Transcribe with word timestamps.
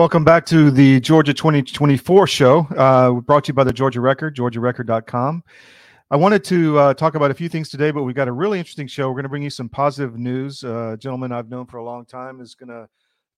Welcome 0.00 0.24
back 0.24 0.46
to 0.46 0.70
the 0.70 0.98
Georgia 1.00 1.34
2024 1.34 2.26
show, 2.26 2.60
uh, 2.78 3.12
brought 3.20 3.44
to 3.44 3.48
you 3.48 3.52
by 3.52 3.64
the 3.64 3.72
Georgia 3.74 4.00
Record, 4.00 4.34
georgiarecord.com. 4.34 5.44
I 6.10 6.16
wanted 6.16 6.42
to 6.44 6.78
uh, 6.78 6.94
talk 6.94 7.16
about 7.16 7.30
a 7.30 7.34
few 7.34 7.50
things 7.50 7.68
today, 7.68 7.90
but 7.90 8.04
we've 8.04 8.16
got 8.16 8.26
a 8.26 8.32
really 8.32 8.58
interesting 8.58 8.86
show. 8.86 9.08
We're 9.08 9.16
going 9.16 9.24
to 9.24 9.28
bring 9.28 9.42
you 9.42 9.50
some 9.50 9.68
positive 9.68 10.16
news. 10.16 10.64
Uh, 10.64 10.92
a 10.94 10.96
gentleman 10.96 11.32
I've 11.32 11.50
known 11.50 11.66
for 11.66 11.76
a 11.76 11.84
long 11.84 12.06
time 12.06 12.40
is 12.40 12.54
going 12.54 12.70
to 12.70 12.88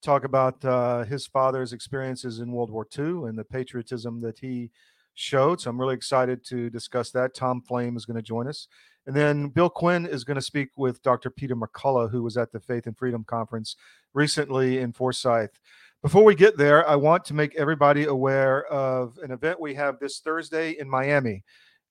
talk 0.03 0.23
about 0.23 0.65
uh, 0.65 1.03
his 1.03 1.27
father's 1.27 1.73
experiences 1.73 2.39
in 2.39 2.53
World 2.53 2.71
War 2.71 2.87
II 2.97 3.29
and 3.29 3.37
the 3.37 3.45
patriotism 3.45 4.21
that 4.21 4.39
he 4.39 4.71
showed. 5.15 5.61
So 5.61 5.69
I'm 5.69 5.81
really 5.81 5.97
excited 5.97 6.45
to 6.45 6.71
discuss 6.71 7.11
that. 7.11 7.35
Tom 7.35 7.61
Flaim 7.63 7.97
is 7.97 8.07
going 8.07 8.19
to 8.19 8.23
join 8.23 8.47
us. 8.47 8.69
And 9.09 9.17
then 9.17 9.49
Bill 9.49 9.69
Quinn 9.69 10.07
is 10.07 10.23
going 10.23 10.37
to 10.37 10.41
speak 10.41 10.69
with 10.77 11.03
Dr. 11.03 11.29
Peter 11.29 11.57
McCullough, 11.57 12.13
who 12.13 12.23
was 12.23 12.37
at 12.37 12.53
the 12.53 12.61
Faith 12.61 12.87
and 12.87 12.97
Freedom 12.97 13.25
Conference 13.25 13.75
recently 14.15 14.79
in 14.79 14.93
Forsyth. 14.93 15.59
Before 16.03 16.25
we 16.25 16.35
get 16.35 16.57
there, 16.57 16.85
I 16.89 16.97
want 16.97 17.25
to 17.27 17.35
make 17.35 17.55
everybody 17.55 18.07
aware 18.07 18.65
of 18.65 19.17
an 19.23 19.31
event 19.31 19.61
we 19.61 19.73
have 19.75 20.01
this 20.01 20.19
Thursday 20.19 20.73
in 20.73 20.91
Miami. 20.91 21.45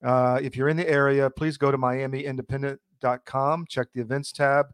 Uh, 0.03 0.37
if 0.43 0.57
you're 0.57 0.67
in 0.67 0.75
the 0.75 0.89
area, 0.89 1.29
please 1.29 1.55
go 1.55 1.71
to 1.71 1.77
miamiindependent.com, 1.77 3.65
check 3.69 3.87
the 3.93 4.01
events 4.01 4.33
tab. 4.33 4.65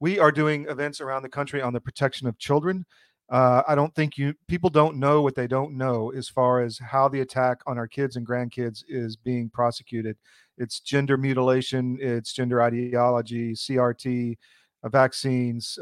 We 0.00 0.18
are 0.18 0.32
doing 0.32 0.64
events 0.66 1.02
around 1.02 1.24
the 1.24 1.28
country 1.28 1.60
on 1.60 1.74
the 1.74 1.80
protection 1.80 2.26
of 2.26 2.38
children. 2.38 2.86
Uh, 3.28 3.62
I 3.68 3.74
don't 3.74 3.94
think 3.94 4.16
you 4.16 4.32
people 4.48 4.70
don't 4.70 4.96
know 4.96 5.20
what 5.20 5.34
they 5.34 5.46
don't 5.46 5.76
know 5.76 6.10
as 6.16 6.30
far 6.30 6.62
as 6.62 6.78
how 6.78 7.06
the 7.06 7.20
attack 7.20 7.58
on 7.66 7.76
our 7.76 7.86
kids 7.86 8.16
and 8.16 8.26
grandkids 8.26 8.82
is 8.88 9.14
being 9.14 9.50
prosecuted. 9.50 10.16
It's 10.56 10.80
gender 10.80 11.18
mutilation, 11.18 11.98
it's 12.00 12.32
gender 12.32 12.62
ideology, 12.62 13.52
CRT, 13.52 14.38
uh, 14.82 14.88
vaccines, 14.88 15.78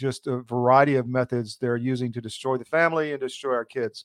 just 0.00 0.26
a 0.26 0.38
variety 0.42 0.96
of 0.96 1.06
methods 1.06 1.56
they're 1.56 1.76
using 1.76 2.12
to 2.12 2.20
destroy 2.20 2.56
the 2.56 2.64
family 2.64 3.12
and 3.12 3.20
destroy 3.20 3.54
our 3.54 3.64
kids. 3.64 4.04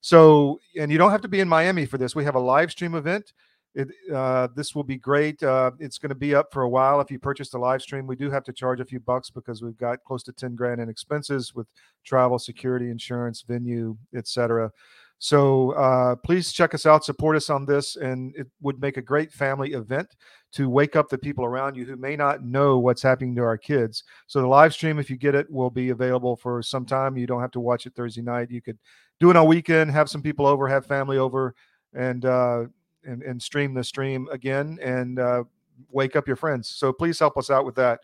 So, 0.00 0.60
and 0.78 0.92
you 0.92 0.98
don't 0.98 1.10
have 1.10 1.22
to 1.22 1.28
be 1.28 1.40
in 1.40 1.48
Miami 1.48 1.86
for 1.86 1.98
this. 1.98 2.14
We 2.14 2.24
have 2.24 2.34
a 2.34 2.40
live 2.40 2.70
stream 2.70 2.94
event. 2.94 3.32
It, 3.74 3.88
uh, 4.12 4.48
this 4.54 4.74
will 4.74 4.84
be 4.84 4.96
great. 4.96 5.42
Uh, 5.42 5.72
it's 5.78 5.98
going 5.98 6.08
to 6.08 6.14
be 6.14 6.34
up 6.34 6.52
for 6.52 6.62
a 6.62 6.68
while. 6.68 7.00
If 7.00 7.10
you 7.10 7.18
purchase 7.18 7.50
the 7.50 7.58
live 7.58 7.82
stream, 7.82 8.06
we 8.06 8.16
do 8.16 8.30
have 8.30 8.42
to 8.44 8.52
charge 8.52 8.80
a 8.80 8.84
few 8.86 9.00
bucks 9.00 9.28
because 9.30 9.62
we've 9.62 9.76
got 9.76 10.02
close 10.04 10.22
to 10.24 10.32
10 10.32 10.54
grand 10.54 10.80
in 10.80 10.88
expenses 10.88 11.54
with 11.54 11.66
travel, 12.04 12.38
security, 12.38 12.90
insurance, 12.90 13.42
venue, 13.42 13.96
etc. 14.14 14.70
So 15.18 15.70
uh, 15.72 16.16
please 16.16 16.52
check 16.52 16.74
us 16.74 16.84
out, 16.84 17.04
support 17.04 17.36
us 17.36 17.48
on 17.48 17.64
this, 17.64 17.96
and 17.96 18.34
it 18.36 18.46
would 18.60 18.80
make 18.80 18.98
a 18.98 19.02
great 19.02 19.32
family 19.32 19.72
event 19.72 20.14
to 20.52 20.68
wake 20.68 20.94
up 20.94 21.08
the 21.08 21.18
people 21.18 21.44
around 21.44 21.74
you 21.74 21.86
who 21.86 21.96
may 21.96 22.16
not 22.16 22.44
know 22.44 22.78
what's 22.78 23.02
happening 23.02 23.34
to 23.36 23.42
our 23.42 23.56
kids. 23.56 24.04
So 24.26 24.40
the 24.40 24.46
live 24.46 24.74
stream, 24.74 24.98
if 24.98 25.08
you 25.08 25.16
get 25.16 25.34
it, 25.34 25.50
will 25.50 25.70
be 25.70 25.88
available 25.88 26.36
for 26.36 26.62
some 26.62 26.84
time. 26.84 27.16
You 27.16 27.26
don't 27.26 27.40
have 27.40 27.50
to 27.52 27.60
watch 27.60 27.86
it 27.86 27.94
Thursday 27.94 28.22
night. 28.22 28.50
You 28.50 28.60
could 28.60 28.78
do 29.18 29.30
it 29.30 29.36
on 29.36 29.46
weekend, 29.46 29.90
have 29.90 30.10
some 30.10 30.22
people 30.22 30.46
over, 30.46 30.68
have 30.68 30.84
family 30.84 31.16
over, 31.16 31.54
and 31.94 32.24
uh, 32.24 32.64
and, 33.04 33.22
and 33.22 33.40
stream 33.40 33.72
the 33.72 33.84
stream 33.84 34.28
again 34.30 34.78
and 34.82 35.18
uh, 35.18 35.44
wake 35.90 36.16
up 36.16 36.26
your 36.26 36.36
friends. 36.36 36.68
So 36.68 36.92
please 36.92 37.18
help 37.18 37.38
us 37.38 37.50
out 37.50 37.64
with 37.64 37.76
that. 37.76 38.00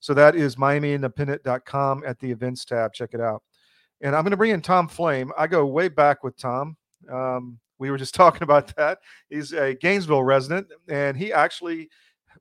So 0.00 0.14
that 0.14 0.34
is 0.34 0.56
MiamiIndependent.com 0.56 2.02
at 2.06 2.18
the 2.18 2.30
events 2.30 2.64
tab. 2.64 2.92
Check 2.92 3.10
it 3.12 3.20
out. 3.20 3.42
And 4.02 4.14
I'm 4.14 4.22
going 4.22 4.32
to 4.32 4.36
bring 4.36 4.50
in 4.50 4.60
Tom 4.60 4.88
Flaim. 4.88 5.32
I 5.36 5.46
go 5.46 5.64
way 5.66 5.88
back 5.88 6.22
with 6.22 6.36
Tom. 6.36 6.76
Um, 7.10 7.58
we 7.78 7.90
were 7.90 7.98
just 7.98 8.14
talking 8.16 8.42
about 8.42 8.74
that. 8.76 8.98
He's 9.28 9.52
a 9.52 9.74
Gainesville 9.74 10.22
resident, 10.22 10.68
and 10.88 11.16
he 11.16 11.32
actually 11.32 11.88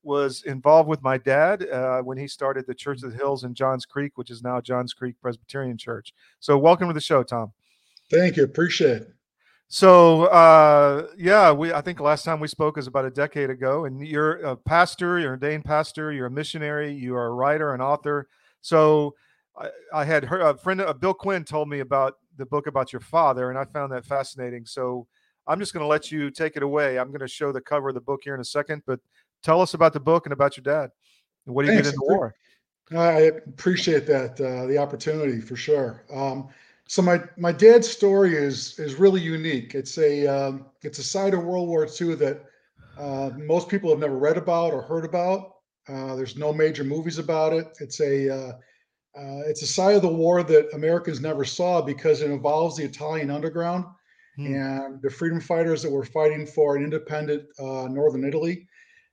was 0.04 0.44
involved 0.44 0.88
with 0.88 1.02
my 1.02 1.18
dad 1.18 1.68
uh, 1.70 2.02
when 2.02 2.18
he 2.18 2.28
started 2.28 2.66
the 2.68 2.76
Church 2.76 3.02
of 3.04 3.12
the 3.12 3.18
Hills 3.18 3.44
in 3.44 3.54
Johns 3.54 3.86
Creek, 3.86 4.18
which 4.18 4.30
is 4.30 4.44
now 4.44 4.62
Johns 4.62 4.94
Creek 4.94 5.16
Presbyterian 5.22 5.78
Church. 5.78 6.14
So, 6.40 6.58
welcome 6.58 6.88
to 6.88 6.94
the 6.94 7.02
show, 7.02 7.24
Tom. 7.24 7.52
Thank 8.12 8.38
you. 8.38 8.44
Appreciate 8.44 9.02
it. 9.02 9.16
So, 9.68 10.26
uh, 10.26 11.08
yeah, 11.18 11.52
we 11.52 11.74
I 11.74 11.82
think 11.82 12.00
last 12.00 12.24
time 12.24 12.40
we 12.40 12.48
spoke 12.48 12.78
is 12.78 12.88
about 12.88 13.06
a 13.06 13.10
decade 13.10 13.50
ago, 13.50 13.86
and 13.86 14.06
you're 14.06 14.34
a 14.46 14.56
pastor, 14.56 15.20
you're 15.20 15.34
an 15.34 15.42
ordained 15.42 15.66
pastor, 15.66 16.12
you're 16.12 16.28
a 16.28 16.32
missionary, 16.32 16.94
you 16.94 17.16
are 17.16 17.28
a 17.28 17.34
writer, 17.34 17.74
an 17.74 17.82
author. 17.82 18.28
So, 18.62 19.16
I, 19.58 19.70
I 19.94 20.06
had 20.06 20.24
heard 20.24 20.42
a 20.42 20.58
friend, 20.58 20.82
uh, 20.82 20.94
Bill 20.94 21.14
Quinn, 21.14 21.44
told 21.44 21.70
me 21.70 21.80
about 21.80 22.16
the 22.38 22.46
book 22.46 22.68
about 22.68 22.92
your 22.92 23.00
father, 23.00 23.50
and 23.50 23.58
I 23.58 23.66
found 23.66 23.92
that 23.92 24.06
fascinating. 24.06 24.66
So 24.66 25.08
I'm 25.48 25.60
just 25.60 25.74
going 25.74 25.84
to 25.84 25.88
let 25.88 26.12
you 26.12 26.30
take 26.30 26.56
it 26.56 26.64
away. 26.64 27.00
I'm 27.00 27.10
going 27.10 27.20
to 27.22 27.28
show 27.28 27.52
the 27.52 27.62
cover 27.62 27.90
of 27.90 27.96
the 27.96 28.02
book 28.02 28.22
here 28.24 28.36
in 28.36 28.42
a 28.42 28.46
second, 28.46 28.84
but 28.86 29.00
tell 29.44 29.62
us 29.62 29.74
about 29.74 29.94
the 29.94 30.00
book 30.00 30.26
and 30.26 30.34
about 30.34 30.58
your 30.58 30.64
dad. 30.64 30.90
And 31.46 31.56
what 31.56 31.66
do 31.66 31.72
you 31.72 31.78
Thanks. 31.78 31.90
get 31.90 31.96
in 31.96 32.00
the 32.00 32.14
war? 32.14 32.36
I 32.92 33.32
appreciate 33.48 34.06
that 34.08 34.40
uh, 34.40 34.68
the 34.68 34.78
opportunity 34.78 35.42
for 35.42 35.56
sure. 35.56 36.04
Um, 36.14 36.50
so 36.88 37.02
my 37.02 37.20
my 37.36 37.52
dad's 37.52 37.90
story 37.90 38.36
is 38.36 38.78
is 38.78 38.96
really 38.96 39.22
unique. 39.22 39.74
It's 39.74 39.98
a 39.98 40.28
um, 40.28 40.68
it's 40.84 41.00
a 41.00 41.04
side 41.04 41.34
of 41.34 41.44
World 41.44 41.68
War 41.68 41.88
II 41.88 42.14
that 42.16 42.46
uh, 42.98 43.32
most 43.38 43.70
people 43.70 43.90
have 43.90 44.00
never 44.00 44.18
read 44.18 44.38
about 44.38 44.72
or 44.72 44.84
heard 44.84 45.04
about. 45.04 45.56
Uh, 45.88 46.16
there's 46.16 46.38
no 46.38 46.54
major 46.54 46.84
movies 46.84 47.18
about 47.18 47.54
it. 47.54 47.76
It's 47.80 48.00
a 48.02 48.60
uh, 49.18 49.42
it's 49.48 49.62
a 49.62 49.68
side 49.68 49.96
of 49.96 50.02
the 50.02 50.08
war 50.08 50.44
that 50.44 50.74
Americans 50.74 51.22
never 51.22 51.46
saw 51.46 51.82
because 51.82 52.22
it 52.22 52.32
involves 52.32 52.76
the 52.76 52.84
Italian 52.84 53.30
underground 53.30 53.86
hmm. 54.36 54.54
and 54.54 55.02
the 55.02 55.10
freedom 55.10 55.40
fighters 55.40 55.82
that 55.82 55.92
were 55.92 56.04
fighting 56.04 56.46
for 56.46 56.76
an 56.76 56.84
independent 56.84 57.44
uh, 57.60 57.88
northern 57.90 58.26
Italy. 58.26 58.68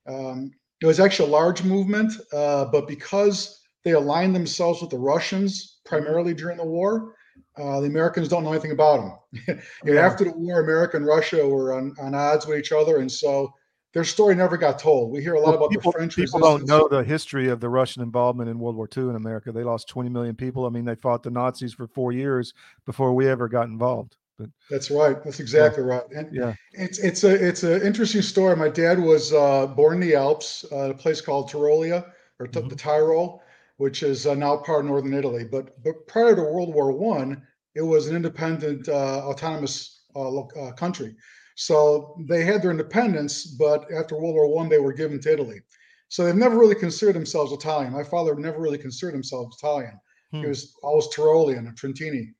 Um, 0.09 0.51
it 0.81 0.87
was 0.87 0.99
actually 0.99 1.29
a 1.29 1.33
large 1.33 1.63
movement, 1.63 2.13
uh, 2.33 2.65
but 2.65 2.89
because 2.89 3.61
they 3.85 3.93
aligned 3.93 4.35
themselves 4.35 4.81
with 4.81 4.91
the 4.91 4.99
Russians 4.99 5.79
primarily 5.85 6.35
during 6.35 6.57
the 6.57 6.65
war, 6.65 7.15
uh, 7.57 7.81
the 7.81 7.87
Americans 7.87 8.29
don't 8.29 8.43
know 8.43 8.53
anything 8.53 8.73
about 8.73 9.23
them. 9.47 9.61
yeah. 9.85 10.01
After 10.01 10.25
the 10.25 10.33
war, 10.33 10.61
America 10.61 10.97
and 10.97 11.07
Russia 11.07 11.47
were 11.47 11.75
on, 11.75 11.95
on 12.01 12.15
odds 12.15 12.47
with 12.47 12.59
each 12.59 12.73
other, 12.73 12.99
and 12.99 13.11
so 13.11 13.53
their 13.95 14.05
story 14.05 14.35
never 14.35 14.57
got 14.57 14.79
told. 14.79 15.13
We 15.13 15.23
hear 15.23 15.35
a 15.35 15.41
lot 15.41 15.49
well, 15.49 15.57
about 15.57 15.71
people, 15.71 15.93
the 15.93 15.99
French. 15.99 16.17
People 16.17 16.41
resistance. 16.41 16.69
don't 16.69 16.81
know 16.81 16.89
the 16.89 17.05
history 17.05 17.49
of 17.49 17.61
the 17.61 17.69
Russian 17.69 18.03
involvement 18.03 18.49
in 18.49 18.59
World 18.59 18.77
War 18.77 18.89
II 18.97 19.05
in 19.05 19.17
America. 19.17 19.53
They 19.53 19.65
lost 19.65 19.89
20 19.89 20.09
million 20.09 20.35
people. 20.35 20.65
I 20.65 20.71
mean, 20.71 20.85
they 20.85 20.95
fought 20.95 21.23
the 21.23 21.31
Nazis 21.31 21.75
for 21.75 21.87
four 21.87 22.13
years 22.13 22.55
before 22.87 23.13
we 23.15 23.29
ever 23.29 23.49
got 23.49 23.69
involved. 23.69 24.17
But 24.39 24.49
that's 24.71 24.91
right. 24.91 25.23
That's 25.23 25.41
exactly 25.41 25.85
yeah. 25.85 25.91
right. 25.91 26.03
And 26.17 26.35
yeah, 26.35 26.55
it's 26.73 26.99
it's 26.99 27.23
a 27.25 27.33
it's 27.33 27.65
an 27.65 27.83
interesting 27.83 28.23
story. 28.23 28.57
My 28.57 28.71
dad 28.71 28.99
was 28.99 29.33
uh, 29.33 29.67
born 29.67 29.95
in 29.95 30.01
the 30.01 30.15
Alps, 30.15 30.65
uh, 30.73 30.91
a 30.91 30.95
place 30.95 31.21
called 31.21 31.51
Tyrolia 31.51 32.11
or 32.41 32.47
mm-hmm. 32.47 32.69
the 32.69 32.77
Tyrol, 32.77 33.43
which 33.77 34.03
is 34.03 34.27
uh, 34.27 34.35
now 34.35 34.57
part 34.57 34.81
of 34.81 34.87
northern 34.87 35.13
Italy. 35.13 35.45
But 35.45 35.83
but 35.85 36.07
prior 36.07 36.35
to 36.35 36.43
World 36.43 36.75
War 36.75 36.93
One, 36.93 37.47
it 37.75 37.83
was 37.83 38.07
an 38.07 38.17
independent, 38.17 38.89
uh, 38.89 39.23
autonomous 39.25 40.05
uh, 40.15 40.41
uh, 40.41 40.73
country. 40.73 41.15
So 41.57 42.17
they 42.29 42.45
had 42.45 42.63
their 42.63 42.71
independence, 42.71 43.45
but 43.45 43.87
after 43.93 44.17
World 44.17 44.35
War 44.35 44.49
One, 44.49 44.69
they 44.69 44.79
were 44.79 44.93
given 44.93 45.21
to 45.21 45.33
Italy. 45.33 45.61
So 46.09 46.25
they've 46.25 46.35
never 46.35 46.59
really 46.59 46.75
considered 46.75 47.15
themselves 47.15 47.53
Italian. 47.53 47.93
My 47.93 48.05
father 48.05 48.35
never 48.35 48.61
really 48.61 48.79
considered 48.79 49.15
himself 49.15 49.55
Italian. 49.59 49.99
Hmm. 50.31 50.41
He 50.41 50.47
was 50.47 50.75
always 50.83 51.09
Tyrolean 51.09 51.59
and 51.59 51.77
Trentini. 51.77 52.35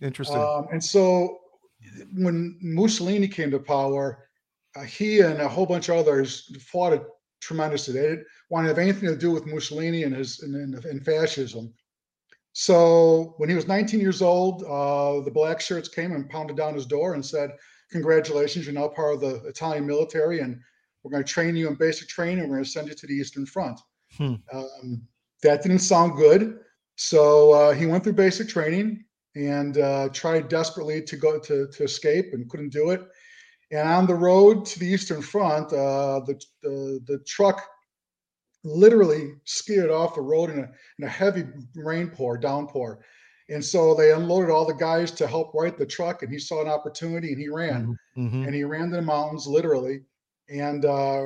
Interesting. 0.00 0.38
Um, 0.38 0.66
and 0.72 0.82
so 0.82 1.38
when 2.14 2.58
Mussolini 2.62 3.28
came 3.28 3.50
to 3.50 3.58
power, 3.58 4.28
uh, 4.76 4.82
he 4.82 5.20
and 5.20 5.40
a 5.40 5.48
whole 5.48 5.66
bunch 5.66 5.88
of 5.88 5.96
others 5.96 6.56
fought 6.70 6.92
it 6.92 7.02
tremendously. 7.40 7.94
They 7.94 8.02
didn't 8.02 8.26
want 8.50 8.64
to 8.64 8.68
have 8.68 8.78
anything 8.78 9.08
to 9.08 9.16
do 9.16 9.30
with 9.30 9.46
Mussolini 9.46 10.04
and 10.04 10.14
his 10.14 10.40
and, 10.42 10.54
and, 10.54 10.84
and 10.84 11.04
fascism. 11.04 11.72
So 12.52 13.34
when 13.36 13.48
he 13.48 13.54
was 13.54 13.68
19 13.68 14.00
years 14.00 14.22
old, 14.22 14.64
uh, 14.64 15.20
the 15.24 15.30
black 15.30 15.60
shirts 15.60 15.88
came 15.88 16.12
and 16.12 16.28
pounded 16.28 16.56
down 16.56 16.74
his 16.74 16.86
door 16.86 17.14
and 17.14 17.24
said, 17.24 17.50
congratulations, 17.90 18.66
you're 18.66 18.74
now 18.74 18.88
part 18.88 19.14
of 19.14 19.20
the 19.20 19.36
Italian 19.46 19.86
military, 19.86 20.40
and 20.40 20.60
we're 21.02 21.10
going 21.10 21.24
to 21.24 21.32
train 21.32 21.56
you 21.56 21.68
in 21.68 21.74
basic 21.74 22.08
training. 22.08 22.48
We're 22.48 22.56
going 22.56 22.64
to 22.64 22.70
send 22.70 22.88
you 22.88 22.94
to 22.94 23.06
the 23.06 23.14
Eastern 23.14 23.46
Front. 23.46 23.80
Hmm. 24.16 24.34
Um, 24.52 25.02
that 25.42 25.62
didn't 25.62 25.80
sound 25.80 26.16
good. 26.16 26.60
So 26.96 27.52
uh, 27.52 27.72
he 27.74 27.86
went 27.86 28.04
through 28.04 28.14
basic 28.14 28.48
training 28.48 29.04
and 29.36 29.78
uh, 29.78 30.08
tried 30.12 30.48
desperately 30.48 31.02
to 31.02 31.16
go 31.16 31.38
to, 31.38 31.68
to 31.68 31.84
escape 31.84 32.32
and 32.32 32.48
couldn't 32.50 32.70
do 32.70 32.90
it. 32.90 33.02
And 33.70 33.88
on 33.88 34.06
the 34.06 34.14
road 34.14 34.64
to 34.66 34.78
the 34.78 34.86
Eastern 34.86 35.22
Front, 35.22 35.72
uh, 35.72 36.20
the, 36.26 36.40
the, 36.62 37.00
the 37.06 37.18
truck 37.26 37.62
literally 38.64 39.34
skidded 39.44 39.90
off 39.90 40.14
the 40.14 40.20
road 40.20 40.50
in 40.50 40.58
a, 40.58 40.70
in 40.98 41.04
a 41.04 41.08
heavy 41.08 41.44
rain 41.76 42.08
pour, 42.08 42.36
downpour. 42.36 43.04
And 43.50 43.64
so 43.64 43.94
they 43.94 44.12
unloaded 44.12 44.50
all 44.50 44.66
the 44.66 44.74
guys 44.74 45.10
to 45.12 45.26
help 45.26 45.54
right 45.54 45.76
the 45.76 45.86
truck, 45.86 46.22
and 46.22 46.30
he 46.30 46.38
saw 46.38 46.60
an 46.60 46.68
opportunity 46.68 47.32
and 47.32 47.40
he 47.40 47.48
ran. 47.48 47.96
Mm-hmm. 48.16 48.26
mm-hmm. 48.26 48.44
And 48.44 48.54
he 48.54 48.64
ran 48.64 48.90
to 48.90 48.96
the 48.96 49.02
mountains 49.02 49.46
literally. 49.46 50.00
And 50.50 50.84
uh, 50.84 51.24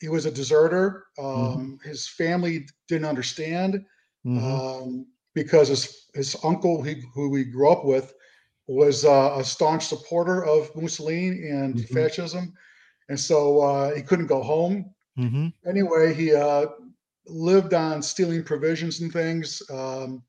he 0.00 0.08
was 0.08 0.26
a 0.26 0.30
deserter. 0.30 1.06
Mm-hmm. 1.18 1.42
Um, 1.42 1.56
mm-hmm. 1.78 1.88
His 1.88 2.08
family 2.08 2.66
didn't 2.88 3.06
understand 3.06 3.84
mm-hmm. 4.26 4.44
um, 4.44 5.06
because 5.34 5.68
his, 5.68 6.06
his 6.14 6.36
uncle, 6.42 6.82
he, 6.82 7.02
who 7.14 7.30
we 7.30 7.44
grew 7.44 7.70
up 7.70 7.84
with, 7.84 8.12
was 8.66 9.04
uh, 9.04 9.34
a 9.36 9.44
staunch 9.44 9.86
supporter 9.86 10.44
of 10.44 10.74
Mussolini 10.74 11.48
and 11.48 11.76
mm-hmm. 11.76 11.94
fascism. 11.94 12.52
And 13.08 13.18
so 13.18 13.60
uh, 13.60 13.94
he 13.94 14.02
couldn't 14.02 14.26
go 14.26 14.42
home. 14.42 14.92
Anyway, 15.68 16.14
he 16.14 16.34
uh, 16.34 16.66
lived 17.26 17.74
on 17.74 18.02
stealing 18.02 18.42
provisions 18.44 19.00
and 19.00 19.12
things. 19.12 19.62
Um, 19.70 20.22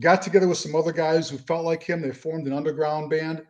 got 0.00 0.22
together 0.22 0.48
with 0.48 0.58
some 0.58 0.74
other 0.74 0.92
guys 0.92 1.28
who 1.28 1.38
felt 1.38 1.64
like 1.64 1.82
him. 1.82 2.02
They 2.02 2.10
formed 2.12 2.46
an 2.46 2.52
underground 2.52 3.10
band 3.10 3.42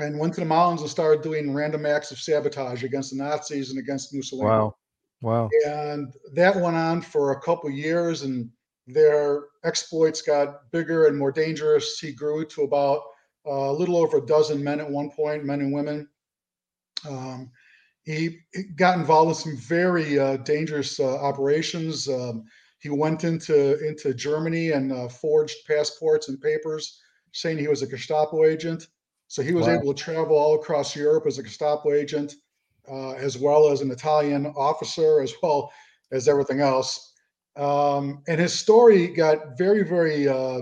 and 0.00 0.18
went 0.18 0.34
to 0.34 0.40
the 0.40 0.46
mountains 0.46 0.80
and 0.80 0.90
started 0.90 1.22
doing 1.22 1.52
random 1.52 1.86
acts 1.86 2.10
of 2.10 2.18
sabotage 2.18 2.82
against 2.82 3.10
the 3.10 3.22
Nazis 3.22 3.70
and 3.70 3.78
against 3.78 4.14
Mussolini. 4.14 4.48
Wow. 4.48 4.76
Wow. 5.20 5.48
And 5.66 6.12
that 6.34 6.54
went 6.54 6.76
on 6.76 7.00
for 7.00 7.32
a 7.32 7.40
couple 7.40 7.70
years, 7.70 8.22
and 8.22 8.50
their 8.86 9.44
exploits 9.64 10.20
got 10.20 10.70
bigger 10.70 11.06
and 11.06 11.16
more 11.16 11.32
dangerous. 11.32 11.98
He 11.98 12.12
grew 12.12 12.44
to 12.46 12.62
about 12.62 13.00
uh, 13.46 13.70
a 13.70 13.72
little 13.72 13.96
over 13.96 14.18
a 14.18 14.26
dozen 14.26 14.62
men 14.62 14.80
at 14.80 14.90
one 14.90 15.10
point, 15.10 15.44
men 15.44 15.60
and 15.60 15.72
women. 15.72 16.08
Um, 17.08 17.50
he 18.04 18.40
got 18.76 18.98
involved 18.98 19.30
in 19.30 19.34
some 19.34 19.56
very 19.56 20.18
uh, 20.18 20.36
dangerous 20.38 21.00
uh, 21.00 21.16
operations. 21.16 22.06
Um, 22.06 22.44
he 22.84 22.90
went 22.90 23.24
into 23.24 23.78
into 23.88 24.12
Germany 24.12 24.72
and 24.72 24.92
uh, 24.92 25.08
forged 25.08 25.56
passports 25.66 26.28
and 26.28 26.38
papers 26.38 27.00
saying 27.32 27.56
he 27.56 27.66
was 27.66 27.80
a 27.80 27.86
Gestapo 27.86 28.44
agent. 28.44 28.88
So 29.28 29.42
he 29.42 29.54
was 29.54 29.66
wow. 29.66 29.76
able 29.76 29.94
to 29.94 30.02
travel 30.02 30.36
all 30.36 30.54
across 30.56 30.94
Europe 30.94 31.24
as 31.26 31.38
a 31.38 31.42
Gestapo 31.42 31.92
agent, 31.94 32.34
uh, 32.86 33.12
as 33.12 33.38
well 33.38 33.70
as 33.70 33.80
an 33.80 33.90
Italian 33.90 34.46
officer, 34.48 35.22
as 35.22 35.32
well 35.42 35.72
as 36.12 36.28
everything 36.28 36.60
else. 36.60 37.14
Um, 37.56 38.22
and 38.28 38.38
his 38.38 38.52
story 38.52 39.08
got 39.08 39.56
very, 39.56 39.82
very 39.82 40.28
uh, 40.28 40.60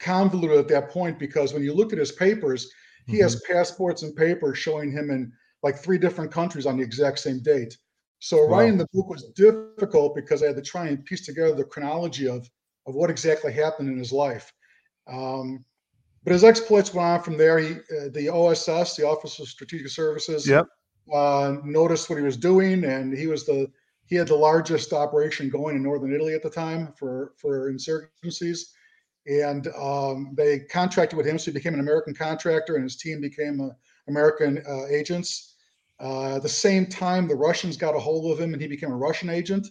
convoluted 0.00 0.58
at 0.58 0.68
that 0.68 0.90
point 0.90 1.18
because 1.18 1.54
when 1.54 1.62
you 1.62 1.72
look 1.72 1.94
at 1.94 1.98
his 1.98 2.12
papers, 2.12 2.70
he 3.06 3.14
mm-hmm. 3.14 3.22
has 3.22 3.42
passports 3.48 4.02
and 4.02 4.14
papers 4.14 4.58
showing 4.58 4.92
him 4.92 5.10
in 5.10 5.32
like 5.62 5.78
three 5.78 5.96
different 5.96 6.30
countries 6.30 6.66
on 6.66 6.76
the 6.76 6.82
exact 6.82 7.20
same 7.20 7.40
date. 7.40 7.78
So 8.20 8.46
wow. 8.46 8.58
writing 8.58 8.78
the 8.78 8.88
book 8.92 9.08
was 9.08 9.24
difficult 9.34 10.14
because 10.14 10.42
I 10.42 10.46
had 10.46 10.56
to 10.56 10.62
try 10.62 10.88
and 10.88 11.04
piece 11.04 11.24
together 11.24 11.54
the 11.54 11.64
chronology 11.64 12.28
of 12.28 12.48
of 12.86 12.94
what 12.94 13.10
exactly 13.10 13.52
happened 13.52 13.88
in 13.90 13.98
his 13.98 14.12
life. 14.12 14.52
Um, 15.06 15.64
but 16.24 16.32
his 16.32 16.44
exploits 16.44 16.92
went 16.92 17.06
on 17.06 17.22
from 17.22 17.36
there. 17.36 17.58
He, 17.58 17.74
uh, 17.74 18.08
the 18.12 18.28
OSS, 18.28 18.96
the 18.96 19.06
Office 19.06 19.38
of 19.38 19.48
Strategic 19.48 19.88
Services, 19.88 20.48
yep. 20.48 20.66
uh, 21.12 21.56
noticed 21.64 22.08
what 22.08 22.18
he 22.18 22.24
was 22.24 22.36
doing, 22.36 22.84
and 22.84 23.16
he 23.16 23.26
was 23.26 23.46
the 23.46 23.70
he 24.06 24.16
had 24.16 24.28
the 24.28 24.34
largest 24.34 24.92
operation 24.94 25.50
going 25.50 25.76
in 25.76 25.82
northern 25.82 26.14
Italy 26.14 26.34
at 26.34 26.42
the 26.42 26.50
time 26.50 26.92
for 26.98 27.34
for 27.36 27.70
insurgencies, 27.70 28.72
and 29.26 29.68
um, 29.78 30.34
they 30.36 30.60
contracted 30.60 31.16
with 31.16 31.26
him, 31.26 31.38
so 31.38 31.50
he 31.50 31.54
became 31.54 31.74
an 31.74 31.80
American 31.80 32.14
contractor, 32.14 32.74
and 32.74 32.84
his 32.84 32.96
team 32.96 33.20
became 33.20 33.60
uh, 33.60 33.68
American 34.08 34.62
uh, 34.68 34.86
agents. 34.86 35.56
Uh, 36.00 36.36
at 36.36 36.42
the 36.42 36.48
same 36.48 36.86
time, 36.86 37.26
the 37.26 37.34
Russians 37.34 37.76
got 37.76 37.96
a 37.96 37.98
hold 37.98 38.30
of 38.32 38.40
him, 38.40 38.52
and 38.52 38.62
he 38.62 38.68
became 38.68 38.92
a 38.92 38.96
Russian 38.96 39.30
agent. 39.30 39.66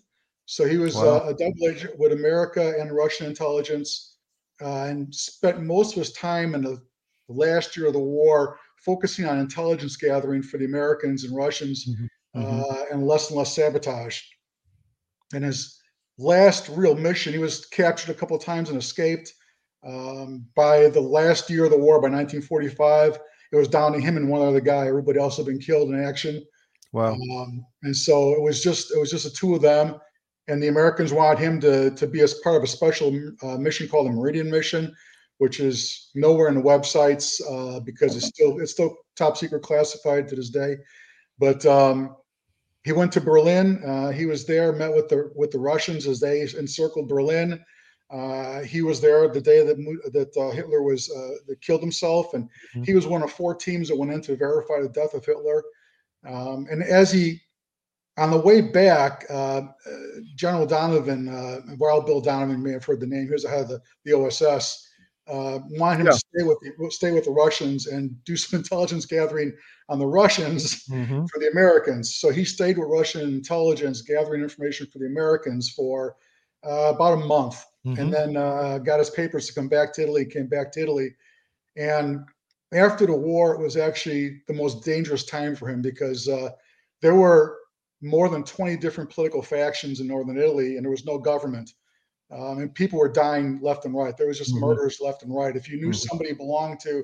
So 0.46 0.66
he 0.66 0.78
was 0.78 0.96
wow. 0.96 1.18
Uh, 1.18 1.30
a 1.30 1.34
double 1.34 1.68
agent 1.70 1.98
with 2.00 2.14
America 2.14 2.74
and 2.80 2.96
Russian 2.96 3.28
intelligence 3.28 4.16
uh, 4.62 4.84
and 4.84 5.14
spent 5.14 5.62
most 5.62 5.94
of 5.94 6.00
his 6.00 6.14
time 6.14 6.56
in 6.56 6.62
the 6.62 6.82
last 7.28 7.76
year 7.76 7.88
of 7.88 7.94
the 7.94 8.00
war 8.00 8.58
focusing 8.78 9.26
on 9.26 9.40
intelligence 9.40 9.98
gathering 9.98 10.42
for 10.42 10.58
the 10.58 10.66
Americans 10.66 11.24
and 11.24 11.36
Russians 11.36 11.86
mm-hmm. 11.88 12.06
Mm-hmm. 12.40 12.62
Uh, 12.62 12.84
and 12.92 13.08
less 13.08 13.30
and 13.30 13.38
less 13.38 13.56
sabotage. 13.56 14.22
And 15.34 15.44
his 15.44 15.82
last 16.18 16.70
real 16.70 16.96
mission, 16.96 17.34
he 17.34 17.40
was 17.40 17.66
captured 17.66 18.12
a 18.12 18.18
couple 18.18 18.38
of 18.38 18.44
times 18.44 18.70
and 18.70 18.78
escaped. 18.78 19.34
Um, 19.86 20.46
by 20.56 20.90
the 20.90 21.02
last 21.02 21.50
year 21.50 21.66
of 21.66 21.72
the 21.72 21.78
war, 21.78 22.02
by 22.02 22.10
1945, 22.10 23.20
it 23.52 23.56
was 23.56 23.68
down 23.68 23.94
to 23.94 24.00
him 24.00 24.18
and 24.18 24.30
one 24.30 24.42
other 24.42 24.62
guy. 24.62 24.88
Everybody 24.88 25.20
else 25.20 25.38
had 25.38 25.46
been 25.46 25.60
killed 25.60 25.90
in 25.90 26.04
action. 26.04 26.44
Wow. 26.94 27.14
Um, 27.14 27.66
and 27.84 27.96
so 27.96 28.34
it 28.34 28.42
was 28.42 28.64
just 28.64 28.92
it 28.92 29.00
was 29.00 29.12
just 29.12 29.26
the 29.26 29.30
two 29.30 29.56
of 29.56 29.62
them 29.62 30.00
and 30.48 30.64
the 30.64 30.68
Americans 30.68 31.12
wanted 31.12 31.40
him 31.40 31.60
to, 31.62 31.92
to 31.92 32.08
be 32.08 32.22
as 32.22 32.36
part 32.36 32.56
of 32.56 32.64
a 32.64 32.68
special 32.68 33.14
uh, 33.44 33.58
mission 33.58 33.88
called 33.88 34.08
the 34.08 34.12
Meridian 34.12 34.50
Mission, 34.50 34.96
which 35.40 35.60
is 35.60 36.10
nowhere 36.16 36.48
in 36.48 36.56
the 36.56 36.62
websites 36.62 37.42
uh, 37.50 37.80
because 37.82 38.16
it's 38.16 38.28
still 38.28 38.60
it's 38.60 38.72
still 38.72 38.98
top 39.16 39.38
secret 39.38 39.62
classified 39.62 40.28
to 40.28 40.36
this 40.36 40.50
day. 40.50 40.78
But 41.38 41.66
um, 41.66 42.16
he 42.84 42.94
went 42.94 43.12
to 43.14 43.22
Berlin. 43.22 43.84
Uh, 43.86 44.10
he 44.12 44.26
was 44.26 44.46
there, 44.46 44.72
met 44.72 44.94
with 44.94 45.10
the 45.10 45.32
with 45.36 45.52
the 45.52 45.60
Russians 45.60 46.08
as 46.08 46.20
they 46.20 46.42
encircled 46.42 47.10
Berlin. 47.10 47.64
Uh, 48.10 48.62
he 48.62 48.82
was 48.82 49.02
there 49.02 49.28
the 49.28 49.42
day 49.42 49.66
that 49.66 49.78
that 50.14 50.38
uh, 50.38 50.52
Hitler 50.52 50.82
was 50.82 51.12
uh, 51.12 51.44
that 51.48 51.62
killed 51.62 51.82
himself, 51.82 52.34
and 52.34 52.46
mm-hmm. 52.46 52.84
he 52.84 52.94
was 52.94 53.06
one 53.06 53.22
of 53.22 53.32
four 53.32 53.54
teams 53.54 53.90
that 53.90 53.98
went 53.98 54.14
in 54.14 54.22
to 54.22 54.36
verify 54.38 54.82
the 54.82 54.90
death 54.90 55.14
of 55.14 55.26
Hitler. 55.26 55.64
Um, 56.26 56.68
and 56.70 56.84
as 56.84 57.12
he 57.12 57.42
on 58.18 58.32
the 58.32 58.40
way 58.40 58.62
back, 58.62 59.26
uh, 59.30 59.62
General 60.36 60.66
Donovan, 60.66 61.30
uh, 61.30 61.62
Wild 61.78 62.06
Bill 62.06 62.20
Donovan, 62.20 62.64
may 62.64 62.72
have 62.72 62.84
heard 62.84 63.00
the 63.00 63.08
name. 63.08 63.26
He 63.26 63.32
was 63.32 63.44
the 63.44 63.50
head 63.50 63.62
of 63.62 63.70
the, 63.70 63.82
the 64.06 64.14
OSS. 64.14 64.86
Uh, 65.28 65.60
wanted 65.72 66.00
him 66.00 66.06
yeah. 66.06 66.12
to 66.14 66.18
stay 66.18 66.44
with 66.44 66.58
the 66.62 66.90
stay 66.92 67.12
with 67.12 67.26
the 67.26 67.32
Russians 67.32 67.88
and 67.88 68.24
do 68.24 68.38
some 68.38 68.60
intelligence 68.62 69.06
gathering 69.06 69.54
on 69.90 70.00
the 70.00 70.08
Russians 70.08 70.86
mm-hmm. 70.86 71.26
for 71.26 71.40
the 71.40 71.50
Americans. 71.52 72.16
So 72.16 72.30
he 72.30 72.46
stayed 72.46 72.78
with 72.78 72.88
Russian 72.88 73.22
intelligence, 73.22 74.02
gathering 74.02 74.42
information 74.42 74.88
for 74.88 75.00
the 75.00 75.08
Americans 75.08 75.70
for 75.70 76.16
uh, 76.66 76.94
about 76.96 77.22
a 77.22 77.26
month, 77.26 77.64
mm-hmm. 77.88 78.02
and 78.02 78.14
then 78.14 78.38
uh, 78.38 78.78
got 78.80 79.00
his 79.00 79.10
papers 79.10 79.48
to 79.48 79.54
come 79.54 79.68
back 79.68 79.94
to 79.94 80.04
Italy. 80.04 80.26
Came 80.26 80.48
back 80.48 80.72
to 80.74 80.82
Italy, 80.82 81.16
and 81.76 82.26
after 82.74 83.06
the 83.06 83.16
war, 83.16 83.54
it 83.54 83.62
was 83.62 83.78
actually 83.78 84.42
the 84.48 84.54
most 84.54 84.84
dangerous 84.84 85.26
time 85.26 85.56
for 85.56 85.70
him 85.70 85.82
because 85.82 86.28
uh, 86.28 86.50
there 87.02 87.16
were 87.16 87.58
more 88.02 88.30
than 88.30 88.44
20 88.44 88.78
different 88.78 89.10
political 89.10 89.42
factions 89.42 90.00
in 90.00 90.08
northern 90.08 90.38
Italy, 90.38 90.76
and 90.76 90.86
there 90.86 90.92
was 90.92 91.06
no 91.06 91.18
government. 91.18 91.74
Um, 92.30 92.60
and 92.60 92.76
people 92.76 93.00
were 93.00 93.12
dying 93.12 93.60
left 93.62 93.86
and 93.86 93.96
right. 93.96 94.16
There 94.18 94.28
was 94.28 94.38
just 94.38 94.52
mm-hmm. 94.52 94.66
murders 94.66 95.00
left 95.00 95.24
and 95.24 95.34
right. 95.34 95.56
If 95.56 95.70
you 95.70 95.78
knew 95.78 95.90
mm-hmm. 95.90 96.08
somebody 96.08 96.34
belonged 96.34 96.82
to, 96.82 97.04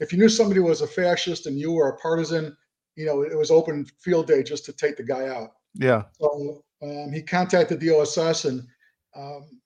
if 0.00 0.12
you 0.12 0.18
knew 0.18 0.28
somebody 0.28 0.60
was 0.60 0.80
a 0.80 0.86
fascist 0.86 1.46
and 1.46 1.58
you 1.58 1.72
were 1.72 1.90
a 1.90 1.96
partisan, 1.98 2.56
you 2.96 3.06
know, 3.06 3.22
it 3.22 3.36
was 3.36 3.50
open 3.50 3.86
field 4.00 4.26
day 4.26 4.42
just 4.42 4.64
to 4.64 4.72
take 4.72 4.96
the 4.96 5.04
guy 5.04 5.28
out. 5.28 5.50
Yeah. 5.74 6.02
So 6.20 6.64
um, 6.82 7.12
he 7.12 7.22
contacted 7.22 7.78
the 7.78 7.90
OSS 7.90 8.46
and 8.46 8.62
um, 9.16 9.60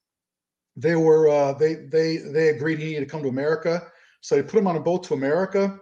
they 0.79 0.95
were 0.95 1.29
uh, 1.29 1.53
they 1.55 1.75
they 1.75 2.19
they 2.19 2.51
agreed 2.51 2.79
he 2.79 2.87
needed 2.87 3.01
to 3.01 3.07
come 3.07 3.23
to 3.23 3.29
America. 3.29 3.91
So 4.21 4.37
they 4.37 4.43
put 4.43 4.59
him 4.59 4.67
on 4.67 4.77
a 4.77 4.81
boat 4.81 5.03
to 5.05 5.15
America. 5.15 5.79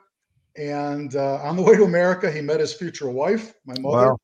And 0.57 1.15
uh, 1.15 1.37
on 1.43 1.57
the 1.57 1.62
way 1.69 1.76
to 1.76 1.85
America, 1.85 2.31
he 2.31 2.41
met 2.41 2.61
his 2.61 2.73
future 2.73 3.11
wife, 3.11 3.55
my 3.67 3.79
mother. 3.79 4.15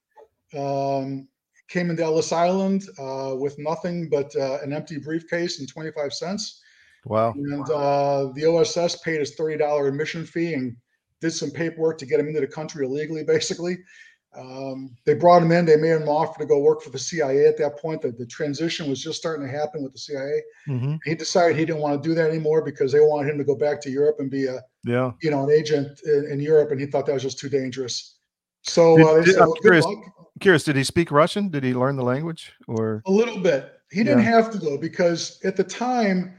Wow. 0.55 0.99
Um, 0.99 1.29
came 1.69 1.89
into 1.89 2.03
Ellis 2.03 2.33
Island 2.33 2.85
uh, 2.99 3.35
with 3.39 3.59
nothing 3.59 4.09
but 4.11 4.35
uh, 4.37 4.59
an 4.63 4.73
empty 4.73 4.99
briefcase 4.99 5.61
and 5.61 5.69
25 5.69 6.13
cents. 6.13 6.61
Wow. 7.07 7.33
And 7.33 7.69
uh, 7.71 8.29
the 8.35 8.47
OSS 8.47 8.97
paid 8.97 9.21
his 9.21 9.35
$30 9.37 9.89
admission 9.89 10.27
fee 10.27 10.55
and 10.55 10.77
did 11.21 11.33
some 11.33 11.51
paperwork 11.51 11.99
to 11.99 12.07
get 12.07 12.21
him 12.21 12.29
into 12.29 12.41
the 12.41 12.47
country 12.47 12.85
illegally, 12.85 13.25
basically. 13.25 13.79
Um, 14.37 14.97
they 15.05 15.15
brought 15.15 15.43
him 15.43 15.53
in. 15.53 15.67
They 15.67 15.77
made 15.77 15.91
him 15.91 16.09
offer 16.09 16.39
to 16.41 16.47
go 16.47 16.59
work 16.59 16.81
for 16.81 16.91
the 16.91 16.99
CIA 16.99 17.47
at 17.47 17.59
that 17.59 17.79
point. 17.79 18.01
That 18.01 18.17
the 18.17 18.27
transition 18.27 18.89
was 18.89 19.03
just 19.03 19.19
starting 19.19 19.47
to 19.47 19.53
happen 19.53 19.83
with 19.83 19.93
the 19.93 19.99
CIA. 19.99 20.43
Mm-hmm. 20.69 20.97
He 21.05 21.15
decided 21.15 21.57
he 21.57 21.67
didn't 21.67 21.83
want 21.83 22.03
to 22.03 22.09
do 22.09 22.15
that 22.15 22.31
anymore 22.31 22.63
because 22.63 22.93
they 22.93 23.01
wanted 23.01 23.31
him 23.31 23.39
to 23.39 23.45
go 23.45 23.55
back 23.55 23.81
to 23.83 23.91
Europe 23.91 24.17
and 24.21 24.31
be 24.31 24.47
a, 24.47 24.61
yeah, 24.85 25.13
you 25.21 25.31
know, 25.31 25.45
an 25.45 25.51
agent 25.51 26.01
in, 26.07 26.29
in 26.31 26.41
Europe, 26.41 26.71
and 26.71 26.81
he 26.81 26.87
thought 26.87 27.05
that 27.07 27.13
was 27.13 27.23
just 27.23 27.39
too 27.39 27.51
dangerous. 27.51 28.17
So 28.63 28.95
uh, 28.95 29.21
they 29.21 29.33
said, 29.33 29.41
well, 29.41 29.53
curious, 29.55 29.87
curious, 30.41 30.65
did 30.65 30.77
he 30.77 30.85
speak 30.85 31.11
Russian? 31.11 31.51
Did 31.51 31.65
he 31.65 31.75
learn 31.75 31.97
the 31.97 32.05
language 32.05 32.53
or 32.67 33.03
a 33.07 33.11
little 33.11 33.39
bit? 33.39 33.73
He 33.91 34.03
didn't 34.03 34.23
yeah. 34.23 34.31
have 34.31 34.51
to 34.53 34.59
go 34.59 34.79
because 34.79 35.39
at 35.45 35.57
the 35.57 35.65
time, 35.65 36.35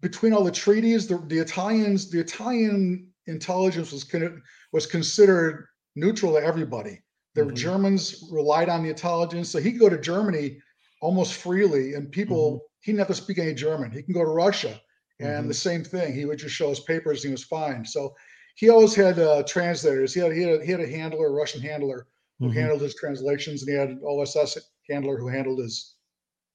between 0.00 0.34
all 0.34 0.44
the 0.44 0.52
treaties, 0.52 1.06
the, 1.06 1.18
the 1.28 1.38
Italians, 1.38 2.10
the 2.10 2.20
Italian 2.20 3.08
intelligence 3.26 3.92
was 3.92 4.04
con- 4.04 4.42
was 4.72 4.86
considered 4.86 5.66
neutral 5.98 6.32
to 6.32 6.38
everybody. 6.38 7.00
The 7.34 7.42
mm-hmm. 7.42 7.54
Germans 7.54 8.28
relied 8.30 8.68
on 8.68 8.82
the 8.82 8.90
intelligence, 8.90 9.48
so 9.50 9.58
he 9.58 9.72
could 9.72 9.80
go 9.80 9.88
to 9.88 10.00
Germany 10.00 10.58
almost 11.00 11.34
freely, 11.34 11.94
and 11.94 12.10
people 12.10 12.52
mm-hmm. 12.52 12.64
he 12.80 12.92
didn't 12.92 13.00
have 13.00 13.16
to 13.16 13.22
speak 13.22 13.38
any 13.38 13.54
German. 13.54 13.92
He 13.92 14.02
can 14.02 14.14
go 14.14 14.24
to 14.24 14.30
Russia, 14.30 14.80
and 15.20 15.28
mm-hmm. 15.28 15.48
the 15.48 15.54
same 15.54 15.84
thing. 15.84 16.14
He 16.14 16.24
would 16.24 16.38
just 16.38 16.54
show 16.54 16.68
his 16.68 16.80
papers, 16.80 17.24
and 17.24 17.30
he 17.30 17.32
was 17.32 17.44
fine. 17.44 17.84
So 17.84 18.14
he 18.56 18.70
always 18.70 18.94
had 18.94 19.18
uh, 19.18 19.44
translators. 19.44 20.14
He 20.14 20.20
had 20.20 20.32
he 20.32 20.42
had, 20.42 20.62
he 20.62 20.72
had 20.72 20.80
a 20.80 20.88
handler, 20.88 21.26
a 21.26 21.30
Russian 21.30 21.60
handler, 21.60 22.06
who 22.38 22.46
mm-hmm. 22.46 22.58
handled 22.58 22.80
his 22.80 22.94
translations, 22.94 23.62
and 23.62 23.70
he 23.70 23.76
had 23.76 23.90
an 23.90 24.02
OSS 24.04 24.58
handler 24.88 25.18
who 25.18 25.28
handled 25.28 25.60
his 25.60 25.94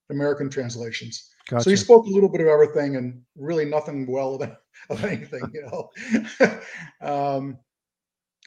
American 0.09 0.49
translations. 0.49 1.29
Gotcha. 1.49 1.63
So 1.63 1.69
he 1.69 1.75
spoke 1.75 2.05
a 2.05 2.09
little 2.09 2.29
bit 2.29 2.41
of 2.41 2.47
everything 2.47 2.95
and 2.95 3.21
really 3.35 3.65
nothing 3.65 4.09
well 4.09 4.35
of, 4.35 4.51
of 4.89 5.03
anything, 5.03 5.43
you 5.53 5.65
know. 5.69 6.59
um, 7.01 7.57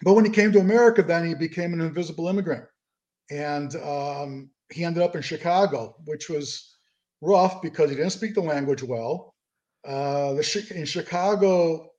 but 0.02 0.14
when 0.14 0.24
he 0.24 0.30
came 0.30 0.52
to 0.52 0.60
America, 0.60 1.02
then 1.02 1.26
he 1.26 1.34
became 1.34 1.72
an 1.72 1.80
invisible 1.80 2.28
immigrant, 2.28 2.64
and 3.30 3.74
um, 3.76 4.50
he 4.72 4.84
ended 4.84 5.02
up 5.02 5.16
in 5.16 5.22
Chicago, 5.22 5.96
which 6.04 6.28
was 6.28 6.76
rough 7.20 7.62
because 7.62 7.90
he 7.90 7.96
didn't 7.96 8.10
speak 8.10 8.34
the 8.34 8.40
language 8.40 8.82
well. 8.82 9.34
Uh, 9.86 10.32
the 10.34 10.72
in 10.74 10.84
Chicago 10.84 11.90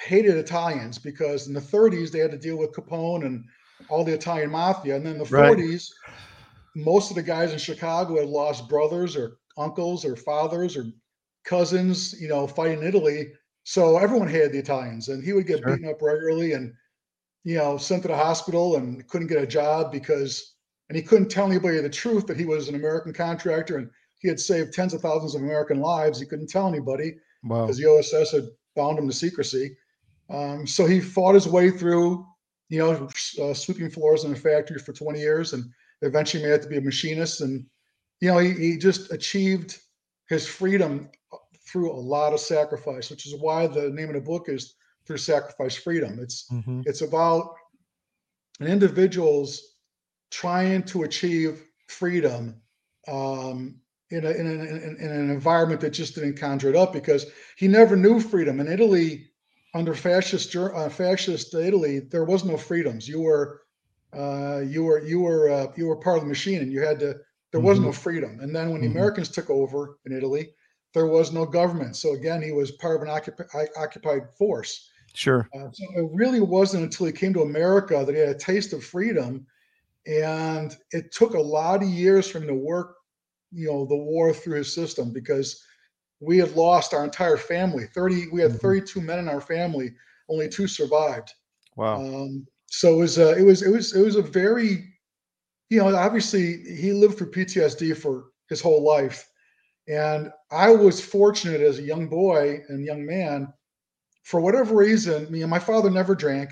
hated 0.00 0.36
Italians 0.36 0.98
because 0.98 1.46
in 1.46 1.54
the 1.54 1.60
30s 1.60 2.10
they 2.10 2.18
had 2.18 2.30
to 2.30 2.38
deal 2.38 2.56
with 2.56 2.72
Capone 2.72 3.24
and 3.24 3.44
all 3.88 4.04
the 4.04 4.14
Italian 4.14 4.50
mafia. 4.50 4.96
And 4.96 5.06
then 5.06 5.18
the 5.18 5.24
right. 5.24 5.56
40s, 5.56 5.88
most 6.76 7.10
of 7.10 7.16
the 7.16 7.22
guys 7.22 7.52
in 7.52 7.58
Chicago 7.58 8.16
had 8.18 8.28
lost 8.28 8.68
brothers 8.68 9.16
or 9.16 9.38
uncles 9.56 10.04
or 10.04 10.16
fathers 10.16 10.76
or 10.76 10.86
cousins, 11.44 12.20
you 12.20 12.28
know, 12.28 12.46
fighting 12.46 12.82
Italy. 12.82 13.32
So 13.64 13.98
everyone 13.98 14.28
hated 14.28 14.52
the 14.52 14.58
Italians, 14.58 15.08
and 15.08 15.24
he 15.24 15.32
would 15.32 15.46
get 15.46 15.60
Sure. 15.60 15.76
beaten 15.76 15.88
up 15.88 16.02
regularly, 16.02 16.52
and 16.52 16.74
you 17.44 17.56
know, 17.56 17.76
sent 17.76 18.02
to 18.02 18.08
the 18.08 18.16
hospital, 18.16 18.76
and 18.76 19.06
couldn't 19.08 19.28
get 19.28 19.42
a 19.42 19.46
job 19.46 19.92
because, 19.92 20.54
and 20.88 20.96
he 20.96 21.02
couldn't 21.02 21.28
tell 21.28 21.46
anybody 21.46 21.80
the 21.80 21.88
truth 21.88 22.26
that 22.26 22.38
he 22.38 22.44
was 22.46 22.68
an 22.68 22.74
American 22.74 23.12
contractor 23.12 23.76
and 23.78 23.90
he 24.18 24.28
had 24.28 24.40
saved 24.40 24.72
tens 24.72 24.94
of 24.94 25.02
thousands 25.02 25.34
of 25.34 25.42
American 25.42 25.80
lives. 25.80 26.18
He 26.18 26.26
couldn't 26.26 26.48
tell 26.48 26.66
anybody 26.66 27.14
Wow. 27.42 27.66
because 27.66 27.76
the 27.76 27.86
OSS 27.86 28.32
had 28.32 28.44
bound 28.74 28.98
him 28.98 29.06
to 29.06 29.12
secrecy. 29.14 29.76
Um, 30.30 30.66
so 30.66 30.86
he 30.86 30.98
fought 31.00 31.34
his 31.34 31.46
way 31.46 31.70
through, 31.70 32.26
you 32.70 32.78
know, 32.78 33.08
uh, 33.42 33.52
sweeping 33.52 33.90
floors 33.90 34.24
in 34.24 34.32
a 34.32 34.36
factory 34.36 34.78
for 34.78 34.94
20 34.94 35.20
years, 35.20 35.52
and 35.52 35.64
eventually 36.00 36.42
made 36.42 36.52
it 36.52 36.62
to 36.62 36.68
be 36.68 36.78
a 36.78 36.80
machinist. 36.80 37.42
And 37.42 37.66
you 38.20 38.28
know, 38.28 38.38
he, 38.38 38.52
he 38.52 38.78
just 38.78 39.12
achieved 39.12 39.78
his 40.30 40.46
freedom 40.46 41.10
through 41.66 41.92
a 41.92 41.94
lot 41.94 42.32
of 42.32 42.40
sacrifice, 42.40 43.10
which 43.10 43.26
is 43.26 43.36
why 43.36 43.66
the 43.66 43.90
name 43.90 44.08
of 44.08 44.14
the 44.14 44.20
book 44.22 44.48
is 44.48 44.74
"Through 45.06 45.18
Sacrifice 45.18 45.76
Freedom." 45.76 46.18
It's 46.20 46.48
hmm 46.48 46.80
it's 46.84 47.02
about 47.02 47.54
an 48.60 48.66
individual's 48.66 49.76
trying 50.30 50.82
to 50.84 51.02
achieve 51.04 51.62
freedom 51.86 52.60
um, 53.08 53.80
in, 54.10 54.24
a, 54.24 54.30
in, 54.30 54.46
an, 54.46 54.96
in, 55.00 55.10
an 55.10 55.30
environment 55.30 55.80
that 55.80 55.90
just 55.90 56.14
didn't 56.14 56.38
conjure 56.38 56.70
it 56.70 56.76
up 56.76 56.92
because 56.92 57.26
he 57.56 57.68
never 57.68 57.96
knew 57.96 58.20
freedom. 58.20 58.60
In 58.60 58.68
Italy, 58.68 59.30
under 59.74 59.94
fascist 59.94 60.54
uh, 60.56 60.88
fascist 60.88 61.54
Italy, 61.54 62.00
there 62.00 62.24
was 62.24 62.44
no 62.44 62.56
freedoms. 62.56 63.08
You 63.08 63.20
were 63.22 63.62
uh, 64.12 64.60
you 64.64 64.84
were 64.84 65.04
you 65.04 65.20
were 65.20 65.50
uh, 65.50 65.66
you 65.76 65.86
were 65.86 65.96
part 65.96 66.18
of 66.18 66.22
the 66.22 66.28
machine, 66.28 66.60
and 66.60 66.72
you 66.72 66.80
had 66.80 67.00
to. 67.00 67.16
There 67.50 67.60
was 67.60 67.78
no 67.78 67.92
freedom. 67.92 68.40
And 68.40 68.54
then 68.54 68.70
when 68.70 68.80
the 68.80 68.88
Mhm. 68.88 68.96
Americans 68.96 69.28
took 69.28 69.48
over 69.48 69.98
in 70.06 70.12
Italy, 70.12 70.52
there 70.92 71.06
was 71.06 71.32
no 71.32 71.46
government. 71.46 71.94
So 71.96 72.14
again, 72.14 72.42
he 72.42 72.50
was 72.50 72.72
part 72.72 72.96
of 72.96 73.02
an 73.02 73.08
occupi- 73.08 73.68
occupied 73.76 74.28
force. 74.36 74.90
Sure. 75.14 75.48
Uh, 75.54 75.68
so 75.72 75.84
it 75.96 76.10
really 76.12 76.40
wasn't 76.40 76.82
until 76.82 77.06
he 77.06 77.12
came 77.12 77.32
to 77.34 77.42
America 77.42 78.02
that 78.04 78.14
he 78.14 78.20
had 78.20 78.30
a 78.30 78.38
taste 78.38 78.72
of 78.72 78.84
freedom, 78.84 79.46
and 80.06 80.76
it 80.90 81.12
took 81.12 81.34
a 81.34 81.40
lot 81.40 81.82
of 81.82 81.88
years 81.88 82.28
for 82.28 82.38
him 82.38 82.46
to 82.48 82.54
work, 82.54 82.96
you 83.52 83.66
know, 83.68 83.86
the 83.86 83.96
war 83.96 84.32
through 84.32 84.58
his 84.58 84.74
system 84.74 85.12
because 85.12 85.62
we 86.20 86.38
had 86.38 86.52
lost 86.56 86.94
our 86.94 87.04
entire 87.04 87.36
family. 87.36 87.86
Thirty, 87.86 88.28
we 88.32 88.40
had 88.40 88.52
Mhm. 88.52 88.60
32 88.60 89.00
men 89.00 89.18
in 89.20 89.28
our 89.28 89.40
family, 89.40 89.94
only 90.28 90.48
two 90.48 90.66
survived. 90.66 91.32
Wow. 91.76 92.02
Um, 92.02 92.46
so 92.66 92.94
it 92.94 92.98
was, 93.00 93.18
a, 93.18 93.36
it 93.38 93.42
was, 93.42 93.62
it 93.62 93.70
was, 93.70 93.94
it 93.94 94.02
was 94.02 94.16
a 94.16 94.22
very, 94.22 94.84
you 95.70 95.78
know, 95.78 95.94
obviously 95.94 96.62
he 96.76 96.92
lived 96.92 97.18
through 97.18 97.30
PTSD 97.32 97.96
for 97.96 98.32
his 98.48 98.60
whole 98.60 98.82
life, 98.84 99.28
and 99.88 100.32
I 100.50 100.70
was 100.70 101.00
fortunate 101.00 101.60
as 101.60 101.78
a 101.78 101.82
young 101.82 102.08
boy 102.08 102.62
and 102.68 102.84
young 102.84 103.06
man 103.06 103.52
for 104.24 104.40
whatever 104.40 104.74
reason, 104.76 105.30
me 105.30 105.42
and 105.42 105.50
my 105.50 105.58
father 105.60 105.90
never 105.90 106.14
drank. 106.14 106.50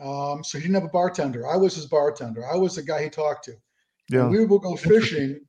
Um, 0.00 0.42
so 0.42 0.58
he 0.58 0.62
didn't 0.62 0.76
have 0.76 0.84
a 0.84 0.88
bartender. 0.88 1.46
I 1.46 1.56
was 1.56 1.74
his 1.74 1.86
bartender. 1.86 2.46
I 2.46 2.56
was 2.56 2.74
the 2.76 2.82
guy 2.82 3.02
he 3.04 3.10
talked 3.10 3.44
to. 3.44 3.52
yeah. 4.08 4.22
And 4.22 4.30
we 4.30 4.44
would 4.44 4.62
go 4.62 4.76
fishing. 4.76 5.40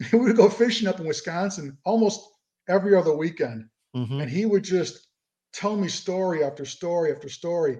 we 0.12 0.18
would 0.20 0.36
go 0.36 0.48
fishing 0.48 0.86
up 0.86 1.00
in 1.00 1.06
Wisconsin 1.06 1.76
almost 1.84 2.20
every 2.68 2.94
other 2.94 3.14
weekend. 3.16 3.68
hmm 3.94 4.20
And 4.20 4.30
he 4.30 4.46
would 4.46 4.62
just 4.62 5.08
tell 5.52 5.76
me 5.76 5.88
story 5.88 6.44
after 6.44 6.64
story 6.64 7.12
after 7.12 7.28
story. 7.28 7.78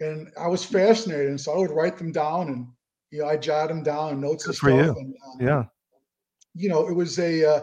And 0.00 0.30
I 0.36 0.48
was 0.48 0.64
fascinated. 0.64 1.28
And 1.28 1.40
so 1.40 1.52
I 1.54 1.58
would 1.58 1.70
write 1.70 1.96
them 1.98 2.10
down 2.10 2.48
and, 2.48 2.66
you 3.12 3.20
know, 3.20 3.28
I 3.28 3.36
jot 3.36 3.68
them 3.68 3.84
down 3.84 4.20
notes 4.20 4.46
and 4.46 4.54
Good 4.54 4.58
for 4.58 4.70
stuff. 4.70 4.96
you. 4.96 5.00
And, 5.00 5.14
um, 5.26 5.46
Yeah. 5.46 5.64
you 6.54 6.68
know, 6.68 6.88
it 6.88 6.94
was 6.94 7.18
a, 7.18 7.44
uh, 7.44 7.60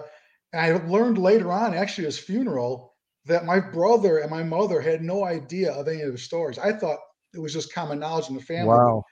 I 0.54 0.72
learned 0.72 1.18
later 1.18 1.52
on, 1.52 1.74
actually, 1.74 2.06
his 2.06 2.18
funeral, 2.18 2.89
that 3.26 3.46
my 3.46 3.60
brother 3.60 4.20
and 4.20 4.32
my 4.32 4.44
mother 4.44 4.82
had 4.82 5.02
no 5.02 5.24
idea 5.26 5.72
of 5.74 5.88
any 5.88 6.02
of 6.02 6.12
the 6.12 6.18
stories. 6.18 6.58
I 6.58 6.74
thought 6.74 7.00
it 7.34 7.40
was 7.40 7.54
just 7.54 7.74
common 7.74 8.00
knowledge 8.00 8.30
in 8.30 8.36
the 8.36 8.42
family. 8.42 8.68
Wow. 8.68 9.04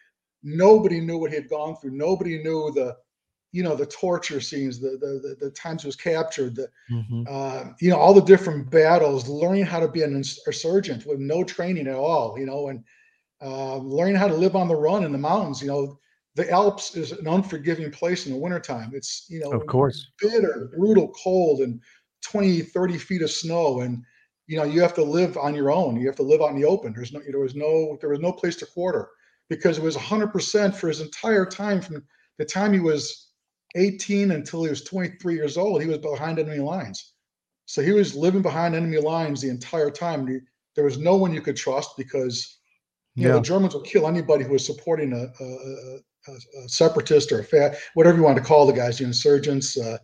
Nobody 0.43 0.99
knew 1.01 1.17
what 1.17 1.31
he 1.31 1.35
had 1.35 1.49
gone 1.49 1.75
through. 1.75 1.91
Nobody 1.91 2.41
knew 2.41 2.71
the, 2.73 2.95
you 3.51 3.63
know, 3.63 3.75
the 3.75 3.85
torture 3.85 4.41
scenes, 4.41 4.79
the 4.79 4.91
the 4.91 5.35
the, 5.39 5.45
the 5.45 5.51
times 5.51 5.83
he 5.83 5.87
was 5.87 5.95
captured, 5.95 6.55
the 6.55 6.67
hmm 6.89 7.23
uh, 7.27 7.65
you 7.81 7.89
know 7.89 7.97
all 7.97 8.13
the 8.13 8.21
different 8.21 8.69
battles, 8.69 9.27
learning 9.27 9.65
how 9.65 9.79
to 9.79 9.87
be 9.87 10.01
an 10.03 10.15
ins- 10.15 10.39
insurgent 10.47 11.05
with 11.05 11.19
no 11.19 11.43
training 11.43 11.87
at 11.87 11.95
all, 11.95 12.37
you 12.39 12.45
know, 12.45 12.69
and 12.69 12.83
uh, 13.41 13.77
learning 13.77 14.15
how 14.15 14.27
to 14.27 14.33
live 14.33 14.55
on 14.55 14.67
the 14.67 14.75
run 14.75 15.03
in 15.03 15.11
the 15.11 15.17
mountains. 15.17 15.61
You 15.61 15.67
know, 15.67 15.99
the 16.35 16.49
Alps 16.49 16.95
is 16.95 17.11
an 17.11 17.27
unforgiving 17.27 17.91
place 17.91 18.25
in 18.25 18.31
the 18.33 18.37
wintertime. 18.39 18.91
It's 18.93 19.25
you 19.29 19.39
know 19.39 19.51
Of 19.53 19.67
course. 19.67 20.07
bitter, 20.21 20.71
brutal 20.75 21.13
cold 21.21 21.59
and 21.61 21.81
20, 22.23 22.61
30 22.61 22.97
feet 22.97 23.21
of 23.21 23.31
snow. 23.31 23.81
And, 23.81 24.03
you 24.47 24.57
know, 24.57 24.63
you 24.63 24.81
have 24.81 24.93
to 24.95 25.03
live 25.03 25.37
on 25.37 25.53
your 25.55 25.71
own. 25.71 25.97
You 25.99 26.07
have 26.07 26.15
to 26.17 26.23
live 26.23 26.41
out 26.41 26.51
in 26.51 26.59
the 26.59 26.67
open. 26.67 26.93
There's 26.93 27.13
no, 27.13 27.21
there 27.29 27.39
was 27.39 27.55
no, 27.55 27.97
there 28.01 28.09
was 28.09 28.19
no 28.19 28.31
place 28.31 28.55
to 28.57 28.65
quarter 28.65 29.09
because 29.49 29.77
it 29.77 29.83
was 29.83 29.95
100% 29.95 30.75
for 30.75 30.87
his 30.87 31.01
entire 31.01 31.45
time 31.45 31.81
from 31.81 32.03
the 32.37 32.45
time 32.45 32.73
he 32.73 32.79
was 32.79 33.29
18 33.75 34.31
until 34.31 34.63
he 34.63 34.69
was 34.69 34.83
23 34.83 35.35
years 35.35 35.57
old. 35.57 35.81
He 35.81 35.87
was 35.87 35.97
behind 35.99 36.39
enemy 36.39 36.59
lines. 36.59 37.13
So 37.65 37.81
he 37.81 37.91
was 37.91 38.15
living 38.15 38.41
behind 38.41 38.75
enemy 38.75 38.97
lines 38.97 39.41
the 39.41 39.49
entire 39.49 39.89
time. 39.89 40.25
He- 40.27 40.39
there 40.75 40.85
was 40.85 40.97
no 40.97 41.15
one 41.15 41.33
you 41.33 41.41
could 41.41 41.57
trust 41.57 41.97
because, 41.97 42.59
you 43.15 43.23
know, 43.23 43.29
Yeah. 43.29 43.35
the 43.39 43.41
Germans 43.45 43.73
would 43.75 43.85
kill 43.85 44.07
anybody 44.07 44.43
who 44.45 44.51
was 44.53 44.65
supporting 44.65 45.11
a, 45.11 45.25
a, 45.43 45.45
a, 45.45 45.97
a, 46.29 46.63
a 46.65 46.69
separatist 46.69 47.31
or 47.31 47.39
a 47.39 47.43
fa- 47.43 47.75
whatever 47.95 48.15
you 48.17 48.23
want 48.23 48.37
to 48.37 48.43
call 48.43 48.67
the 48.67 48.73
guys, 48.73 48.99
the 48.99 49.05
insurgents, 49.05 49.75
uh, 49.77 49.97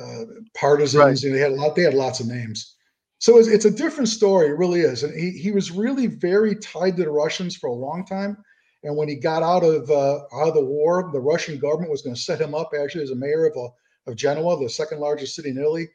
uh, 0.00 0.24
partisans. 0.54 1.02
Right. 1.02 1.22
You 1.22 1.30
know, 1.30 1.36
they 1.36 1.42
had 1.42 1.52
a 1.52 1.54
lot. 1.54 1.76
They 1.76 1.82
had 1.82 1.94
lots 1.94 2.20
of 2.20 2.26
names. 2.26 2.76
So 3.18 3.38
it's, 3.38 3.48
it's 3.48 3.64
a 3.64 3.70
different 3.70 4.08
story. 4.08 4.48
It 4.48 4.58
really 4.58 4.80
is. 4.80 5.02
And 5.02 5.18
he 5.18 5.30
he 5.30 5.50
was 5.50 5.70
really 5.70 6.06
very 6.06 6.56
tied 6.56 6.96
to 6.96 7.04
the 7.04 7.10
Russians 7.10 7.56
for 7.56 7.68
a 7.68 7.74
long 7.74 8.04
time. 8.04 8.36
And 8.82 8.96
when 8.96 9.08
he 9.08 9.14
got 9.14 9.42
out 9.42 9.64
of 9.64 9.90
uh, 9.90 10.20
out 10.34 10.48
of 10.48 10.54
the 10.54 10.64
war, 10.64 11.10
the 11.12 11.20
Russian 11.20 11.58
government 11.58 11.90
was 11.90 12.02
going 12.02 12.14
to 12.14 12.20
set 12.20 12.40
him 12.40 12.54
up 12.54 12.72
actually 12.78 13.04
as 13.04 13.10
a 13.10 13.16
mayor 13.16 13.46
of 13.46 13.56
a, 13.56 14.10
of 14.10 14.16
Genoa, 14.16 14.60
the 14.60 14.68
second 14.68 15.00
largest 15.00 15.34
city 15.34 15.48
in 15.48 15.58
Italy, 15.58 15.88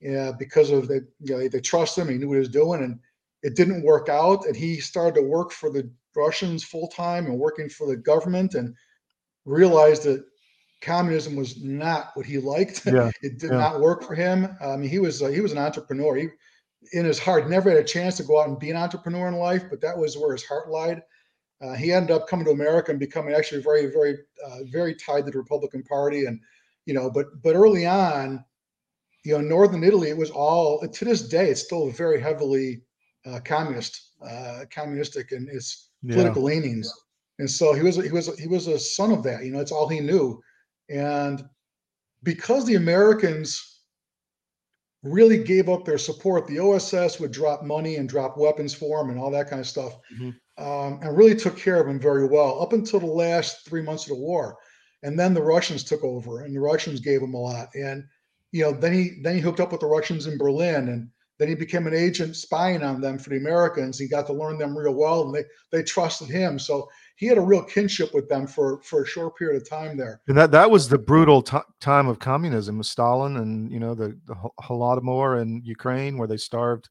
yeah, 0.00 0.32
because 0.36 0.70
of 0.70 0.88
the 0.88 1.06
you 1.20 1.34
know 1.34 1.38
they, 1.38 1.48
they 1.48 1.60
trust 1.60 1.96
him. 1.96 2.08
He 2.08 2.18
knew 2.18 2.28
what 2.28 2.34
he 2.34 2.40
was 2.40 2.48
doing, 2.48 2.82
and 2.82 2.98
it 3.44 3.54
didn't 3.54 3.84
work 3.84 4.08
out. 4.08 4.44
And 4.46 4.56
he 4.56 4.80
started 4.80 5.14
to 5.20 5.26
work 5.26 5.52
for 5.52 5.70
the 5.70 5.88
Russians 6.16 6.64
full 6.64 6.88
time 6.88 7.26
and 7.26 7.38
working 7.38 7.68
for 7.68 7.86
the 7.86 7.96
government, 7.96 8.54
and 8.54 8.74
realized 9.44 10.02
that 10.02 10.24
communism 10.82 11.36
was 11.36 11.62
not 11.62 12.10
what 12.14 12.26
he 12.26 12.38
liked. 12.38 12.84
Yeah. 12.86 13.10
it 13.22 13.38
did 13.38 13.50
yeah. 13.50 13.58
not 13.58 13.80
work 13.80 14.02
for 14.02 14.14
him. 14.14 14.56
I 14.60 14.76
mean, 14.76 14.90
he 14.90 14.98
was 14.98 15.22
uh, 15.22 15.28
he 15.28 15.40
was 15.40 15.52
an 15.52 15.58
entrepreneur. 15.58 16.16
He, 16.16 16.28
in 16.92 17.04
his 17.04 17.18
heart, 17.18 17.48
never 17.48 17.70
had 17.70 17.78
a 17.78 17.84
chance 17.84 18.16
to 18.16 18.24
go 18.24 18.40
out 18.40 18.48
and 18.48 18.58
be 18.58 18.70
an 18.70 18.76
entrepreneur 18.76 19.28
in 19.28 19.34
life, 19.34 19.64
but 19.70 19.80
that 19.80 19.96
was 19.96 20.18
where 20.18 20.32
his 20.32 20.44
heart 20.44 20.68
lied. 20.68 21.02
Uh, 21.62 21.74
he 21.74 21.92
ended 21.92 22.10
up 22.10 22.26
coming 22.26 22.44
to 22.44 22.50
America 22.50 22.90
and 22.90 22.98
becoming 22.98 23.32
actually 23.34 23.62
very, 23.62 23.86
very, 23.86 24.18
uh, 24.44 24.58
very 24.72 24.94
tied 24.96 25.24
to 25.24 25.30
the 25.30 25.38
Republican 25.38 25.82
Party, 25.84 26.26
and 26.26 26.40
you 26.86 26.92
know, 26.94 27.08
but 27.08 27.26
but 27.42 27.54
early 27.54 27.86
on, 27.86 28.44
you 29.24 29.32
know, 29.32 29.40
northern 29.40 29.84
Italy, 29.84 30.10
it 30.10 30.16
was 30.16 30.30
all 30.30 30.80
to 30.86 31.04
this 31.04 31.28
day, 31.28 31.50
it's 31.50 31.62
still 31.62 31.88
very 31.90 32.20
heavily 32.20 32.82
uh, 33.24 33.38
communist, 33.44 34.10
uh, 34.28 34.64
communistic 34.70 35.32
in 35.32 35.48
its 35.50 35.90
Yeah. 36.02 36.14
political 36.16 36.42
leanings. 36.42 36.92
And 37.38 37.48
so 37.48 37.72
he 37.72 37.82
was 37.82 37.96
he 37.96 38.10
was 38.10 38.36
he 38.38 38.48
was 38.48 38.66
a 38.66 38.78
son 38.78 39.12
of 39.12 39.22
that. 39.22 39.44
You 39.44 39.52
know, 39.52 39.60
it's 39.60 39.72
all 39.72 39.88
he 39.88 40.00
knew. 40.00 40.42
And 40.92 41.48
because 42.22 42.66
the 42.66 42.74
Americans 42.76 43.80
really 45.02 45.42
gave 45.42 45.68
up 45.68 45.84
their 45.84 45.98
support, 45.98 46.46
the 46.46 46.60
OSS 46.60 47.18
would 47.18 47.32
drop 47.32 47.64
money 47.64 47.96
and 47.96 48.08
drop 48.08 48.36
weapons 48.36 48.72
for 48.74 49.00
him 49.00 49.10
and 49.10 49.18
all 49.18 49.30
that 49.32 49.48
kind 49.48 49.60
of 49.60 49.66
stuff, 49.66 49.98
Mhm. 50.16 50.34
um, 50.58 51.00
and 51.02 51.16
really 51.16 51.34
took 51.34 51.56
care 51.56 51.80
of 51.80 51.88
him 51.88 51.98
very 51.98 52.26
well 52.26 52.62
up 52.62 52.72
until 52.72 53.00
the 53.00 53.06
last 53.06 53.66
three 53.66 53.82
months 53.82 54.04
of 54.04 54.10
the 54.10 54.22
war. 54.22 54.56
And 55.02 55.18
then 55.18 55.34
the 55.34 55.42
Russians 55.42 55.82
took 55.82 56.04
over, 56.04 56.42
and 56.42 56.54
the 56.54 56.60
Russians 56.60 57.00
gave 57.00 57.20
him 57.20 57.34
a 57.34 57.40
lot. 57.40 57.74
And 57.74 58.04
you 58.52 58.62
know, 58.62 58.72
then 58.72 58.92
he 58.92 59.20
then 59.22 59.34
he 59.34 59.40
hooked 59.40 59.60
up 59.60 59.72
with 59.72 59.80
the 59.80 59.86
Russians 59.86 60.26
in 60.26 60.36
Berlin, 60.38 60.88
and 60.88 61.10
then 61.38 61.48
he 61.48 61.54
became 61.54 61.86
an 61.86 61.94
agent 61.94 62.36
spying 62.36 62.82
on 62.82 63.00
them 63.00 63.18
for 63.18 63.30
the 63.30 63.36
Americans. 63.36 63.98
He 63.98 64.08
got 64.08 64.26
to 64.26 64.32
learn 64.32 64.58
them 64.58 64.76
real 64.76 64.94
well, 64.94 65.22
and 65.22 65.34
they 65.34 65.44
they 65.70 65.82
trusted 65.82 66.28
him. 66.28 66.58
So 66.58 66.88
he 67.16 67.26
had 67.26 67.38
a 67.38 67.42
real 67.42 67.62
kinship 67.62 68.12
with 68.14 68.28
them 68.28 68.46
for 68.46 68.80
for 68.82 69.02
a 69.02 69.06
short 69.06 69.36
period 69.36 69.60
of 69.60 69.68
time 69.68 69.96
there. 69.96 70.20
And 70.28 70.36
that 70.36 70.50
that 70.52 70.70
was 70.70 70.88
the 70.88 70.98
brutal 70.98 71.42
ti 71.42 71.58
time 71.80 72.08
of 72.08 72.18
communism 72.18 72.78
with 72.78 72.86
Stalin 72.86 73.36
and 73.38 73.70
you 73.70 73.80
know 73.80 73.94
the 73.94 74.18
the 74.26 74.34
Holodomor 74.60 75.40
in 75.40 75.62
Ukraine 75.64 76.18
where 76.18 76.28
they 76.28 76.36
starved 76.36 76.88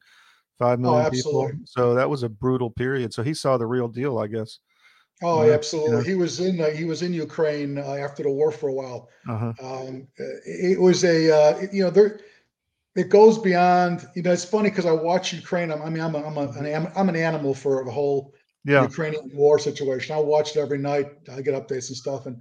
five 0.60 0.79
million 0.79 1.10
people. 1.10 1.43
absolutely. 1.43 1.65
So 1.65 1.93
that 1.95 2.10
was 2.10 2.24
a 2.24 2.29
brutal 2.29 2.69
period. 2.69 3.13
So 3.13 3.24
he 3.24 3.33
saw 3.33 3.57
the 3.57 3.65
real 3.65 3.88
deal, 3.88 4.19
I 4.19 4.27
guess. 4.27 4.60
Oh, 5.24 5.43
Yeah, 5.43 5.53
absolutely. 5.53 5.98
yeah. 5.98 6.03
He 6.03 6.15
was 6.15 6.39
in 6.39 6.60
uh, 6.62 6.69
he 6.69 6.83
was 6.86 7.01
in 7.01 7.13
Ukraine 7.13 7.77
uh, 7.77 7.93
after 7.93 8.24
the 8.24 8.31
war 8.31 8.51
for 8.51 8.69
a 8.69 8.74
while. 8.74 9.10
Uh-huh. 9.29 9.53
Um, 9.62 10.07
it, 10.17 10.71
it 10.74 10.81
was 10.81 11.03
a 11.03 11.17
uh, 11.31 11.62
you 11.71 11.83
know 11.83 11.89
there 11.89 12.19
it 12.95 13.10
goes 13.10 13.38
beyond 13.38 14.05
you 14.15 14.21
know 14.21 14.31
it's 14.31 14.45
funny 14.45 14.69
because 14.69 14.86
I 14.86 14.91
watch 14.91 15.33
Ukraine. 15.33 15.71
I'm, 15.71 15.81
I 15.81 15.89
mean 15.89 16.03
I'm 16.03 16.15
a, 16.15 16.24
I'm 16.24 16.38
a, 16.38 16.50
an 16.51 16.91
I'm 16.95 17.10
an 17.10 17.15
animal 17.15 17.53
for 17.53 17.83
the 17.86 17.91
whole 17.91 18.33
Yeah. 18.65 18.83
Ukrainian 18.83 19.29
war 19.33 19.57
situation. 19.60 20.15
I 20.15 20.19
watch 20.19 20.55
it 20.55 20.60
every 20.60 20.77
night. 20.77 21.07
I 21.31 21.41
get 21.41 21.53
updates 21.55 21.88
and 21.89 21.98
stuff, 21.98 22.25
and 22.27 22.38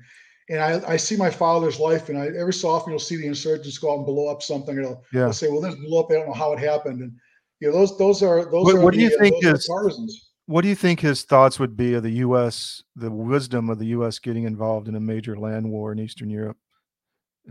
and 0.49 0.59
I, 0.61 0.71
I 0.95 0.97
see 0.97 1.17
my 1.17 1.31
father's 1.31 1.79
life, 1.79 2.09
and 2.09 2.19
I 2.19 2.27
every 2.43 2.53
so 2.53 2.69
often 2.71 2.91
you'll 2.93 2.99
see 2.99 3.17
the 3.17 3.27
insurgents 3.27 3.79
go 3.79 3.93
out 3.93 3.99
and 3.99 4.07
blow 4.07 4.27
up 4.29 4.43
something, 4.43 4.77
and 4.77 4.85
they'll, 4.87 5.03
Yeah. 5.13 5.21
they'll 5.25 5.33
say, 5.33 5.49
"Well, 5.49 5.61
this 5.61 5.77
blew 5.77 5.99
up. 6.01 6.09
I 6.11 6.15
don't 6.15 6.27
know 6.27 6.35
how 6.45 6.53
it 6.53 6.59
happened." 6.59 7.01
And 7.01 7.13
you 7.61 7.69
know, 7.69 7.75
those 7.79 7.97
those 7.99 8.23
are 8.23 8.45
those 8.51 8.65
What- 8.65 8.75
are 8.77 8.81
what 8.85 8.95
do 8.95 9.01
you 9.01 9.11
the, 9.11 9.17
uh, 9.17 9.21
think 9.21 9.45
is- 9.45 9.67
partisans? 9.69 10.27
What 10.47 10.63
do 10.63 10.69
you 10.69 10.75
think 10.75 10.99
his 10.99 11.23
thoughts 11.23 11.61
would 11.61 11.77
be 11.77 11.95
of 11.95 12.03
the 12.03 12.17
U.S. 12.27 12.83
the 12.97 13.09
wisdom 13.11 13.71
of 13.71 13.79
the 13.79 13.87
U.S. 13.97 14.19
getting 14.19 14.43
involved 14.45 14.89
in 14.89 14.97
a 14.97 15.01
major 15.01 15.37
land 15.39 15.71
war 15.71 15.93
in 15.93 16.01
Eastern 16.01 16.29
Europe? 16.29 16.57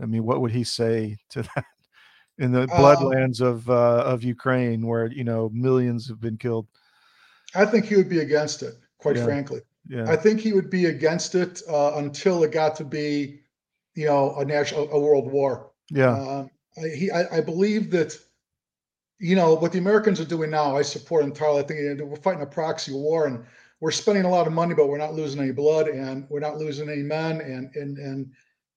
I 0.02 0.04
mean, 0.04 0.24
what 0.24 0.42
would 0.42 0.50
he 0.50 0.64
say 0.64 1.16
to 1.30 1.40
that 1.42 1.64
in 2.40 2.52
the 2.52 2.66
Um, 2.72 2.76
bloodlands 2.78 3.40
of 3.40 3.70
uh, 3.70 4.02
of 4.04 4.24
Ukraine, 4.24 4.86
where 4.86 5.06
you 5.06 5.24
know 5.24 5.50
millions 5.50 6.08
have 6.08 6.20
been 6.20 6.38
killed? 6.38 6.66
I 7.54 7.66
think 7.66 7.86
he 7.86 7.96
would 7.96 8.08
be 8.08 8.20
against 8.20 8.62
it, 8.62 8.74
quite 8.98 9.16
Yeah. 9.16 9.24
frankly. 9.24 9.60
Yeah, 9.88 10.12
I 10.12 10.16
think 10.16 10.40
he 10.40 10.52
would 10.52 10.70
be 10.70 10.86
against 10.86 11.34
it 11.34 11.62
uh, 11.68 11.92
until 11.96 12.42
it 12.44 12.52
got 12.52 12.76
to 12.76 12.84
be, 12.84 13.40
you 13.94 14.06
know, 14.06 14.34
a 14.36 14.44
national, 14.44 14.90
a 14.90 14.98
world 15.00 15.30
war. 15.30 15.72
yeah, 15.90 16.18
Um, 16.18 16.50
I, 16.82 16.88
he, 16.88 17.10
I, 17.10 17.38
I 17.38 17.40
believe 17.40 17.90
that, 17.92 18.16
you 19.18 19.36
know, 19.36 19.54
what 19.54 19.72
the 19.72 19.78
Americans 19.78 20.20
are 20.20 20.24
doing 20.24 20.50
now, 20.50 20.76
I 20.76 20.82
support 20.82 21.24
entirely. 21.24 21.60
I 21.60 21.66
think 21.66 21.80
you 21.80 21.94
know, 21.94 22.04
we're 22.06 22.16
fighting 22.16 22.42
a 22.42 22.46
proxy 22.46 22.92
war, 22.92 23.26
and 23.26 23.44
we're 23.80 23.90
spending 23.90 24.24
a 24.24 24.30
lot 24.30 24.46
of 24.46 24.52
money, 24.52 24.74
but 24.74 24.88
we're 24.88 24.98
not 24.98 25.14
losing 25.14 25.40
any 25.40 25.52
blood, 25.52 25.88
and 25.88 26.26
we're 26.30 26.40
not 26.40 26.56
losing 26.58 26.88
any 26.88 27.02
men, 27.02 27.40
and 27.40 27.74
and 27.74 27.98
and 27.98 28.32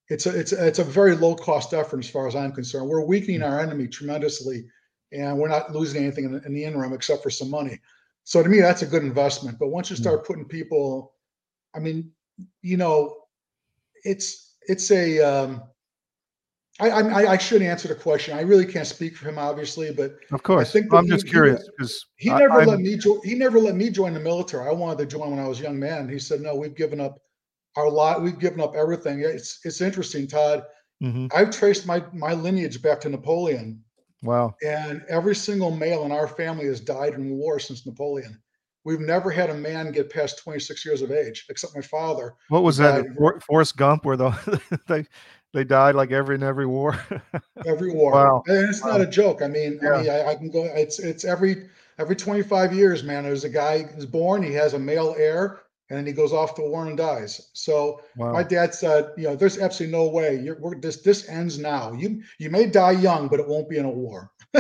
it's 0.10 0.25
a 0.25 0.38
it's 0.38 0.51
a, 0.51 0.67
it's 0.67 0.79
a 0.79 0.83
very 0.83 1.15
low 1.15 1.36
cost 1.36 1.74
effort 1.74 2.00
as 2.00 2.10
far 2.10 2.27
as 2.27 2.36
I'm 2.36 2.51
concerned. 2.51 2.88
We're 2.89 3.05
weakening 3.05 3.41
our 3.43 3.60
enemy 3.60 3.88
tremendously, 3.88 4.65
and 5.12 5.38
we're 5.38 5.48
not 5.48 5.72
losing 5.74 6.03
anything 6.03 6.25
in, 6.25 6.33
the- 6.33 6.43
in 6.45 6.53
the 6.53 6.63
interim 6.63 6.93
except 6.93 7.24
for 7.24 7.29
some 7.29 7.50
money. 7.50 7.79
So 8.25 8.41
to 8.43 8.50
me, 8.50 8.60
that's 8.62 8.81
a 8.81 8.86
good 8.88 9.03
investment. 9.03 9.60
But 9.60 9.69
once 9.69 9.89
you 9.89 9.95
Mm. 9.95 10.00
start 10.01 10.25
putting 10.25 10.45
people, 10.45 11.13
I 11.75 11.79
mean, 11.79 12.12
you 12.62 12.77
know, 12.77 13.17
it's 14.03 14.55
it's 14.67 14.91
a 14.91 15.19
um, 15.19 15.63
I, 16.79 16.89
I 16.89 17.31
I 17.33 17.38
should 17.38 17.62
answer 17.62 17.88
the 17.88 17.95
question. 17.95 18.38
I 18.38 18.41
really 18.41 18.65
can't 18.65 18.88
speak 18.88 19.15
for 19.15 19.29
him, 19.29 19.38
obviously, 19.38 19.91
but 19.93 20.15
of 20.31 20.43
course. 20.43 20.69
I 20.69 20.72
think 20.72 20.93
I'm 20.93 21.05
he- 21.05 21.12
just 21.12 21.27
curious 21.27 21.69
because 21.77 22.05
he 22.17 22.29
never 22.29 22.65
let 22.65 22.79
me 22.79 22.98
join. 22.98 23.19
He 23.24 23.36
never 23.36 23.60
let 23.60 23.75
me 23.75 23.89
join 23.89 24.13
the 24.13 24.19
military. 24.19 24.67
I 24.67 24.74
wanted 24.74 24.98
to 25.00 25.05
join 25.05 25.29
when 25.31 25.39
I 25.39 25.48
was 25.48 25.60
a 25.60 25.63
young 25.63 25.79
man. 25.79 26.10
He 26.10 26.19
said, 26.19 26.41
"No, 26.41 26.55
we've 26.55 26.75
given 26.75 27.00
up 27.00 27.19
our 27.75 27.89
lot. 27.89 28.21
We've 28.21 28.39
given 28.39 28.61
up 28.61 28.75
everything." 28.75 29.19
It's 29.21 29.59
it's 29.65 29.81
interesting, 29.81 30.27
Todd. 30.27 30.63
hmm 31.01 31.27
I've 31.35 31.51
traced 31.51 31.85
my 31.85 32.03
my 32.13 32.33
lineage 32.33 32.81
back 32.81 33.01
to 33.01 33.09
Napoleon, 33.09 33.83
Wow. 34.21 34.55
and 34.65 35.03
every 35.09 35.35
single 35.35 35.71
male 35.71 36.03
in 36.05 36.11
our 36.11 36.27
family 36.27 36.65
has 36.65 36.79
died 36.79 37.13
in 37.13 37.37
war 37.37 37.59
since 37.59 37.85
Napoleon. 37.85 38.39
We've 38.85 38.99
never 38.99 39.31
had 39.31 39.49
a 39.49 39.53
man 39.55 39.91
get 39.93 40.09
past 40.09 40.39
26 40.43 40.85
years 40.85 41.01
of 41.01 41.11
age, 41.11 41.45
except 41.49 41.73
my 41.73 41.81
father. 41.81 42.33
What 42.49 42.63
was 42.63 42.75
that? 42.77 43.05
For, 43.17 43.39
Forrest 43.39 43.77
Gump, 43.77 44.03
where 44.03 44.17
the 44.17 44.31
they 44.87 45.05
they 45.53 45.63
died 45.63 45.95
like 45.95 46.11
every 46.11 46.35
in 46.35 46.43
every 46.43 46.65
war. 46.65 46.99
every 47.65 47.91
war. 47.93 48.11
Wow. 48.13 48.43
And 48.47 48.69
it's 48.69 48.83
not 48.83 48.99
a 49.01 49.05
joke. 49.05 49.41
I 49.41 49.47
mean, 49.47 49.79
Yeah. 49.81 49.93
I 49.93 50.01
mean, 50.01 50.09
I, 50.09 50.25
I 50.31 50.35
can 50.35 50.49
go. 50.49 50.65
It's 50.65 50.99
it's 50.99 51.23
every 51.23 51.69
every 51.97 52.15
25 52.15 52.73
years, 52.73 53.03
man. 53.03 53.23
There's 53.23 53.43
a 53.45 53.49
guy 53.49 53.83
who's 53.83 54.05
born. 54.05 54.43
He 54.43 54.53
has 54.53 54.73
a 54.73 54.79
male 54.79 55.15
heir, 55.17 55.62
and 55.89 55.98
then 55.98 56.06
he 56.06 56.13
goes 56.13 56.34
off 56.34 56.56
to 56.56 56.62
war 56.62 56.86
and 56.88 56.98
dies. 56.98 57.50
So 57.54 58.02
wow. 58.17 58.32
my 58.32 58.43
dad 58.43 58.74
said, 58.74 59.12
you 59.17 59.26
know, 59.26 59.36
there's 59.36 59.60
absolutely 59.60 59.98
no 59.98 60.08
way. 60.10 60.39
You're, 60.39 60.60
we're 60.60 60.80
this 60.80 61.02
this 61.02 61.28
ends 61.30 61.60
now. 61.60 61.93
You 61.93 62.22
you 62.39 62.50
may 62.50 62.65
die 62.65 62.91
young, 62.91 63.28
but 63.28 63.39
it 63.39 63.48
won't 63.48 63.69
be 63.69 63.78
in 63.78 63.86
a 63.86 63.89
war. 63.89 64.32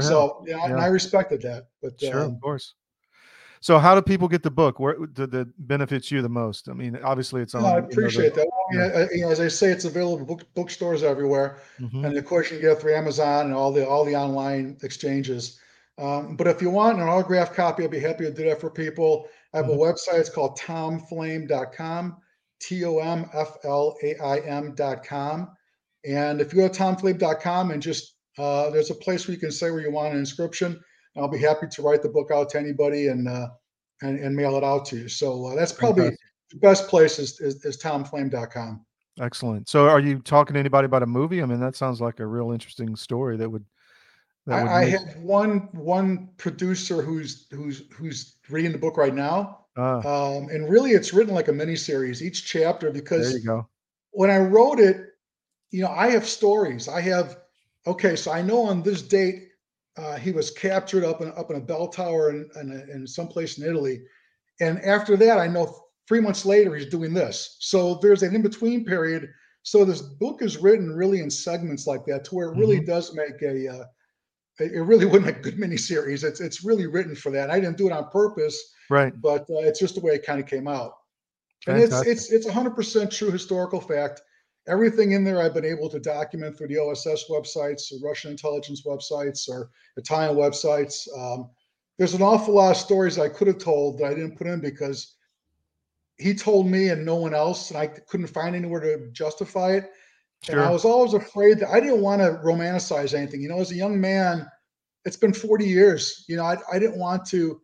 so 0.00 0.44
yeah, 0.46 0.64
and 0.64 0.80
I 0.80 0.86
respected 0.86 1.42
that. 1.42 1.66
But 1.80 2.00
Sure, 2.00 2.20
um, 2.20 2.34
of 2.34 2.40
course. 2.40 2.74
So, 3.60 3.78
how 3.78 3.94
do 3.94 4.02
people 4.02 4.26
get 4.26 4.42
the 4.42 4.50
book? 4.50 4.80
Where 4.80 4.96
that 5.14 5.30
that 5.30 5.68
benefits 5.68 6.10
you 6.10 6.20
the 6.20 6.28
most? 6.28 6.68
I 6.68 6.72
mean, 6.72 6.98
obviously, 7.04 7.42
it's 7.42 7.54
on. 7.54 7.62
no, 7.62 7.68
I 7.68 7.76
you 7.76 7.80
know, 7.82 7.86
the- 7.86 7.92
appreciate 7.92 8.34
that. 8.34 8.48
Well, 8.72 8.98
I- 8.98 9.14
you 9.14 9.22
know, 9.22 9.30
as 9.30 9.38
I 9.38 9.46
say, 9.46 9.70
it's 9.70 9.84
available 9.84 10.26
book, 10.26 10.52
bookstores 10.54 11.04
everywhere. 11.04 11.58
Mhm. 11.80 12.04
and 12.04 12.18
of 12.18 12.24
course 12.24 12.50
you 12.50 12.58
can 12.58 12.66
get 12.66 12.72
it 12.72 12.80
through 12.80 12.94
Amazon 12.94 13.46
and 13.46 13.54
all 13.54 13.72
the 13.72 13.86
all 13.88 14.04
the 14.04 14.16
online 14.16 14.76
exchanges. 14.82 15.60
Um, 15.98 16.36
but 16.36 16.48
if 16.48 16.60
you 16.60 16.70
want 16.70 17.00
an 17.00 17.08
autographed 17.08 17.54
copy, 17.54 17.84
I'd 17.84 17.90
be 17.90 18.00
happy 18.00 18.24
to 18.24 18.32
do 18.32 18.44
that 18.48 18.60
for 18.60 18.70
people. 18.70 19.28
I 19.54 19.58
have 19.58 19.68
a 19.68 19.76
website. 19.76 20.18
It's 20.18 20.30
called 20.30 20.58
tomflaim.com, 20.58 22.16
T 22.60 22.84
O 22.84 22.98
M 22.98 23.26
F 23.34 23.56
L 23.64 23.96
A 24.02 24.16
I 24.16 24.38
M.com. 24.40 25.50
And 26.04 26.40
if 26.40 26.52
you 26.52 26.60
go 26.60 26.68
to 26.68 26.78
tomflaim.com 26.78 27.70
and 27.70 27.82
just 27.82 28.14
uh, 28.38 28.70
there's 28.70 28.90
a 28.90 28.94
place 28.94 29.26
where 29.26 29.34
you 29.34 29.40
can 29.40 29.52
say 29.52 29.70
where 29.70 29.80
you 29.80 29.92
want 29.92 30.14
an 30.14 30.18
inscription, 30.18 30.80
I'll 31.16 31.28
be 31.28 31.38
happy 31.38 31.66
to 31.70 31.82
write 31.82 32.02
the 32.02 32.08
book 32.08 32.30
out 32.30 32.50
to 32.50 32.58
anybody 32.58 33.08
and 33.08 33.28
uh, 33.28 33.48
and, 34.02 34.18
and 34.18 34.34
mail 34.34 34.56
it 34.56 34.64
out 34.64 34.84
to 34.86 34.96
you. 34.96 35.08
So 35.08 35.46
uh, 35.46 35.54
that's 35.54 35.72
probably 35.72 36.04
Fantastic. 36.04 36.26
the 36.50 36.58
best 36.58 36.88
place 36.88 37.18
is, 37.18 37.40
is, 37.40 37.64
is 37.64 37.80
tomflaim.com. 37.80 38.84
Excellent. 39.20 39.68
So, 39.68 39.88
are 39.88 40.00
you 40.00 40.20
talking 40.20 40.54
to 40.54 40.60
anybody 40.60 40.86
about 40.86 41.02
a 41.02 41.06
movie? 41.06 41.42
I 41.42 41.46
mean, 41.46 41.60
that 41.60 41.76
sounds 41.76 42.00
like 42.00 42.20
a 42.20 42.26
real 42.26 42.50
interesting 42.50 42.96
story. 42.96 43.36
That 43.36 43.50
would. 43.50 43.64
I, 44.48 44.60
I 44.60 44.84
make- 44.84 44.90
have 44.98 45.16
one 45.18 45.68
one 45.72 46.30
producer 46.36 47.02
who's 47.02 47.46
who's 47.50 47.84
who's 47.92 48.36
reading 48.50 48.72
the 48.72 48.78
book 48.78 48.96
right 48.96 49.14
now, 49.14 49.66
ah, 49.76 49.98
um, 49.98 50.48
and 50.48 50.68
really 50.68 50.92
it's 50.92 51.14
written 51.14 51.34
like 51.34 51.48
a 51.48 51.52
mini 51.52 51.76
series 51.76 52.22
each 52.22 52.44
chapter 52.44 52.86
there 52.86 53.00
because 53.00 53.34
you 53.34 53.44
go. 53.44 53.68
when 54.10 54.30
I 54.30 54.38
wrote 54.38 54.80
it, 54.80 55.10
you 55.70 55.82
know, 55.82 55.90
I 55.90 56.10
have 56.10 56.26
stories. 56.26 56.88
I 56.88 57.00
have 57.02 57.38
okay, 57.86 58.16
so 58.16 58.32
I 58.32 58.42
know 58.42 58.62
on 58.62 58.82
this 58.82 59.02
date 59.02 59.48
uh, 59.96 60.16
he 60.16 60.32
was 60.32 60.50
captured 60.50 61.04
up 61.04 61.20
in 61.20 61.32
up 61.36 61.50
in 61.50 61.56
a 61.56 61.60
bell 61.60 61.86
tower 61.88 62.30
in 62.30 62.48
in, 62.60 62.72
a, 62.72 62.92
in 62.92 63.06
someplace 63.06 63.58
in 63.58 63.68
Italy, 63.68 64.02
and 64.60 64.80
after 64.80 65.16
that 65.18 65.38
I 65.38 65.46
know 65.46 65.84
three 66.08 66.20
months 66.20 66.44
later 66.44 66.74
he's 66.74 66.90
doing 66.90 67.14
this. 67.14 67.58
So 67.60 68.00
there's 68.02 68.24
an 68.24 68.34
in 68.34 68.42
between 68.42 68.84
period. 68.84 69.28
So 69.62 69.84
this 69.84 70.02
book 70.02 70.42
is 70.42 70.58
written 70.58 70.90
really 70.90 71.20
in 71.20 71.30
segments 71.30 71.86
like 71.86 72.04
that, 72.06 72.24
to 72.24 72.34
where 72.34 72.48
it 72.48 72.56
really 72.56 72.80
does 72.80 73.14
make 73.14 73.40
a. 73.42 73.68
Uh, 73.68 73.84
it 74.58 74.82
really 74.82 75.06
would 75.06 75.24
make 75.24 75.38
a 75.38 75.40
good 75.40 75.56
miniseries. 75.56 76.24
It's 76.24 76.40
it's 76.40 76.64
really 76.64 76.86
written 76.86 77.14
for 77.14 77.30
that. 77.32 77.50
I 77.50 77.58
didn't 77.60 77.78
do 77.78 77.86
it 77.86 77.92
on 77.92 78.10
purpose, 78.10 78.74
Right. 78.90 79.12
but 79.20 79.42
uh, 79.42 79.58
it's 79.60 79.80
just 79.80 79.94
the 79.94 80.00
way 80.00 80.14
it 80.14 80.26
kind 80.26 80.40
of 80.40 80.46
came 80.46 80.68
out. 80.68 80.92
And 81.66 81.78
it's 81.78 81.92
Fantastic. 81.92 82.12
it's 82.12 82.32
it's 82.32 82.46
100% 82.46 83.10
true 83.10 83.30
historical 83.30 83.80
fact. 83.80 84.20
Everything 84.68 85.12
in 85.12 85.24
there 85.24 85.40
I've 85.40 85.54
been 85.54 85.64
able 85.64 85.88
to 85.90 85.98
document 85.98 86.56
through 86.56 86.68
the 86.68 86.78
OSS 86.78 87.24
websites, 87.28 87.92
or 87.92 88.06
Russian 88.06 88.30
intelligence 88.30 88.82
websites, 88.86 89.48
or 89.48 89.70
Italian 89.96 90.36
websites. 90.36 91.08
Um, 91.18 91.50
there's 91.98 92.14
an 92.14 92.22
awful 92.22 92.54
lot 92.54 92.70
of 92.70 92.76
stories 92.76 93.18
I 93.18 93.28
could 93.28 93.48
have 93.48 93.58
told 93.58 93.98
that 93.98 94.06
I 94.06 94.14
didn't 94.14 94.36
put 94.36 94.46
in 94.46 94.60
because 94.60 95.16
he 96.18 96.34
told 96.34 96.66
me 96.68 96.90
and 96.90 97.04
no 97.04 97.16
one 97.16 97.34
else, 97.34 97.70
and 97.70 97.78
I 97.78 97.86
couldn't 97.86 98.28
find 98.28 98.54
anywhere 98.54 98.80
to 98.80 99.10
justify 99.12 99.72
it. 99.72 99.90
And 100.48 100.60
I 100.60 100.70
was 100.70 100.84
always 100.84 101.14
afraid 101.14 101.60
that 101.60 101.70
I 101.70 101.78
didn't 101.78 102.00
want 102.00 102.20
to 102.20 102.40
romanticize 102.44 103.14
anything. 103.14 103.40
You 103.40 103.48
know, 103.48 103.58
as 103.58 103.70
a 103.70 103.76
young 103.76 104.00
man, 104.00 104.48
it's 105.04 105.16
been 105.16 105.32
40 105.32 105.64
years. 105.64 106.24
You 106.28 106.36
know, 106.36 106.44
I, 106.44 106.56
I 106.72 106.78
didn't 106.78 106.98
want 106.98 107.24
to, 107.26 107.60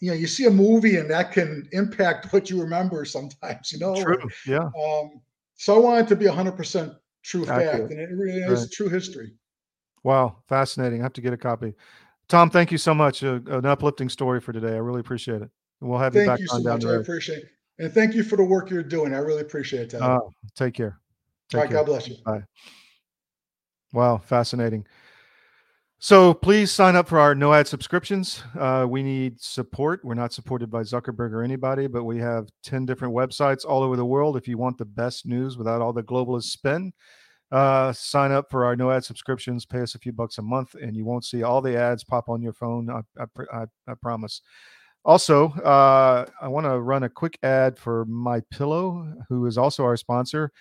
you 0.00 0.10
know, 0.10 0.14
you 0.14 0.26
see 0.26 0.46
a 0.46 0.50
movie 0.50 0.96
and 0.96 1.08
that 1.10 1.32
can 1.32 1.68
impact 1.72 2.32
what 2.32 2.50
you 2.50 2.60
remember 2.60 3.04
sometimes, 3.04 3.72
you 3.72 3.78
know. 3.78 3.94
True. 3.94 4.18
Yeah. 4.46 4.70
Um, 4.80 5.20
so 5.54 5.76
I 5.76 5.78
want 5.78 6.06
it 6.06 6.08
to 6.08 6.16
be 6.16 6.26
100% 6.26 6.96
true 7.22 7.44
fact, 7.44 7.90
and 7.90 8.00
it 8.00 8.10
really 8.12 8.40
is 8.40 8.60
Right. 8.60 8.70
true 8.72 8.88
history. 8.88 9.34
Wow. 10.02 10.38
Fascinating. 10.48 11.00
I 11.00 11.04
have 11.04 11.12
to 11.14 11.20
get 11.20 11.32
a 11.32 11.36
copy. 11.36 11.74
Tom, 12.28 12.50
thank 12.50 12.70
you 12.70 12.78
so 12.78 12.94
much. 12.94 13.22
Uh, 13.24 13.40
an 13.46 13.64
uplifting 13.64 14.08
story 14.08 14.40
for 14.40 14.52
today. 14.52 14.74
I 14.74 14.78
really 14.78 15.00
appreciate 15.00 15.42
it. 15.42 15.50
We'll 15.80 15.98
have 15.98 16.14
you 16.14 16.20
Thank 16.20 16.30
back 16.30 16.40
you 16.40 16.46
so 16.48 16.62
down 16.62 16.74
much. 16.74 16.82
the 16.82 16.90
I 16.90 16.94
appreciate 16.96 17.38
it. 17.38 17.50
And 17.78 17.92
thank 17.92 18.14
you 18.14 18.24
for 18.24 18.36
the 18.36 18.44
work 18.44 18.70
you're 18.70 18.82
doing. 18.82 19.14
I 19.14 19.18
really 19.18 19.42
appreciate 19.42 19.90
that. 19.90 20.02
Uh, 20.02 20.20
take 20.56 20.74
care. 20.74 20.98
All 21.54 21.60
Take 21.60 21.60
right, 21.60 21.68
care. 21.70 21.78
God 21.78 21.86
bless 21.86 22.08
you. 22.08 22.16
Bye. 22.24 22.42
Wow, 23.92 24.18
fascinating. 24.18 24.86
So 26.00 26.32
please 26.32 26.70
sign 26.70 26.94
up 26.94 27.08
for 27.08 27.18
our 27.18 27.34
no 27.34 27.52
ad 27.52 27.66
subscriptions. 27.66 28.44
Uh, 28.56 28.86
we 28.88 29.02
need 29.02 29.40
support. 29.40 30.04
We're 30.04 30.14
not 30.14 30.32
supported 30.32 30.70
by 30.70 30.82
Zuckerberg 30.82 31.32
or 31.32 31.42
anybody, 31.42 31.88
but 31.88 32.04
we 32.04 32.18
have 32.18 32.48
10 32.62 32.86
different 32.86 33.14
websites 33.14 33.64
all 33.64 33.82
over 33.82 33.96
the 33.96 34.04
world. 34.04 34.36
If 34.36 34.46
you 34.46 34.58
want 34.58 34.78
the 34.78 34.84
best 34.84 35.26
news 35.26 35.58
without 35.58 35.80
all 35.80 35.92
the 35.92 36.04
globalist 36.04 36.44
spin, 36.44 36.92
uh, 37.50 37.92
sign 37.92 38.30
up 38.30 38.50
for 38.50 38.64
our 38.64 38.76
no 38.76 38.92
ad 38.92 39.04
subscriptions. 39.04 39.64
Pay 39.64 39.80
us 39.80 39.96
a 39.96 39.98
few 39.98 40.12
bucks 40.12 40.38
a 40.38 40.42
month, 40.42 40.74
and 40.74 40.96
you 40.96 41.04
won't 41.04 41.24
see 41.24 41.42
all 41.42 41.60
the 41.60 41.76
ads 41.76 42.04
pop 42.04 42.28
on 42.28 42.42
your 42.42 42.52
phone. 42.52 42.88
I, 42.90 43.00
I, 43.20 43.24
I, 43.52 43.64
I 43.88 43.94
promise. 44.00 44.42
Also, 45.04 45.48
uh, 45.64 46.26
I 46.40 46.46
want 46.46 46.66
to 46.66 46.78
run 46.78 47.04
a 47.04 47.08
quick 47.08 47.38
ad 47.42 47.78
for 47.78 48.04
My 48.04 48.40
Pillow, 48.50 49.14
who 49.28 49.46
is 49.46 49.58
also 49.58 49.82
our 49.82 49.96
sponsor. 49.96 50.52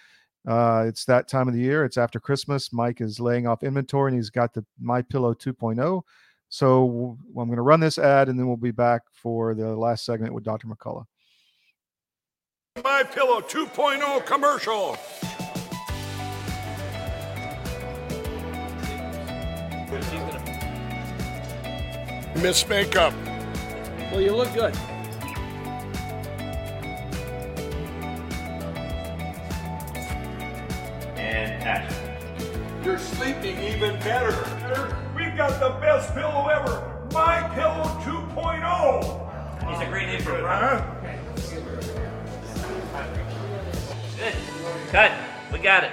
Uh, 0.47 0.86
it's 0.88 1.03
that 1.05 1.27
time 1.27 1.49
of 1.49 1.53
the 1.53 1.60
year. 1.60 1.83
It's 1.83 1.97
after 1.97 2.19
Christmas. 2.19 2.71
Mike 2.71 3.01
is 3.01 3.19
laying 3.19 3.47
off 3.47 3.63
inventory, 3.63 4.12
and 4.12 4.17
he's 4.17 4.29
got 4.29 4.53
the 4.53 4.65
My 4.79 5.01
Pillow 5.01 5.33
2.0. 5.33 6.01
So 6.49 6.88
w- 6.88 7.17
I'm 7.38 7.47
going 7.47 7.57
to 7.57 7.62
run 7.62 7.81
this 7.81 7.97
ad, 7.97 8.29
and 8.29 8.39
then 8.39 8.47
we'll 8.47 8.55
be 8.55 8.71
back 8.71 9.01
for 9.12 9.53
the 9.53 9.75
last 9.75 10.05
segment 10.05 10.33
with 10.33 10.45
Dr. 10.45 10.67
McCullough. 10.67 11.05
My 12.81 13.03
Pillow 13.03 13.41
2.0 13.41 14.25
commercial. 14.25 14.97
Miss 22.41 22.67
Makeup. 22.69 23.13
Well, 24.12 24.21
you 24.21 24.33
look 24.33 24.53
good. 24.53 24.73
Sleeping 32.99 33.57
even 33.63 33.99
better. 33.99 34.31
We've 35.15 35.36
got 35.36 35.60
the 35.60 35.79
best 35.79 36.13
pillow 36.13 36.47
ever, 36.47 37.07
My 37.12 37.41
Pillow 37.53 37.83
2.0. 38.03 39.69
He's 39.69 39.81
a 39.81 39.89
great 39.89 40.07
name 40.07 40.21
for 40.21 40.38
a 40.38 40.41
Huh? 40.47 40.81
Good. 44.17 44.33
Cut. 44.89 45.12
We 45.51 45.60
got 45.60 45.83
it. 45.83 45.91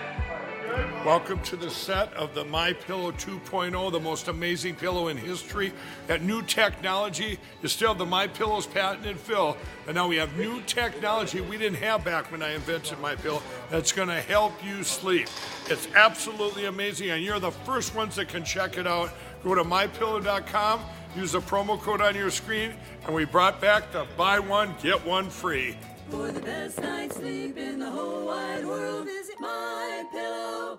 Welcome 1.05 1.41
to 1.41 1.57
the 1.57 1.69
set 1.69 2.15
of 2.15 2.35
the 2.35 2.47
My 2.47 2.73
Pillow 2.73 3.13
2.0, 3.13 3.93
the 3.93 4.01
most 4.01 4.29
amazing 4.29 4.75
pillow 4.77 5.09
in 5.09 5.19
history. 5.19 5.71
That 6.07 6.23
new 6.23 6.41
technology 6.41 7.39
is 7.63 7.73
still 7.73 7.95
the 7.95 8.07
My 8.07 8.27
Pillow's 8.27 8.65
patented 8.65 9.21
fill, 9.21 9.59
but 9.85 9.97
now 9.97 10.09
we 10.09 10.17
have 10.17 10.35
new 10.39 10.63
technology 10.63 11.43
we 11.43 11.59
didn't 11.59 11.77
have 11.83 12.07
back 12.07 12.33
when 12.33 12.43
I 12.43 12.55
invented 12.55 12.99
My 13.01 13.17
Pillow 13.17 13.43
that's 13.69 13.93
going 13.93 14.09
to 14.09 14.23
help 14.23 14.55
you 14.65 14.83
sleep. 14.83 15.29
It's 15.67 15.89
absolutely 15.95 16.65
amazing, 16.65 17.11
and 17.11 17.23
you're 17.23 17.39
the 17.39 17.51
first 17.53 17.95
ones 17.95 18.17
that 18.17 18.29
can 18.29 18.43
check 18.43 18.79
it 18.79 18.87
out. 18.87 19.11
Go 19.43 19.55
to 19.55 19.63
mypillow.com, 19.63 20.81
use 21.15 21.33
the 21.33 21.41
promo 21.41 21.79
code 21.79 22.01
on 22.01 22.15
your 22.15 22.31
screen, 22.31 22.73
and 23.05 23.15
we 23.15 23.27
brought 23.27 23.61
back 23.61 23.93
the 23.93 24.07
buy 24.17 24.39
one 24.39 24.75
get 24.83 25.05
one 25.05 25.29
free. 25.29 25.77
For 26.11 26.31
the 26.31 26.41
best 26.41 26.81
night's 26.81 27.17
sleep 27.17 27.57
in 27.57 27.79
the 27.79 27.91
whole 27.91 28.27
wide 28.27 28.65
world, 28.67 29.07
visit 29.07 29.37
mypillow.com. 29.39 30.79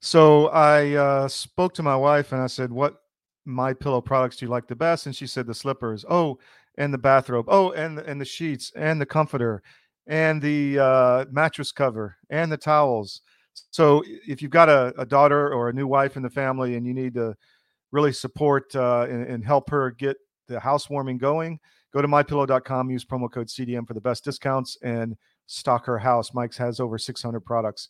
So 0.00 0.48
I 0.48 0.94
uh, 0.94 1.28
spoke 1.28 1.74
to 1.74 1.82
my 1.82 1.96
wife 1.96 2.32
and 2.32 2.42
I 2.42 2.46
said, 2.46 2.72
"What 2.72 3.02
my 3.44 3.72
pillow 3.72 4.00
products 4.00 4.36
do 4.38 4.46
you 4.46 4.50
like 4.50 4.66
the 4.66 4.76
best?" 4.76 5.06
And 5.06 5.14
she 5.14 5.26
said, 5.26 5.46
"The 5.46 5.54
slippers. 5.54 6.04
Oh, 6.08 6.38
and 6.76 6.92
the 6.92 6.98
bathrobe. 6.98 7.46
Oh, 7.48 7.72
and 7.72 7.98
and 7.98 8.20
the 8.20 8.24
sheets 8.24 8.72
and 8.74 9.00
the 9.00 9.06
comforter 9.06 9.62
and 10.06 10.42
the 10.42 10.78
uh, 10.78 11.24
mattress 11.30 11.70
cover 11.72 12.16
and 12.30 12.50
the 12.50 12.56
towels." 12.56 13.20
So 13.70 14.02
if 14.26 14.42
you've 14.42 14.50
got 14.50 14.68
a, 14.68 14.92
a 14.98 15.06
daughter 15.06 15.52
or 15.52 15.68
a 15.68 15.72
new 15.72 15.86
wife 15.86 16.16
in 16.16 16.22
the 16.22 16.30
family 16.30 16.76
and 16.76 16.86
you 16.86 16.94
need 16.94 17.14
to 17.14 17.36
really 17.90 18.12
support 18.12 18.74
uh, 18.74 19.06
and, 19.08 19.26
and 19.26 19.44
help 19.44 19.70
her 19.70 19.90
get 19.90 20.16
the 20.48 20.58
housewarming 20.58 21.18
going, 21.18 21.60
go 21.92 22.02
to 22.02 22.08
mypillow.com, 22.08 22.90
use 22.90 23.04
promo 23.04 23.30
code 23.30 23.48
CDM 23.48 23.86
for 23.86 23.94
the 23.94 24.00
best 24.00 24.24
discounts 24.24 24.76
and 24.82 25.16
stock 25.46 25.86
her 25.86 25.98
house. 25.98 26.34
Mike's 26.34 26.56
has 26.56 26.80
over 26.80 26.98
600 26.98 27.40
products. 27.40 27.88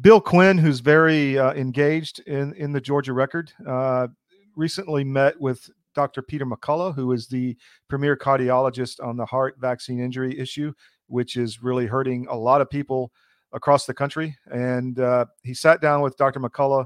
Bill 0.00 0.20
Quinn, 0.20 0.58
who's 0.58 0.80
very 0.80 1.38
uh, 1.38 1.52
engaged 1.54 2.20
in, 2.20 2.54
in 2.54 2.72
the 2.72 2.80
Georgia 2.80 3.12
record, 3.12 3.52
uh, 3.66 4.08
recently 4.54 5.04
met 5.04 5.40
with 5.40 5.68
Dr. 5.94 6.22
Peter 6.22 6.46
McCullough, 6.46 6.94
who 6.94 7.10
is 7.12 7.26
the 7.26 7.56
premier 7.88 8.16
cardiologist 8.16 9.04
on 9.04 9.16
the 9.16 9.26
heart 9.26 9.56
vaccine 9.58 9.98
injury 9.98 10.38
issue, 10.38 10.72
which 11.06 11.36
is 11.36 11.62
really 11.62 11.86
hurting 11.86 12.26
a 12.28 12.36
lot 12.36 12.60
of 12.60 12.70
people 12.70 13.10
across 13.52 13.86
the 13.86 13.94
country. 13.94 14.36
And 14.52 15.00
uh, 15.00 15.26
he 15.42 15.54
sat 15.54 15.80
down 15.80 16.02
with 16.02 16.16
Dr. 16.16 16.38
McCullough, 16.38 16.84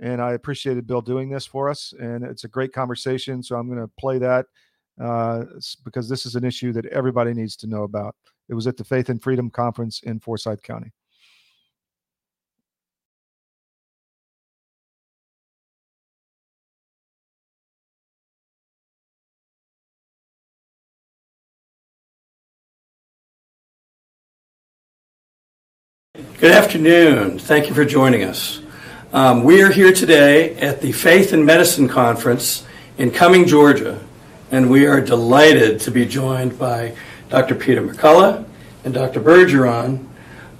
and 0.00 0.22
I 0.22 0.32
appreciated 0.32 0.86
Bill 0.86 1.02
doing 1.02 1.28
this 1.28 1.44
for 1.44 1.68
us. 1.68 1.92
And 1.98 2.24
it's 2.24 2.44
a 2.44 2.48
great 2.48 2.72
conversation. 2.72 3.42
So 3.42 3.56
I'm 3.56 3.68
going 3.68 3.80
to 3.80 3.92
play 3.98 4.18
that 4.18 4.46
uh, 5.00 5.44
because 5.84 6.08
this 6.08 6.26
is 6.26 6.34
an 6.34 6.44
issue 6.44 6.72
that 6.72 6.86
everybody 6.86 7.34
needs 7.34 7.56
to 7.56 7.66
know 7.66 7.82
about. 7.82 8.14
It 8.48 8.54
was 8.54 8.66
at 8.66 8.76
the 8.76 8.84
Faith 8.84 9.08
and 9.08 9.22
Freedom 9.22 9.50
Conference 9.50 10.00
in 10.02 10.20
Forsyth 10.20 10.62
County. 10.62 10.92
Good 26.38 26.52
afternoon. 26.52 27.38
Thank 27.38 27.68
you 27.68 27.74
for 27.74 27.84
joining 27.84 28.22
us. 28.22 28.60
Um, 29.12 29.44
we 29.44 29.62
are 29.62 29.70
here 29.70 29.92
today 29.92 30.54
at 30.56 30.80
the 30.80 30.92
Faith 30.92 31.32
and 31.32 31.46
Medicine 31.46 31.88
Conference 31.88 32.66
in 32.98 33.10
Cumming, 33.10 33.46
Georgia, 33.46 34.03
and 34.54 34.70
we 34.70 34.86
are 34.86 35.00
delighted 35.00 35.80
to 35.80 35.90
be 35.90 36.06
joined 36.06 36.56
by 36.56 36.94
Dr. 37.28 37.56
Peter 37.56 37.82
McCullough 37.82 38.44
and 38.84 38.94
Dr. 38.94 39.20
Bergeron, 39.20 40.06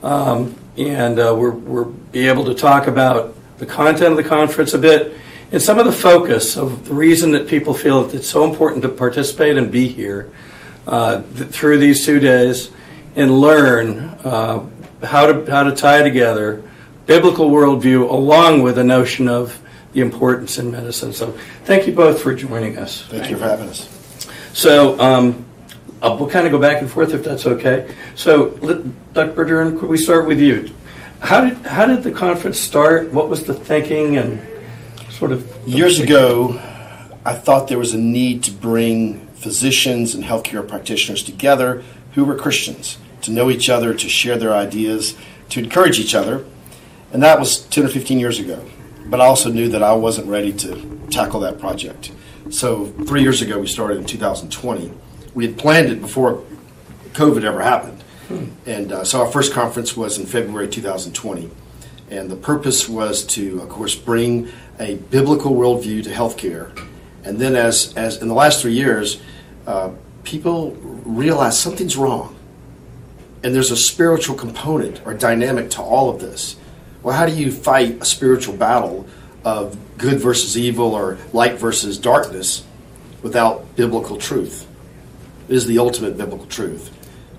um, 0.03 0.57
and 0.77 1.21
uh, 1.21 1.33
we're, 1.39 1.53
we're 1.53 1.85
be 1.85 2.27
able 2.27 2.45
to 2.47 2.55
talk 2.55 2.89
about 2.89 3.37
the 3.59 3.67
content 3.67 4.11
of 4.11 4.17
the 4.17 4.25
conference 4.25 4.75
a 4.75 4.79
bit 4.79 5.17
and 5.53 5.63
some 5.63 5.79
of 5.79 5.87
the 5.87 5.93
focus 5.93 6.57
of 6.57 6.89
the 6.89 6.93
reason 6.93 7.31
that 7.31 7.47
people 7.47 7.73
feel 7.73 8.03
that 8.03 8.17
it's 8.17 8.29
so 8.29 8.43
important 8.43 8.83
to 8.83 8.89
participate 8.89 9.57
and 9.57 9.71
be 9.71 9.87
here 9.87 10.33
uh, 10.89 11.23
th- 11.37 11.51
through 11.51 11.79
these 11.79 12.05
two 12.05 12.19
days 12.19 12.73
and 13.15 13.41
learn 13.41 13.99
uh, 14.25 14.67
how 15.05 15.25
to 15.25 15.49
how 15.49 15.63
to 15.63 15.73
tie 15.73 16.03
together 16.03 16.65
biblical 17.07 17.49
worldview 17.49 18.11
along 18.11 18.61
with 18.61 18.75
the 18.75 18.83
notion 18.83 19.29
of 19.29 19.63
the 19.95 20.01
importance 20.01 20.59
in 20.59 20.71
medicine. 20.71 21.13
So, 21.13 21.33
thank 21.65 21.87
you 21.87 21.95
both 21.95 22.23
for 22.23 22.35
joining 22.35 22.77
us. 22.77 23.03
Thank 23.07 23.31
you 23.31 23.37
for 23.37 23.45
having 23.45 23.69
us. 23.69 23.89
So, 24.53 24.99
um, 25.01 25.47
we'll 26.03 26.29
kind 26.29 26.47
of 26.47 26.53
go 26.53 26.59
back 26.59 26.83
and 26.83 26.91
forth 26.91 27.15
if 27.15 27.25
that's 27.25 27.47
okay. 27.47 27.95
So, 28.15 28.59
let, 28.61 29.15
Dr. 29.15 29.33
Bergeron, 29.33 29.81
could 29.81 29.89
we 29.89 29.97
start 29.97 30.27
with 30.27 30.41
you? 30.41 30.71
How 31.21 31.41
did 31.43 31.57
how 31.65 31.87
did 31.87 32.03
the 32.03 32.13
conference 32.13 32.61
start? 32.61 33.11
What 33.11 33.31
was 33.31 33.45
the 33.45 33.55
thinking 33.55 34.19
and 34.19 34.41
sort 35.11 35.33
of 35.33 35.51
Years 35.67 35.99
ago, 35.99 36.61
I 37.25 37.33
thought 37.33 37.69
there 37.69 37.79
was 37.79 37.95
a 37.95 37.99
need 37.99 38.43
to 38.45 38.51
bring 38.51 39.27
physicians 39.29 40.15
and 40.15 40.23
healthcare 40.23 40.67
practitioners 40.67 41.23
together 41.23 41.83
who 42.13 42.25
were 42.25 42.37
Christians 42.37 42.99
to 43.23 43.31
know 43.31 43.51
each 43.51 43.71
other, 43.71 43.95
to 43.95 44.09
share 44.09 44.37
their 44.37 44.53
ideas, 44.53 45.17
to 45.49 45.61
encourage 45.61 45.99
each 45.99 46.15
other. 46.15 46.45
And 47.13 47.23
that 47.23 47.39
was 47.39 47.61
10 47.61 47.87
or 47.87 47.89
15 47.89 48.19
years 48.19 48.39
ago. 48.39 48.63
But 49.07 49.21
I 49.21 49.27
also 49.27 49.51
knew 49.51 49.69
that 49.69 49.83
I 49.83 49.93
wasn't 49.93 50.29
ready 50.29 50.53
to 50.53 51.07
tackle 51.11 51.41
that 51.41 51.59
project. 51.59 52.13
So, 52.51 52.87
three 53.07 53.23
years 53.23 53.43
ago, 53.43 53.59
we 53.59 53.67
started 53.67 53.99
in 53.99 54.05
2020. 54.05 54.93
We 55.35 55.47
had 55.47 55.59
planned 55.59 55.91
it 55.91 56.01
before 56.01 56.43
COVID 57.13 57.43
ever 57.45 57.63
happened. 57.63 58.03
And 58.67 58.93
uh, 58.93 59.05
so, 59.05 59.21
our 59.21 59.31
first 59.31 59.53
conference 59.53 59.97
was 59.97 60.19
in 60.19 60.27
February 60.27 60.69
2020. 60.69 61.51
And 62.11 62.31
the 62.31 62.37
purpose 62.37 62.89
was 62.89 63.25
to, 63.29 63.63
of 63.63 63.69
course, 63.69 63.95
bring 63.95 64.51
a 64.79 64.97
biblical 64.97 65.53
worldview 65.53 66.05
to 66.05 66.11
healthcare. 66.11 66.87
And 67.25 67.39
then, 67.39 67.57
as, 67.57 67.95
as 67.97 68.21
in 68.21 68.29
the 68.29 68.35
last 68.35 68.61
three 68.61 68.75
years, 68.75 69.21
uh, 69.67 69.91
people 70.23 70.73
realize 71.05 71.59
something's 71.59 71.97
wrong. 71.97 72.37
And 73.43 73.55
there's 73.55 73.71
a 73.71 73.77
spiritual 73.77 74.37
component 74.37 75.01
or 75.07 75.15
dynamic 75.15 75.71
to 75.71 75.83
all 75.83 76.11
of 76.11 76.21
this. 76.21 76.57
Well, 77.05 77.15
how 77.15 77.27
do 77.27 77.35
you 77.35 77.53
fight 77.53 78.01
a 78.01 78.05
spiritual 78.07 78.57
battle 78.57 79.07
of 79.45 79.77
good 79.99 80.19
versus 80.21 80.57
evil 80.57 80.95
or 80.95 81.19
light 81.35 81.59
versus 81.59 81.99
darkness 81.99 82.65
without 83.23 83.77
biblical 83.77 84.17
truth? 84.17 84.67
It 85.47 85.55
is 85.55 85.67
the 85.67 85.79
ultimate 85.79 86.17
biblical 86.17 86.47
truth. 86.47 86.91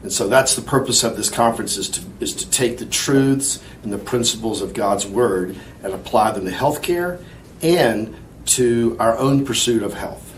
And 0.04 0.14
so 0.14 0.28
that's 0.28 0.56
the 0.56 0.62
purpose 0.62 1.04
of 1.04 1.18
this 1.18 1.32
conference 1.32 1.78
is 1.78 1.90
to, 1.90 2.02
is 2.20 2.34
to 2.36 2.50
take 2.52 2.78
the 2.78 2.86
truths 2.86 3.60
and 3.82 3.92
the 3.92 3.98
principles 3.98 4.62
of 4.62 4.76
God's 4.76 5.08
Word 5.08 5.56
and 5.82 5.94
apply 5.94 6.34
them 6.34 6.46
to 6.46 6.52
healthcare 6.52 7.24
and 7.64 8.16
to 8.46 8.96
our 9.00 9.18
own 9.18 9.44
pursuit 9.44 9.82
of 9.82 9.96
health. 9.96 10.32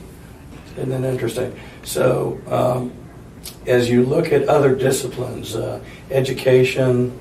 Isn't 0.77 0.89
that 0.89 1.03
interesting? 1.03 1.53
So, 1.83 2.39
um, 2.47 2.93
as 3.65 3.89
you 3.89 4.05
look 4.05 4.31
at 4.31 4.47
other 4.47 4.73
disciplines, 4.73 5.53
uh, 5.53 5.81
education, 6.11 7.19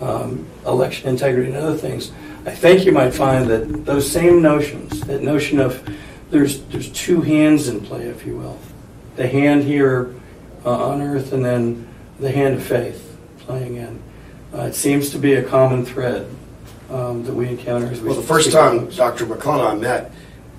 um, 0.00 0.46
election 0.66 1.08
integrity, 1.08 1.48
and 1.48 1.56
other 1.56 1.76
things, 1.76 2.12
I 2.46 2.54
think 2.54 2.84
you 2.84 2.92
might 2.92 3.10
find 3.10 3.48
that 3.50 3.84
those 3.84 4.10
same 4.10 4.40
notions, 4.40 5.00
that 5.02 5.22
notion 5.22 5.60
of 5.60 5.86
there's 6.30 6.62
there's 6.64 6.90
two 6.90 7.20
hands 7.20 7.68
in 7.68 7.80
play, 7.80 8.06
if 8.06 8.26
you 8.26 8.36
will, 8.36 8.58
the 9.16 9.26
hand 9.26 9.64
here 9.64 10.14
uh, 10.64 10.88
on 10.88 11.02
earth, 11.02 11.32
and 11.32 11.44
then 11.44 11.88
the 12.20 12.30
hand 12.30 12.54
of 12.54 12.62
faith 12.62 13.16
playing 13.38 13.76
in. 13.76 14.02
Uh, 14.54 14.62
it 14.62 14.74
seems 14.74 15.10
to 15.10 15.18
be 15.18 15.34
a 15.34 15.42
common 15.42 15.84
thread 15.84 16.28
um, 16.90 17.24
that 17.24 17.34
we 17.34 17.48
encounter 17.48 17.86
as 17.86 18.00
we. 18.00 18.08
Well, 18.08 18.16
the 18.16 18.26
first 18.26 18.52
time 18.52 18.88
Dr. 18.90 19.24
And 19.24 19.42
I 19.44 19.74
met, 19.74 20.12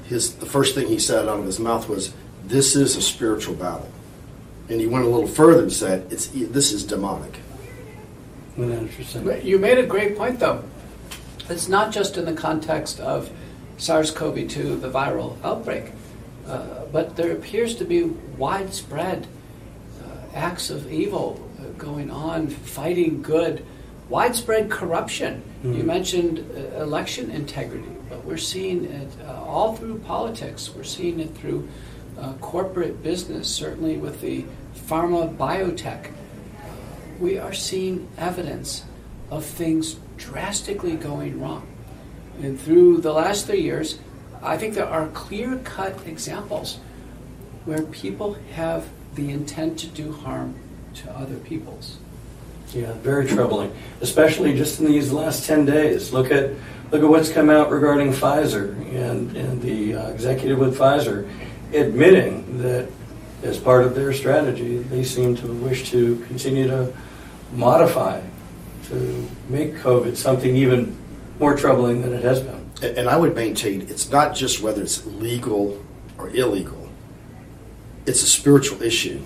his 0.06 0.36
the 0.36 0.46
first 0.46 0.76
thing 0.76 0.88
he 0.88 1.00
said 1.00 1.28
out 1.28 1.40
of 1.40 1.46
his 1.46 1.60
mouth 1.60 1.88
was, 1.88 2.14
"This 2.46 2.76
is 2.76 2.96
a 2.96 3.02
spiritual 3.02 3.56
battle," 3.56 3.90
and 4.70 4.80
he 4.80 4.88
went 4.88 5.06
a 5.06 5.10
little 5.10 5.28
further 5.28 5.64
and 5.64 5.74
said, 5.74 6.08
"It's 6.12 6.28
this 6.28 6.72
is 6.72 6.84
demonic." 6.84 7.40
Isn't 8.60 8.76
that 8.76 8.82
interesting? 8.82 9.24
But 9.24 9.46
You 9.46 9.58
made 9.58 9.78
a 9.78 9.86
great 9.86 10.18
point, 10.18 10.40
though. 10.40 10.64
It's 11.50 11.68
not 11.68 11.92
just 11.92 12.18
in 12.18 12.26
the 12.26 12.34
context 12.34 13.00
of 13.00 13.32
SARS-CoV-2, 13.78 14.82
the 14.82 14.90
viral 14.90 15.38
outbreak, 15.44 15.92
uh, 16.48 16.86
but 16.92 17.16
there 17.16 17.32
appears 17.32 17.76
to 17.76 17.86
be 17.86 18.04
widespread 18.38 19.28
uh, 20.04 20.36
acts 20.36 20.70
of 20.70 20.92
evil 20.92 21.40
uh, 21.60 21.70
going 21.78 22.12
on, 22.12 22.48
fighting 22.48 23.22
good, 23.22 23.66
widespread 24.10 24.70
corruption. 24.70 25.44
You 25.64 25.84
mentioned 25.84 26.40
uh, 26.40 26.82
election 26.82 27.32
integrity, 27.32 27.96
but 28.10 28.24
we're 28.26 28.38
seeing 28.38 28.86
it 28.86 29.10
uh, 29.26 29.44
all 29.44 29.76
through 29.76 30.00
politics. 30.00 30.70
We're 30.76 30.84
seeing 30.84 31.20
it 31.20 31.36
through 31.36 31.68
uh, 32.18 32.34
corporate 32.34 33.02
business, 33.02 33.48
certainly 33.50 33.98
with 33.98 34.22
the 34.22 34.46
pharma 34.88 35.36
biotech 35.36 36.12
we 37.20 37.38
are 37.38 37.54
seeing 37.54 38.08
evidence 38.18 38.84
of 39.30 39.46
things 39.46 39.98
drastically 40.18 40.96
going 40.96 41.40
wrong. 41.40 41.68
And 42.42 42.60
through 42.60 42.98
the 43.02 43.14
last 43.14 43.48
three 43.48 43.62
years, 43.62 44.00
I 44.42 44.58
think 44.58 44.74
there 44.74 44.88
are 44.88 45.08
clear 45.10 45.58
cut 45.64 46.08
examples 46.08 46.80
where 47.66 47.82
people 47.84 48.38
have 48.54 48.88
the 49.16 49.30
intent 49.30 49.80
to 49.80 49.88
do 49.88 50.14
harm 50.14 50.56
to 50.96 51.12
other 51.12 51.36
peoples. 51.36 51.98
Yeah, 52.74 52.94
very 52.94 53.28
troubling, 53.28 53.74
especially 54.02 54.56
just 54.56 54.80
in 54.80 54.86
these 54.86 55.12
last 55.12 55.46
10 55.46 55.66
days. 55.66 56.14
Look 56.14 56.32
at 56.32 56.52
look 56.92 57.04
at 57.04 57.10
what's 57.10 57.32
come 57.32 57.50
out 57.50 57.70
regarding 57.70 58.12
Pfizer 58.12 58.74
and, 58.96 59.36
and 59.36 59.62
the 59.62 59.96
uh, 59.96 60.10
executive 60.10 60.58
with 60.58 60.78
Pfizer 60.78 61.30
admitting 61.74 62.60
that 62.60 62.90
as 63.44 63.58
part 63.58 63.86
of 63.86 63.96
their 63.96 64.12
strategy, 64.14 64.80
they 64.80 65.04
seem 65.04 65.36
to 65.38 65.48
wish 65.48 65.90
to 65.92 66.18
continue 66.28 66.68
to 66.68 66.92
modify 67.52 68.22
to 68.86 69.30
make 69.50 69.76
COVID 69.76 70.16
something 70.16 70.56
even 70.56 70.98
more 71.40 71.56
troubling 71.56 72.02
than 72.02 72.14
it 72.14 72.24
has 72.24 72.42
been. 72.42 72.70
And 72.82 72.98
and 72.98 73.10
I 73.10 73.18
would 73.18 73.36
maintain 73.36 73.82
it's 73.82 74.10
not 74.10 74.36
just 74.36 74.62
whether 74.62 74.82
it's 74.82 75.06
legal 75.06 75.84
or 76.18 76.30
illegal, 76.30 76.90
it's 78.06 78.24
a 78.24 78.28
spiritual 78.28 78.82
issue. 78.82 79.22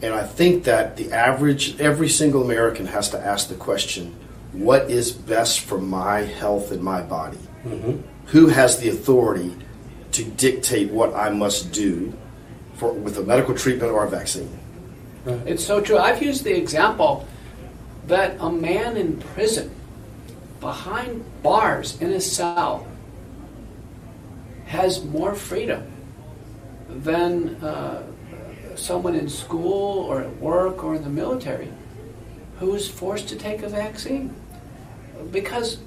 And 0.00 0.14
I 0.14 0.24
think 0.24 0.64
that 0.64 0.96
the 0.96 1.12
average, 1.12 1.80
every 1.80 2.08
single 2.08 2.42
American 2.42 2.86
has 2.86 3.10
to 3.10 3.18
ask 3.18 3.48
the 3.48 3.56
question 3.56 4.14
what 4.52 4.90
is 4.90 5.12
best 5.12 5.60
for 5.60 5.78
my 5.78 6.20
health 6.20 6.70
and 6.70 6.82
my 6.82 7.02
body? 7.02 7.38
Mm-hmm. 7.64 8.00
Who 8.26 8.46
has 8.48 8.78
the 8.78 8.88
authority 8.88 9.54
to 10.12 10.24
dictate 10.24 10.90
what 10.90 11.14
I 11.14 11.30
must 11.30 11.72
do 11.72 12.12
for, 12.74 12.92
with 12.92 13.18
a 13.18 13.22
medical 13.22 13.54
treatment 13.54 13.92
or 13.92 14.04
a 14.04 14.10
vaccine? 14.10 14.58
It's 15.44 15.64
so 15.64 15.80
true. 15.80 15.98
I've 15.98 16.22
used 16.22 16.44
the 16.44 16.56
example 16.56 17.26
that 18.08 18.36
a 18.40 18.50
man 18.50 18.96
in 18.96 19.18
prison, 19.18 19.70
behind 20.60 21.24
bars 21.42 22.00
in 22.00 22.10
a 22.12 22.20
cell, 22.20 22.86
has 24.66 25.04
more 25.04 25.34
freedom 25.34 25.90
than 26.88 27.54
uh, 27.56 28.02
someone 28.74 29.14
in 29.14 29.28
school 29.28 30.04
or 30.04 30.22
at 30.22 30.36
work 30.38 30.82
or 30.82 30.94
in 30.94 31.04
the 31.04 31.10
military 31.10 31.68
who 32.58 32.74
is 32.74 32.88
forced 32.88 33.28
to 33.28 33.36
take 33.36 33.62
a 33.62 33.68
vaccine. 33.68 34.34
Because 35.30 35.78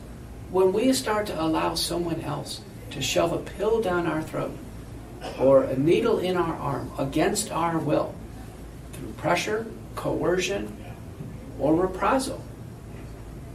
when 0.52 0.74
we 0.74 0.94
start 0.94 1.26
to 1.28 1.42
allow 1.42 1.74
someone 1.74 2.22
else 2.22 2.62
to 2.92 3.02
shove 3.02 3.34
a 3.34 3.38
pill 3.38 3.82
down 3.82 4.06
our 4.06 4.22
throat 4.22 4.58
or 5.40 5.64
a 5.64 5.78
needle 5.78 6.20
in 6.20 6.38
our 6.38 6.56
arm 6.56 6.92
against 6.98 7.52
our 7.52 7.78
will, 7.78 8.14
through 8.94 9.12
pressure, 9.14 9.66
coercion, 9.96 10.76
or 11.60 11.76
reprisal. 11.76 12.44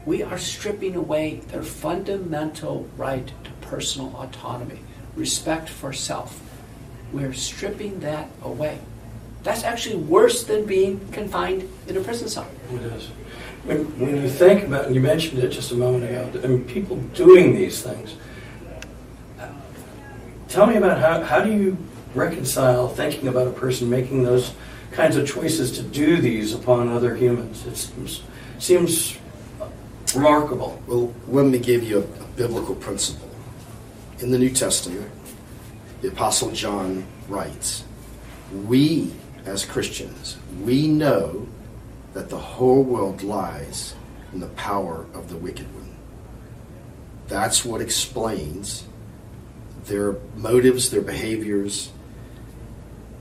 We 0.05 0.23
are 0.23 0.39
stripping 0.39 0.95
away 0.95 1.41
their 1.49 1.63
fundamental 1.63 2.89
right 2.97 3.27
to 3.27 3.51
personal 3.61 4.15
autonomy, 4.17 4.81
respect 5.17 5.69
for 5.69 5.93
self. 5.93 6.41
We're 7.13 7.33
stripping 7.33 8.01
that 8.01 8.29
away. 8.43 8.79
That's 9.43 9.65
actually 9.65 9.97
worse 9.97 10.45
than 10.45 10.65
being 10.65 11.01
confined 11.13 11.69
in 11.87 11.97
a 11.97 12.01
prison 12.01 12.29
cell. 12.29 12.49
It 12.73 12.83
is. 12.83 13.09
When, 13.65 13.85
when 13.99 14.23
you 14.23 14.29
think 14.29 14.65
about, 14.65 14.87
and 14.87 14.95
you 14.95 15.01
mentioned 15.01 15.43
it 15.43 15.49
just 15.49 15.73
a 15.73 15.75
moment 15.75 16.05
ago, 16.05 16.31
I 16.43 16.47
mean, 16.47 16.65
people 16.65 16.97
doing 17.15 17.55
these 17.55 17.83
things. 17.83 18.17
Tell 20.49 20.67
me 20.67 20.77
about 20.77 20.99
how, 20.99 21.23
how 21.23 21.45
do 21.45 21.53
you 21.53 21.77
reconcile 22.15 22.89
thinking 22.89 23.29
about 23.29 23.49
a 23.49 23.51
person 23.51 23.91
making 23.91 24.23
those 24.23 24.53
kinds 24.97 25.17
of 25.17 25.29
choices 25.29 25.73
to 25.73 25.83
do 25.83 26.17
these 26.23 26.55
upon 26.55 26.89
other 26.89 27.15
humans? 27.15 27.67
It 27.67 27.77
seems, 27.77 28.23
seems 28.59 29.19
remarkable. 30.15 30.83
Well, 30.87 31.15
let 31.29 31.45
me 31.45 31.59
give 31.59 31.85
you 31.85 31.99
a, 31.99 32.23
a 32.23 32.27
biblical 32.35 32.75
principle. 32.75 33.29
In 34.21 34.31
the 34.31 34.39
New 34.39 34.49
Testament, 34.49 35.11
the 36.01 36.09
Apostle 36.09 36.51
John 36.53 37.07
writes, 37.29 37.85
We, 38.65 39.13
as 39.45 39.67
Christians, 39.67 40.39
we 40.63 40.89
know 40.89 41.47
that 42.15 42.31
the 42.31 42.39
whole 42.39 42.83
world 42.83 43.23
lies 43.23 43.95
in 44.33 44.41
the 44.41 44.49
power 44.49 45.05
of 45.13 45.29
the 45.29 45.37
wicked 45.37 45.73
one. 45.75 45.95
That's 47.29 47.67
what 47.67 47.83
explains 47.83 48.87
their 49.85 50.17
motives, 50.37 50.89
their 50.91 51.03
behaviors. 51.03 51.91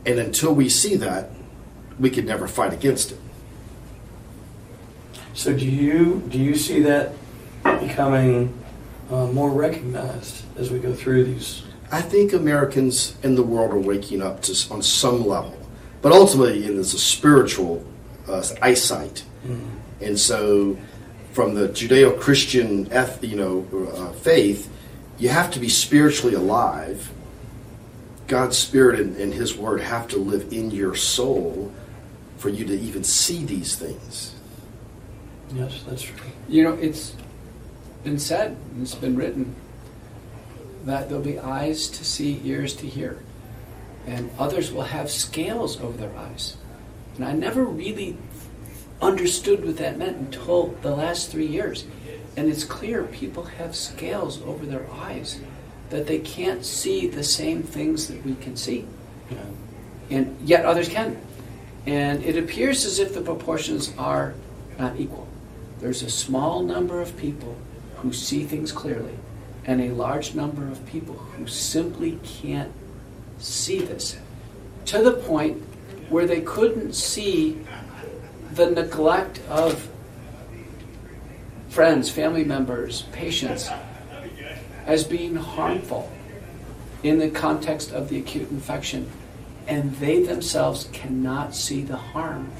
And 0.05 0.19
until 0.19 0.55
we 0.55 0.69
see 0.69 0.95
that, 0.95 1.31
we 1.99 2.09
could 2.09 2.25
never 2.25 2.47
fight 2.47 2.73
against 2.73 3.11
it. 3.11 3.19
So 5.33 5.53
do 5.53 5.65
you 5.65 6.23
do 6.29 6.37
you 6.37 6.55
see 6.55 6.81
that 6.81 7.13
becoming 7.63 8.57
uh, 9.11 9.27
more 9.27 9.49
recognized 9.49 10.43
as 10.57 10.71
we 10.71 10.79
go 10.79 10.93
through 10.93 11.25
these? 11.25 11.63
I 11.91 12.01
think 12.01 12.33
Americans 12.33 13.15
in 13.21 13.35
the 13.35 13.43
world 13.43 13.71
are 13.71 13.79
waking 13.79 14.21
up 14.21 14.41
to 14.43 14.73
on 14.73 14.81
some 14.81 15.27
level, 15.27 15.57
but 16.01 16.11
ultimately 16.11 16.63
it 16.63 16.71
is 16.71 16.93
a 16.93 16.99
spiritual 16.99 17.85
uh, 18.27 18.43
eyesight, 18.61 19.23
and 20.01 20.19
so 20.19 20.77
from 21.33 21.53
the 21.53 21.67
Judeo-Christian, 21.67 22.87
eth- 22.93 23.21
you 23.21 23.35
know, 23.35 23.67
uh, 23.93 24.13
faith, 24.13 24.71
you 25.19 25.27
have 25.27 25.51
to 25.51 25.59
be 25.59 25.67
spiritually 25.67 26.33
alive. 26.33 27.11
God's 28.27 28.57
spirit 28.57 29.01
and, 29.01 29.17
and 29.17 29.33
His 29.33 29.55
word 29.55 29.81
have 29.81 30.07
to 30.07 30.17
live 30.17 30.53
in 30.53 30.71
your 30.71 30.95
soul 30.95 31.73
for 32.37 32.49
you 32.49 32.65
to 32.65 32.73
even 32.73 33.03
see 33.03 33.45
these 33.45 33.75
things. 33.75 34.35
Yes, 35.53 35.83
that's 35.87 36.01
true. 36.01 36.17
You 36.47 36.63
know, 36.63 36.73
it's 36.73 37.15
been 38.03 38.19
said, 38.19 38.57
it's 38.81 38.95
been 38.95 39.15
written, 39.15 39.55
that 40.85 41.09
there'll 41.09 41.23
be 41.23 41.39
eyes 41.39 41.87
to 41.89 42.05
see, 42.05 42.41
ears 42.43 42.75
to 42.75 42.87
hear, 42.87 43.19
and 44.05 44.29
others 44.37 44.71
will 44.71 44.83
have 44.83 45.09
scales 45.09 45.79
over 45.81 45.97
their 45.97 46.15
eyes. 46.15 46.57
And 47.15 47.25
I 47.25 47.33
never 47.33 47.63
really 47.63 48.17
understood 49.01 49.65
what 49.65 49.77
that 49.77 49.97
meant 49.97 50.17
until 50.17 50.67
the 50.81 50.95
last 50.95 51.31
three 51.31 51.47
years. 51.47 51.85
And 52.37 52.49
it's 52.49 52.63
clear 52.63 53.03
people 53.03 53.43
have 53.43 53.75
scales 53.75 54.41
over 54.41 54.65
their 54.65 54.89
eyes 54.91 55.39
that 55.89 56.07
they 56.07 56.19
can't 56.19 56.65
see 56.65 57.07
the 57.07 57.23
same 57.23 57.63
things 57.63 58.07
that 58.07 58.23
we 58.25 58.35
can 58.35 58.57
see. 58.57 58.85
Yeah. 59.31 59.37
And 60.09 60.37
yet 60.47 60.65
others 60.65 60.89
can. 60.89 61.19
And 61.85 62.23
it 62.23 62.37
appears 62.37 62.85
as 62.85 62.99
if 62.99 63.13
the 63.13 63.21
proportions 63.21 63.93
are 63.97 64.33
not 64.79 64.99
equal. 64.99 65.27
There's 65.79 66.01
a 66.01 66.09
small 66.09 66.63
number 66.63 67.01
of 67.01 67.15
people 67.17 67.55
who 67.97 68.11
see 68.11 68.43
things 68.43 68.71
clearly, 68.71 69.17
and 69.65 69.81
a 69.81 69.89
large 69.89 70.35
number 70.35 70.67
of 70.67 70.85
people 70.85 71.15
who 71.15 71.47
simply 71.47 72.19
can't 72.23 72.71
see 73.37 73.79
this 73.79 74.17
to 74.85 75.01
the 75.01 75.11
point 75.11 75.61
where 76.09 76.25
they 76.25 76.41
couldn't 76.41 76.93
see 76.93 77.59
the 78.53 78.69
neglect 78.69 79.41
of 79.49 79.89
friends, 81.69 82.09
family 82.09 82.43
members, 82.43 83.03
patients 83.11 83.69
as 84.85 85.03
being 85.03 85.35
harmful 85.35 86.11
in 87.03 87.19
the 87.19 87.29
context 87.29 87.91
of 87.91 88.09
the 88.09 88.17
acute 88.17 88.49
infection, 88.49 89.09
and 89.67 89.95
they 89.95 90.21
themselves 90.23 90.89
cannot 90.93 91.55
see 91.55 91.81
the 91.81 91.97
harm 91.97 92.51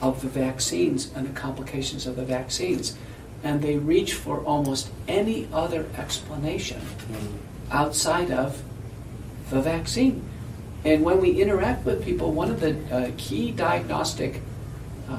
of 0.00 0.20
the 0.22 0.28
vaccines 0.28 1.10
and 1.14 1.26
the 1.26 1.32
complications 1.40 2.06
of 2.06 2.16
the 2.16 2.24
vaccines. 2.24 2.96
And 3.42 3.62
they 3.62 3.76
reach 3.78 4.14
for 4.14 4.40
almost 4.44 4.90
any 5.06 5.48
other 5.52 5.86
explanation 5.96 6.80
outside 7.70 8.30
of 8.30 8.62
the 9.50 9.60
vaccine. 9.60 10.22
And 10.84 11.04
when 11.04 11.20
we 11.20 11.40
interact 11.42 11.84
with 11.84 12.04
people, 12.04 12.32
one 12.32 12.50
of 12.50 12.60
the 12.60 12.76
uh, 12.94 13.10
key 13.16 13.50
diagnostic 13.50 14.40
uh, 15.08 15.18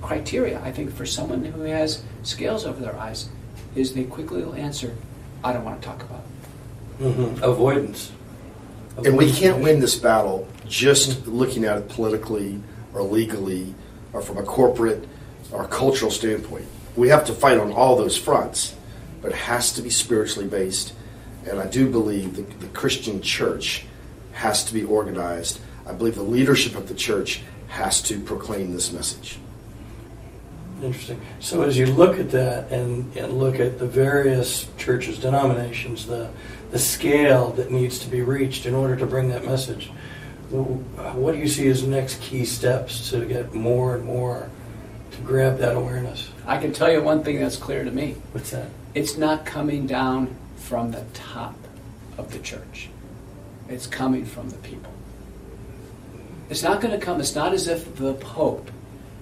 criteria, 0.00 0.60
I 0.62 0.70
think, 0.72 0.92
for 0.94 1.06
someone 1.06 1.44
who 1.44 1.62
has 1.62 2.02
scales 2.22 2.64
over 2.66 2.80
their 2.80 2.96
eyes 2.96 3.28
is 3.74 3.94
they 3.94 4.04
quickly 4.04 4.42
will 4.42 4.54
answer, 4.54 4.94
I 5.42 5.52
don't 5.52 5.64
want 5.64 5.80
to 5.82 5.88
talk 5.88 6.02
about 6.02 6.20
it. 6.20 7.04
Mhm. 7.04 7.42
Avoidance. 7.42 8.10
And 9.04 9.16
we 9.16 9.30
can't 9.30 9.62
win 9.62 9.80
this 9.80 9.96
battle 9.96 10.48
just 10.66 11.26
looking 11.26 11.64
at 11.64 11.78
it 11.78 11.88
politically 11.88 12.60
or 12.92 13.02
legally 13.02 13.74
or 14.12 14.20
from 14.20 14.38
a 14.38 14.42
corporate 14.42 15.08
or 15.52 15.66
cultural 15.68 16.10
standpoint. 16.10 16.66
We 16.96 17.08
have 17.08 17.24
to 17.26 17.32
fight 17.32 17.58
on 17.58 17.72
all 17.72 17.96
those 17.96 18.16
fronts, 18.16 18.74
but 19.22 19.32
it 19.32 19.36
has 19.36 19.72
to 19.74 19.82
be 19.82 19.90
spiritually 19.90 20.48
based. 20.48 20.94
And 21.48 21.60
I 21.60 21.66
do 21.66 21.88
believe 21.88 22.36
the, 22.36 22.42
the 22.42 22.66
Christian 22.68 23.22
church 23.22 23.86
has 24.32 24.64
to 24.64 24.74
be 24.74 24.84
organized. 24.84 25.60
I 25.86 25.92
believe 25.92 26.16
the 26.16 26.22
leadership 26.22 26.74
of 26.74 26.88
the 26.88 26.94
church 26.94 27.40
has 27.68 28.02
to 28.02 28.20
proclaim 28.20 28.72
this 28.72 28.92
message. 28.92 29.38
Interesting. 30.82 31.20
So 31.40 31.62
as 31.62 31.76
you 31.76 31.86
look 31.86 32.18
at 32.18 32.30
that 32.32 32.70
and, 32.70 33.14
and 33.16 33.38
look 33.38 33.58
at 33.58 33.78
the 33.78 33.86
various 33.86 34.68
churches, 34.76 35.18
denominations, 35.18 36.06
the, 36.06 36.30
the 36.70 36.78
scale 36.78 37.50
that 37.52 37.70
needs 37.70 37.98
to 38.00 38.08
be 38.08 38.22
reached 38.22 38.66
in 38.66 38.74
order 38.74 38.96
to 38.96 39.06
bring 39.06 39.28
that 39.28 39.44
message, 39.44 39.90
what 40.50 41.32
do 41.32 41.38
you 41.38 41.48
see 41.48 41.68
as 41.68 41.82
next 41.82 42.20
key 42.20 42.44
steps 42.44 43.10
to 43.10 43.24
get 43.24 43.54
more 43.54 43.94
and 43.94 44.04
more 44.04 44.50
to 45.10 45.20
grab 45.22 45.58
that 45.58 45.76
awareness? 45.76 46.30
I 46.46 46.58
can 46.58 46.72
tell 46.72 46.90
you 46.90 47.02
one 47.02 47.22
thing 47.22 47.40
that's 47.40 47.56
clear 47.56 47.84
to 47.84 47.90
me. 47.90 48.16
What's 48.32 48.50
that? 48.50 48.68
It's 48.94 49.16
not 49.16 49.44
coming 49.44 49.86
down 49.86 50.34
from 50.56 50.90
the 50.90 51.04
top 51.14 51.56
of 52.16 52.32
the 52.32 52.38
church. 52.38 52.88
It's 53.68 53.86
coming 53.86 54.24
from 54.24 54.48
the 54.50 54.56
people. 54.58 54.92
It's 56.48 56.62
not 56.62 56.80
going 56.80 56.98
to 56.98 57.04
come, 57.04 57.20
it's 57.20 57.34
not 57.34 57.52
as 57.52 57.68
if 57.68 57.96
the 57.96 58.14
Pope 58.14 58.70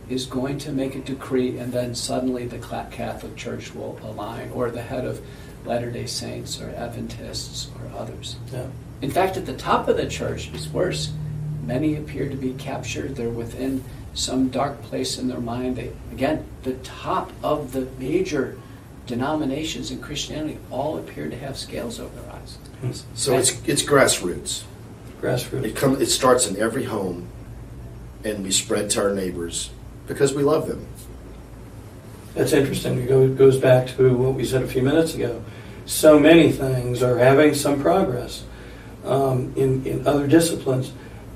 is 0.08 0.26
going 0.26 0.58
to 0.58 0.70
make 0.70 0.94
a 0.94 1.00
decree 1.00 1.58
and 1.58 1.72
then 1.72 1.96
suddenly 1.96 2.46
the 2.46 2.58
Catholic 2.58 3.34
Church 3.34 3.74
will 3.74 3.98
align, 4.04 4.50
or 4.52 4.70
the 4.70 4.82
head 4.82 5.04
of 5.04 5.20
Latter 5.66 5.90
day 5.90 6.06
Saints, 6.06 6.60
or 6.60 6.70
Adventists, 6.70 7.68
or 7.76 7.98
others. 7.98 8.36
Yeah. 8.52 8.66
In 9.02 9.10
fact, 9.10 9.36
at 9.36 9.46
the 9.46 9.56
top 9.56 9.88
of 9.88 9.96
the 9.96 10.08
church, 10.08 10.50
it's 10.54 10.68
worse. 10.68 11.12
Many 11.64 11.96
appear 11.96 12.28
to 12.28 12.36
be 12.36 12.52
captured. 12.54 13.16
They're 13.16 13.28
within 13.28 13.82
some 14.14 14.48
dark 14.48 14.80
place 14.82 15.18
in 15.18 15.28
their 15.28 15.40
mind. 15.40 15.76
They, 15.76 15.92
again, 16.12 16.46
the 16.62 16.74
top 16.74 17.32
of 17.42 17.72
the 17.72 17.88
major 17.98 18.58
denominations 19.06 19.90
in 19.90 20.00
Christianity 20.00 20.58
all 20.70 20.98
appear 20.98 21.28
to 21.28 21.38
have 21.38 21.56
scales 21.56 22.00
over 22.00 22.14
their 22.20 22.32
eyes. 22.32 22.58
Hmm. 22.80 22.90
So 23.14 23.36
it's 23.36 23.60
it's 23.66 23.82
grassroots. 23.82 24.64
Grassroots. 25.20 25.64
It 25.64 25.76
comes. 25.76 26.00
It 26.00 26.06
starts 26.06 26.46
in 26.46 26.56
every 26.56 26.84
home, 26.84 27.28
and 28.24 28.42
we 28.42 28.50
spread 28.50 28.90
to 28.90 29.02
our 29.02 29.12
neighbors 29.12 29.70
because 30.06 30.34
we 30.34 30.42
love 30.42 30.68
them. 30.68 30.86
That's 32.36 32.52
interesting. 32.52 32.98
It 32.98 33.38
goes 33.38 33.56
back 33.56 33.88
to 33.96 34.14
what 34.14 34.34
we 34.34 34.44
said 34.44 34.62
a 34.62 34.68
few 34.68 34.82
minutes 34.82 35.14
ago. 35.14 35.42
So 35.86 36.20
many 36.20 36.52
things 36.52 37.02
are 37.02 37.16
having 37.16 37.54
some 37.54 37.80
progress 37.80 38.44
um, 39.06 39.54
in, 39.56 39.86
in 39.86 40.06
other 40.06 40.26
disciplines, 40.26 40.92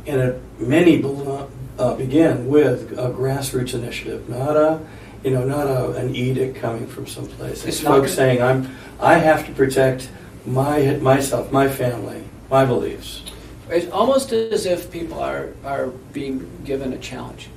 and 0.07 0.21
it, 0.21 0.43
many 0.59 1.03
uh, 1.03 1.95
begin 1.95 2.49
with 2.49 2.93
a 2.99 3.09
grassroots 3.11 3.73
initiative, 3.73 4.29
not 4.29 4.57
a 4.57 4.81
you 5.25 5.31
know 5.31 5.45
not 5.45 5.67
a, 5.67 5.93
an 5.93 6.15
edict 6.15 6.57
coming 6.57 6.87
from 6.87 7.07
someplace. 7.07 7.65
It's, 7.65 7.79
It's 7.79 7.83
not 7.83 8.01
folks 8.01 8.13
saying 8.13 8.43
I'm 8.43 8.77
I 9.01 9.15
have 9.15 9.47
to 9.47 9.53
protect 9.53 10.11
my 10.45 10.97
myself, 10.97 11.51
my 11.51 11.69
family, 11.69 12.23
my 12.51 12.67
beliefs. 12.67 13.23
It's 13.71 13.91
almost 13.91 14.33
as 14.33 14.67
if 14.67 14.91
people 14.91 15.21
are, 15.21 15.51
are 15.65 15.87
being 16.13 16.47
given 16.65 16.93
a 16.93 16.99
challenge. 16.99 17.49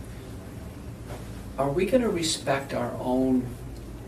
Are 1.57 1.69
we 1.69 1.85
going 1.85 2.01
to 2.01 2.09
respect 2.09 2.73
our 2.73 2.93
own 2.99 3.45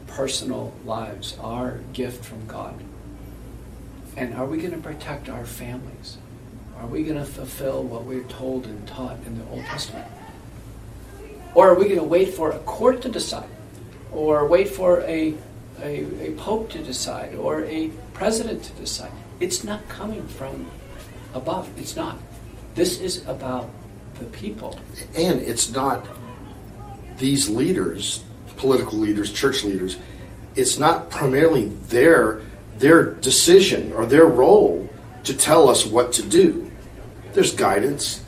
personal 0.08 0.74
lives, 0.84 1.38
our 1.40 1.80
gift 1.94 2.26
from 2.26 2.48
God? 2.48 2.82
And 4.18 4.34
are 4.34 4.48
we 4.48 4.58
going 4.58 4.72
to 4.72 4.80
protect 4.80 5.30
our 5.30 5.46
families? 5.46 6.18
Are 6.80 6.88
we 6.88 7.04
going 7.04 7.20
to 7.20 7.26
fulfill 7.26 7.84
what 7.84 8.04
we're 8.06 8.24
told 8.24 8.66
and 8.66 8.88
taught 8.88 9.18
in 9.28 9.38
the 9.38 9.46
Old 9.52 9.64
Testament? 9.66 10.08
Or 11.54 11.70
are 11.70 11.76
we 11.76 11.86
going 11.86 12.00
to 12.00 12.04
wait 12.04 12.34
for 12.34 12.52
a 12.52 12.58
court 12.60 13.04
to 13.04 13.10
decide? 13.10 13.50
Or 14.12 14.48
wait 14.48 14.70
for 14.70 15.02
a, 15.02 15.36
a, 15.82 16.30
a 16.30 16.32
pope 16.38 16.72
to 16.72 16.82
decide? 16.82 17.36
Or 17.36 17.64
a 17.66 17.92
president 18.14 18.64
to 18.64 18.74
decide? 18.74 19.12
It's 19.40 19.64
not 19.64 19.88
coming 19.88 20.28
from 20.28 20.72
above. 21.36 21.70
It's 21.78 21.96
not. 21.96 22.18
This 22.74 23.00
is 23.00 23.24
about 23.28 23.70
the 24.20 24.26
people. 24.26 24.80
And 25.16 25.42
it's 25.42 25.70
not 25.70 26.08
these 27.18 27.50
leaders, 27.50 28.24
political 28.58 28.98
leaders, 28.98 29.32
church 29.32 29.64
leaders. 29.64 29.98
It's 30.56 30.78
not 30.78 31.10
primarily 31.10 31.68
their 31.90 32.42
their 32.78 33.14
decision 33.14 33.94
or 33.94 34.06
their 34.06 34.26
role 34.26 34.90
to 35.24 35.34
tell 35.34 35.70
us 35.70 35.86
what 35.86 36.12
to 36.14 36.24
do. 36.24 36.72
There's 37.34 37.54
guidance. 37.54 38.24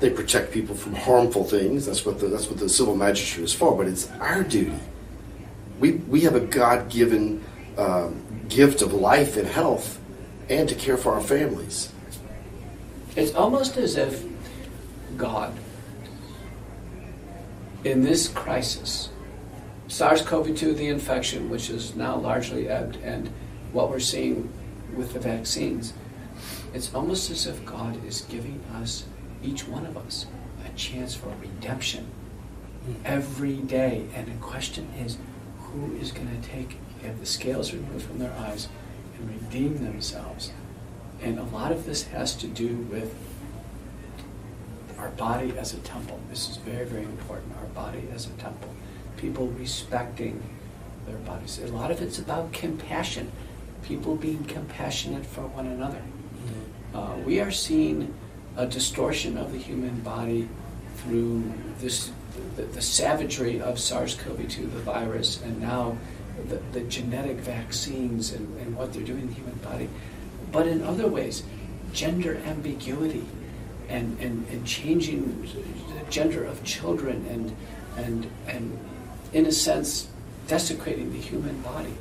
They 0.00 0.10
protect 0.10 0.52
people 0.52 0.74
from 0.74 0.94
harmful 0.94 1.44
things. 1.44 1.86
That's 1.86 2.04
what 2.04 2.20
the, 2.20 2.28
that's 2.28 2.48
what 2.48 2.58
the 2.58 2.68
civil 2.68 2.94
magistrate 2.96 3.44
is 3.44 3.54
for. 3.54 3.76
But 3.76 3.86
it's 3.86 4.10
our 4.20 4.42
duty. 4.42 4.78
We 5.80 5.92
we 5.92 6.20
have 6.22 6.34
a 6.34 6.40
God 6.40 6.90
given 6.90 7.44
um, 7.76 8.22
gift 8.48 8.82
of 8.82 8.92
life 8.92 9.36
and 9.36 9.46
health, 9.46 9.98
and 10.48 10.68
to 10.68 10.74
care 10.74 10.96
for 10.96 11.12
our 11.12 11.20
families. 11.20 11.92
It's 13.16 13.34
almost 13.34 13.76
as 13.76 13.96
if 13.96 14.24
God, 15.16 15.52
in 17.86 18.02
this 18.02 18.26
crisis, 18.26 19.10
SARS 19.86 20.20
CoV 20.20 20.56
2, 20.56 20.74
the 20.74 20.88
infection, 20.88 21.48
which 21.48 21.70
is 21.70 21.94
now 21.94 22.16
largely 22.16 22.68
ebbed, 22.68 22.96
and 22.96 23.30
what 23.72 23.90
we're 23.90 24.00
seeing 24.00 24.52
with 24.96 25.12
the 25.12 25.20
vaccines, 25.20 25.92
it's 26.74 26.92
almost 26.92 27.30
as 27.30 27.46
if 27.46 27.64
God 27.64 28.04
is 28.04 28.22
giving 28.22 28.60
us, 28.74 29.04
each 29.40 29.68
one 29.68 29.86
of 29.86 29.96
us, 29.96 30.26
a 30.64 30.76
chance 30.76 31.14
for 31.14 31.32
redemption 31.40 32.08
every 33.04 33.58
day. 33.58 34.04
And 34.14 34.26
the 34.26 34.44
question 34.44 34.92
is 34.98 35.16
who 35.60 35.94
is 35.96 36.10
going 36.10 36.28
to 36.28 36.48
take, 36.48 36.78
have 37.02 37.20
the 37.20 37.26
scales 37.26 37.72
removed 37.72 38.04
from 38.04 38.18
their 38.18 38.32
eyes 38.32 38.68
and 39.16 39.30
redeem 39.30 39.78
themselves? 39.78 40.50
And 41.22 41.38
a 41.38 41.44
lot 41.44 41.70
of 41.70 41.86
this 41.86 42.02
has 42.08 42.34
to 42.36 42.48
do 42.48 42.78
with 42.90 43.14
our 44.98 45.10
body 45.10 45.56
as 45.58 45.74
a 45.74 45.78
temple. 45.78 46.18
This 46.30 46.48
is 46.48 46.56
very, 46.56 46.84
very 46.84 47.04
important. 47.04 47.52
Our 47.58 47.66
body 47.66 48.02
as 48.14 48.26
a 48.26 48.30
temple. 48.30 48.74
People 49.16 49.48
respecting 49.48 50.42
their 51.06 51.18
bodies. 51.18 51.58
A 51.58 51.66
lot 51.68 51.90
of 51.90 52.02
it's 52.02 52.18
about 52.18 52.52
compassion. 52.52 53.30
People 53.82 54.16
being 54.16 54.44
compassionate 54.44 55.24
for 55.24 55.42
one 55.42 55.66
another. 55.66 56.02
Uh, 56.94 57.14
we 57.24 57.40
are 57.40 57.50
seeing 57.50 58.14
a 58.56 58.66
distortion 58.66 59.36
of 59.36 59.52
the 59.52 59.58
human 59.58 60.00
body 60.00 60.48
through 60.96 61.52
this, 61.78 62.10
the, 62.56 62.62
the 62.62 62.80
savagery 62.80 63.60
of 63.60 63.78
SARS-CoV-2, 63.78 64.72
the 64.72 64.80
virus, 64.80 65.42
and 65.42 65.60
now 65.60 65.96
the, 66.48 66.56
the 66.72 66.80
genetic 66.82 67.36
vaccines 67.36 68.32
and, 68.32 68.58
and 68.60 68.76
what 68.76 68.92
they're 68.92 69.02
doing 69.02 69.22
in 69.22 69.28
the 69.28 69.34
human 69.34 69.58
body. 69.58 69.88
But 70.52 70.66
in 70.66 70.82
other 70.82 71.06
ways, 71.06 71.42
gender 71.92 72.36
ambiguity 72.46 73.26
and, 73.88 74.18
and, 74.20 74.46
and 74.48 74.66
changing 74.66 75.42
the 75.42 76.10
gender 76.10 76.44
of 76.44 76.62
children 76.64 77.26
and, 77.30 77.56
and, 78.04 78.30
and, 78.46 78.78
in 79.32 79.46
a 79.46 79.52
sense, 79.52 80.08
desecrating 80.48 81.12
the 81.12 81.18
human 81.18 81.60
body. 81.62 81.94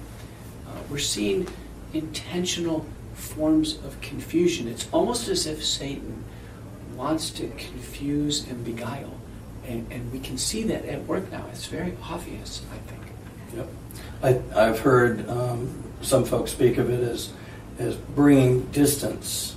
Uh, 0.68 0.72
we're 0.90 0.98
seeing 0.98 1.48
intentional 1.94 2.86
forms 3.14 3.76
of 3.84 4.00
confusion. 4.02 4.68
It's 4.68 4.88
almost 4.92 5.28
as 5.28 5.48
if 5.48 5.64
Satan 5.64 6.24
wants 6.96 7.30
to 7.32 7.48
confuse 7.48 8.48
and 8.48 8.64
beguile. 8.64 9.14
And, 9.68 9.92
and 9.92 10.12
we 10.12 10.20
can 10.20 10.38
see 10.38 10.64
that 10.64 10.86
at 10.86 11.04
work 11.06 11.32
now. 11.32 11.46
It's 11.52 11.66
very 11.66 11.98
obvious, 12.04 12.62
I 12.72 12.78
think. 12.90 13.02
Yep. 13.56 13.68
I, 14.56 14.68
I've 14.68 14.80
heard 14.80 15.28
um, 15.28 15.84
some 16.02 16.24
folks 16.24 16.52
speak 16.52 16.78
of 16.78 16.90
it 16.90 17.02
as, 17.02 17.32
as 17.80 17.96
bringing 17.96 18.66
distance 18.68 19.56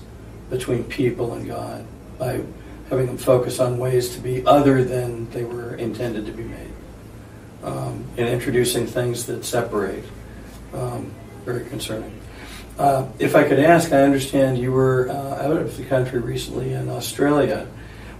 between 0.50 0.84
people 0.84 1.34
and 1.34 1.46
God 1.46 1.84
by 2.18 2.42
having 2.90 3.06
them 3.06 3.18
focus 3.18 3.60
on 3.60 3.78
ways 3.78 4.14
to 4.14 4.20
be 4.20 4.44
other 4.46 4.84
than 4.84 5.30
they 5.30 5.44
were 5.44 5.74
intended 5.76 6.26
to 6.26 6.32
be 6.32 6.44
made 6.44 6.72
um, 7.62 8.04
and 8.16 8.28
introducing 8.28 8.86
things 8.86 9.26
that 9.26 9.44
separate. 9.44 10.04
Um, 10.72 11.12
very 11.44 11.64
concerning. 11.70 12.12
Uh, 12.78 13.06
if 13.18 13.34
I 13.34 13.42
could 13.48 13.58
ask, 13.58 13.90
I 13.92 14.02
understand 14.02 14.58
you 14.58 14.70
were 14.70 15.08
uh, 15.08 15.46
out 15.46 15.56
of 15.56 15.78
the 15.78 15.84
country 15.84 16.20
recently 16.20 16.74
in 16.74 16.90
Australia. 16.90 17.66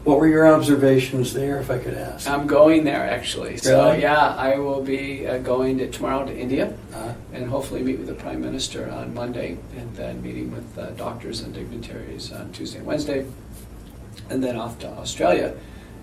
What 0.05 0.19
were 0.19 0.27
your 0.27 0.49
observations 0.49 1.35
there, 1.35 1.61
if 1.61 1.71
I 1.71 1.77
could 1.79 1.93
ask? 1.93 2.27
I'm 2.27 2.47
going 2.47 2.85
there 2.85 3.05
actually. 3.05 3.59
So 3.59 3.85
Really? 3.85 4.01
yeah, 4.01 4.35
I 4.35 4.59
will 4.59 4.83
be 4.83 5.27
uh, 5.27 5.39
going 5.39 5.77
to, 5.79 5.91
tomorrow 5.91 6.25
to 6.25 6.35
India 6.35 6.73
Uh, 6.95 7.13
and 7.35 7.47
hopefully 7.51 7.83
meet 7.83 7.99
with 7.99 8.09
the 8.09 8.15
Prime 8.15 8.41
Minister 8.41 8.89
on 8.91 9.13
Monday 9.13 9.59
and 9.77 9.95
then 9.95 10.23
meeting 10.23 10.51
with 10.51 10.79
uh, 10.79 10.91
doctors 10.93 11.43
and 11.43 11.53
dignitaries 11.53 12.33
on 12.33 12.51
Tuesday 12.53 12.79
and 12.79 12.87
Wednesday 12.87 13.27
and 14.31 14.43
then 14.43 14.57
off 14.57 14.79
to 14.81 14.89
Australia 14.89 15.55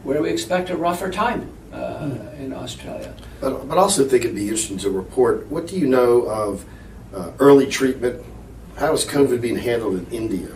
where 0.05 0.21
we 0.21 0.29
expect 0.29 0.69
a 0.69 0.77
rougher 0.77 1.09
time 1.11 1.49
uh, 1.73 2.09
in 2.39 2.53
Australia. 2.53 3.13
But, 3.41 3.67
but 3.67 3.77
also 3.77 4.05
think 4.07 4.23
it'd 4.23 4.35
be 4.35 4.43
interesting 4.43 4.77
to 4.79 4.91
report, 4.91 5.47
what 5.47 5.67
do 5.67 5.77
you 5.77 5.87
know 5.87 6.21
of 6.27 6.63
uh, 7.13 7.31
early 7.39 7.65
treatment? 7.67 8.23
How 8.77 8.93
is 8.93 9.03
COVID 9.03 9.41
being 9.41 9.57
handled 9.57 9.95
in 9.95 10.05
India? 10.11 10.49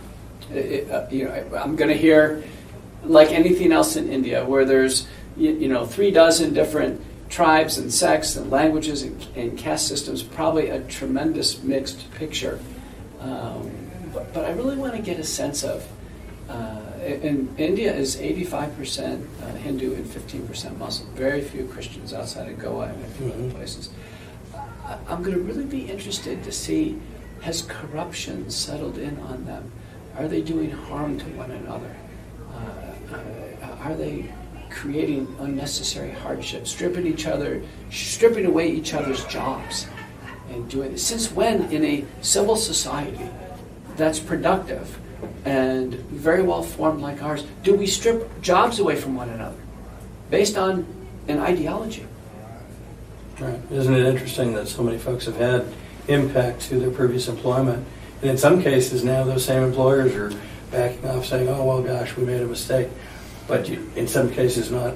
It- 0.54 0.56
it, 0.56 0.90
uh, 0.90 1.06
you 1.10 1.24
know, 1.24 1.32
I- 1.32 1.62
I'm 1.62 1.74
going 1.74 1.90
to 1.90 1.96
hear, 1.96 2.44
like 3.04 3.32
anything 3.32 3.72
else 3.72 3.96
in 3.96 4.08
India, 4.08 4.44
where 4.44 4.64
there's 4.64 5.06
you, 5.36 5.50
you 5.52 5.68
know 5.68 5.84
three 5.84 6.10
dozen 6.12 6.54
different 6.54 7.00
tribes 7.28 7.78
and 7.78 7.92
sects 7.92 8.36
and 8.36 8.50
languages 8.50 9.02
and, 9.02 9.26
and 9.36 9.58
caste 9.58 9.88
systems, 9.88 10.22
probably 10.22 10.68
a 10.68 10.80
tremendous 10.82 11.62
mixed 11.62 12.10
picture. 12.14 12.60
Um, 13.20 13.70
but, 14.12 14.32
but 14.32 14.44
I 14.44 14.50
really 14.52 14.76
want 14.76 14.94
to 14.94 15.02
get 15.02 15.18
a 15.18 15.24
sense 15.24 15.64
of. 15.64 15.86
Uh, 16.48 16.80
and 17.00 17.58
India 17.58 17.92
is 17.94 18.16
85% 18.16 19.26
uh, 19.42 19.46
Hindu 19.56 19.94
and 19.94 20.04
15% 20.04 20.78
Muslim. 20.78 21.08
Very 21.14 21.40
few 21.40 21.66
Christians 21.66 22.12
outside 22.12 22.48
of 22.48 22.58
Goa 22.58 22.86
and 22.86 23.04
a 23.04 23.08
few 23.08 23.26
other 23.26 23.36
Mhm. 23.42 23.54
places. 23.54 23.90
I'm 25.08 25.22
going 25.22 25.36
to 25.36 25.42
really 25.42 25.64
be 25.64 25.90
interested 25.90 26.42
to 26.44 26.52
see 26.52 26.98
has 27.42 27.62
corruption 27.62 28.50
settled 28.50 28.98
in 28.98 29.18
on 29.20 29.46
them? 29.46 29.70
Are 30.18 30.28
they 30.28 30.42
doing 30.42 30.70
harm 30.70 31.18
to 31.18 31.24
one 31.36 31.50
another? 31.50 31.96
Uh, 32.52 33.14
uh, 33.14 33.76
are 33.82 33.94
they 33.94 34.26
creating 34.70 35.26
unnecessary 35.40 36.10
hardship, 36.10 36.66
stripping 36.66 37.06
each 37.06 37.26
other, 37.26 37.62
stripping 37.90 38.46
away 38.46 38.70
each 38.70 38.94
other's 38.94 39.24
jobs, 39.24 39.86
and 40.50 40.68
doing 40.68 40.92
this. 40.92 41.02
Since 41.02 41.32
when, 41.32 41.70
in 41.72 41.84
a 41.84 42.04
civil 42.20 42.56
society 42.56 43.28
that's 43.96 44.18
productive 44.20 44.98
and 45.44 45.94
very 45.94 46.42
well 46.42 46.62
formed 46.62 47.00
like 47.00 47.22
ours, 47.22 47.44
do 47.62 47.74
we 47.74 47.86
strip 47.86 48.40
jobs 48.42 48.78
away 48.78 48.96
from 48.96 49.14
one 49.16 49.28
another 49.30 49.56
based 50.30 50.56
on 50.56 50.86
an 51.28 51.38
ideology? 51.38 52.06
Right. 53.38 53.58
Isn't 53.70 53.94
it 53.94 54.04
interesting 54.06 54.54
that 54.54 54.68
so 54.68 54.82
many 54.82 54.98
folks 54.98 55.24
have 55.26 55.36
had 55.36 55.64
impact 56.08 56.62
to 56.62 56.78
their 56.78 56.90
previous 56.90 57.26
employment? 57.28 57.86
And 58.20 58.30
in 58.30 58.36
some 58.38 58.62
cases 58.62 59.02
now 59.04 59.24
those 59.24 59.44
same 59.44 59.62
employers 59.62 60.14
are 60.14 60.38
backing 60.70 61.08
off 61.08 61.24
saying, 61.26 61.48
oh, 61.48 61.64
well, 61.64 61.82
gosh, 61.82 62.16
we 62.16 62.24
made 62.24 62.42
a 62.42 62.46
mistake. 62.46 62.88
But 63.48 63.68
you, 63.68 63.90
in 63.96 64.06
some 64.06 64.30
cases 64.30 64.70
not 64.70 64.94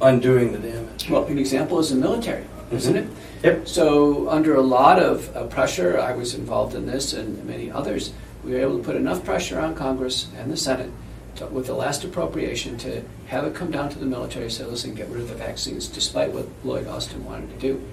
undoing 0.00 0.52
the 0.52 0.58
damage. 0.58 1.08
Well, 1.10 1.24
an 1.24 1.38
example 1.38 1.78
is 1.80 1.90
the 1.90 1.96
military, 1.96 2.44
isn't 2.70 2.94
Mhm. 2.94 2.98
it? 2.98 3.06
Yep. 3.42 3.68
So, 3.68 4.28
under 4.28 4.54
a 4.54 4.60
lot 4.62 5.00
of 5.00 5.34
uh, 5.36 5.44
pressure, 5.44 5.98
I 5.98 6.12
was 6.14 6.34
involved 6.34 6.74
in 6.76 6.86
this 6.86 7.12
and 7.14 7.44
many 7.44 7.70
others, 7.70 8.12
we 8.48 8.54
were 8.54 8.60
able 8.60 8.78
to 8.78 8.84
put 8.84 8.96
enough 8.96 9.24
pressure 9.24 9.60
on 9.60 9.74
Congress 9.74 10.28
and 10.38 10.50
the 10.50 10.56
Senate 10.56 10.90
to, 11.36 11.46
with 11.46 11.66
the 11.66 11.74
last 11.74 12.02
appropriation 12.02 12.78
to 12.78 13.02
have 13.26 13.44
it 13.44 13.54
come 13.54 13.70
down 13.70 13.90
to 13.90 13.98
the 13.98 14.06
military 14.06 14.46
and 14.46 14.52
say, 14.52 14.64
listen, 14.64 14.94
get 14.94 15.08
rid 15.08 15.20
of 15.20 15.28
the 15.28 15.34
vaccines, 15.34 15.86
despite 15.86 16.32
what 16.32 16.46
Lloyd 16.64 16.86
Austin 16.86 17.24
wanted 17.26 17.50
to 17.50 17.58
do. 17.58 17.84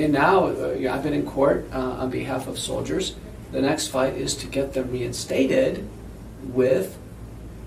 And 0.00 0.12
now, 0.12 0.46
uh, 0.46 0.76
I've 0.90 1.02
been 1.02 1.12
in 1.12 1.26
court 1.26 1.66
uh, 1.72 1.78
on 1.78 2.10
behalf 2.10 2.48
of 2.48 2.58
soldiers. 2.58 3.14
The 3.52 3.62
next 3.62 3.88
fight 3.88 4.14
is 4.14 4.34
to 4.36 4.46
get 4.46 4.72
them 4.72 4.90
reinstated 4.90 5.88
with 6.42 6.98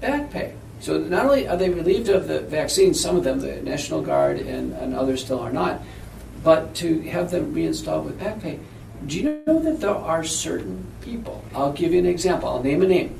back 0.01 0.31
pay. 0.31 0.55
So 0.81 0.97
not 0.97 1.25
only 1.25 1.47
are 1.47 1.55
they 1.55 1.69
relieved 1.69 2.09
of 2.09 2.27
the 2.27 2.41
vaccine, 2.41 2.93
some 2.93 3.15
of 3.15 3.23
them, 3.23 3.39
the 3.39 3.61
National 3.61 4.01
Guard 4.01 4.39
and, 4.39 4.73
and 4.73 4.93
others 4.93 5.23
still 5.23 5.39
are 5.39 5.53
not, 5.53 5.81
but 6.43 6.75
to 6.75 6.99
have 7.03 7.31
them 7.31 7.53
reinstalled 7.53 8.05
with 8.05 8.19
back 8.19 8.41
pay. 8.41 8.59
Do 9.05 9.19
you 9.19 9.43
know 9.45 9.59
that 9.59 9.81
there 9.81 9.89
are 9.89 10.23
certain 10.23 10.85
people? 11.01 11.43
I'll 11.53 11.73
give 11.73 11.91
you 11.91 11.99
an 11.99 12.05
example. 12.05 12.49
I'll 12.49 12.63
name 12.63 12.81
a 12.81 12.87
name. 12.87 13.19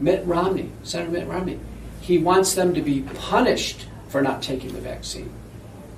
Mitt 0.00 0.26
Romney, 0.26 0.70
Senator 0.82 1.10
Mitt 1.10 1.28
Romney. 1.28 1.60
He 2.00 2.18
wants 2.18 2.54
them 2.54 2.74
to 2.74 2.80
be 2.80 3.02
punished 3.02 3.86
for 4.08 4.22
not 4.22 4.42
taking 4.42 4.72
the 4.72 4.80
vaccine. 4.80 5.32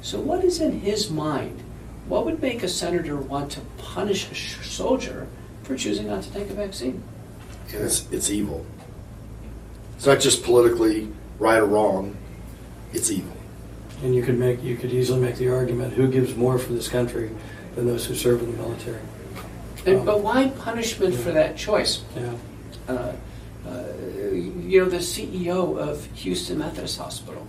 So 0.03 0.21
what 0.21 0.45
is 0.45 0.61
in 0.61 0.81
his 0.81 1.11
mind? 1.11 1.63
What 2.09 2.27
would 2.27 2.43
make 2.43 2.63
a 2.63 2.69
senator 2.69 3.17
want 3.17 3.53
to 3.53 3.61
punish 3.79 4.31
a 4.31 4.35
sh- 4.35 4.67
soldier 4.67 5.29
for 5.63 5.77
choosing 5.77 6.09
not 6.09 6.25
to 6.25 6.33
take 6.33 6.51
a 6.51 6.55
vaccine? 6.55 7.03
And 7.73 7.85
it's, 7.85 8.11
it's 8.11 8.29
evil. 8.29 8.67
It's 9.97 10.05
not 10.05 10.21
just 10.21 10.43
politically 10.43 11.09
right 11.39 11.61
or 11.61 11.67
wrong, 11.67 12.17
it's 12.93 13.11
evil. 13.11 13.37
And 14.03 14.15
you 14.15 14.23
could 14.23 14.37
make 14.37 14.63
you 14.63 14.77
could 14.77 14.93
easily 14.93 15.21
make 15.21 15.37
the 15.37 15.49
argument 15.49 15.95
who 15.95 16.09
gives 16.09 16.35
more 16.35 16.59
for 16.59 16.73
this 16.73 16.89
country 16.89 17.31
than 17.77 17.87
those 17.87 18.05
who 18.05 18.15
serve 18.17 18.43
in 18.43 18.51
the 18.51 18.59
military. 18.59 19.01
And, 19.85 20.07
but 20.07 20.21
why 20.21 20.49
punishment 20.49 21.15
for 21.15 21.33
that 21.33 21.57
choice? 21.57 22.03
Yeah. 22.17 22.35
Uh, 22.89 23.13
uh, 23.67 23.85
you 24.33 24.81
know, 24.81 24.89
the 24.89 24.99
CEO 24.99 25.79
of 25.79 26.05
Houston 26.15 26.59
Methodist 26.59 26.99
Hospital 26.99 27.47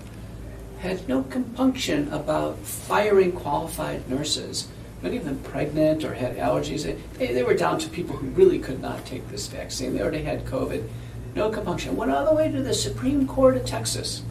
had 0.79 1.07
no 1.07 1.23
compunction 1.23 2.11
about 2.11 2.57
firing 2.59 3.31
qualified 3.31 4.07
nurses, 4.09 4.67
many 5.01 5.17
of 5.17 5.25
them 5.25 5.39
pregnant 5.39 6.03
or 6.03 6.13
had 6.13 6.35
allergies. 6.37 6.83
They, 7.17 7.33
they 7.33 7.43
were 7.43 7.53
down 7.53 7.79
to 7.79 7.89
people 7.89 8.17
who 8.17 8.27
really 8.27 8.59
could 8.59 8.81
not 8.81 9.05
take 9.05 9.27
this 9.29 9.47
vaccine. 9.47 9.93
They 9.93 10.01
already 10.01 10.23
had 10.23 10.45
COVID. 10.45 10.87
No 11.35 11.49
compunction. 11.49 11.95
Went 11.95 12.11
all 12.11 12.25
the 12.25 12.33
way 12.33 12.51
to 12.51 12.61
the 12.61 12.73
Supreme 12.73 13.27
Court 13.27 13.57
of 13.57 13.65
Texas, 13.65 14.23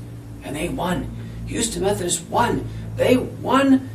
and 0.44 0.54
they 0.54 0.68
won. 0.68 1.10
Houston 1.46 1.82
Methodist 1.82 2.28
won. 2.28 2.68
They 2.96 3.16
won 3.16 3.88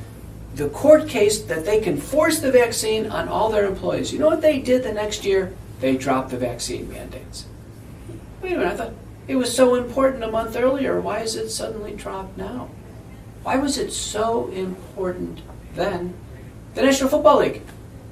the 0.58 0.70
court 0.70 1.08
case 1.08 1.44
that 1.44 1.66
they 1.66 1.80
can 1.80 1.98
force 1.98 2.40
the 2.40 2.52
vaccine 2.52 3.06
on 3.12 3.28
all 3.28 3.52
their 3.52 3.68
employees. 3.68 4.12
You 4.12 4.18
know 4.18 4.28
what 4.28 4.42
they 4.42 4.60
did 4.60 4.84
the 4.84 4.92
next 4.92 5.24
year? 5.24 5.54
They 5.80 5.96
dropped 5.96 6.32
the 6.32 6.38
vaccine 6.38 6.90
mandates. 6.90 7.46
Wait 8.42 8.54
a 8.54 8.58
minute, 8.58 8.74
I 8.74 8.76
thought 8.76 8.94
it 9.28 9.36
was 9.36 9.56
so 9.56 9.76
important 9.76 10.24
a 10.24 10.32
month 10.32 10.56
earlier. 10.56 11.00
Why 11.00 11.20
is 11.20 11.36
it 11.36 11.50
suddenly 11.50 11.94
dropped 11.94 12.38
now? 12.38 12.70
Why 13.44 13.58
was 13.58 13.78
it 13.78 13.92
so 13.94 14.48
important 14.48 15.42
then? 15.76 16.16
The 16.74 16.82
National 16.82 17.10
Football 17.10 17.40
League. 17.40 17.62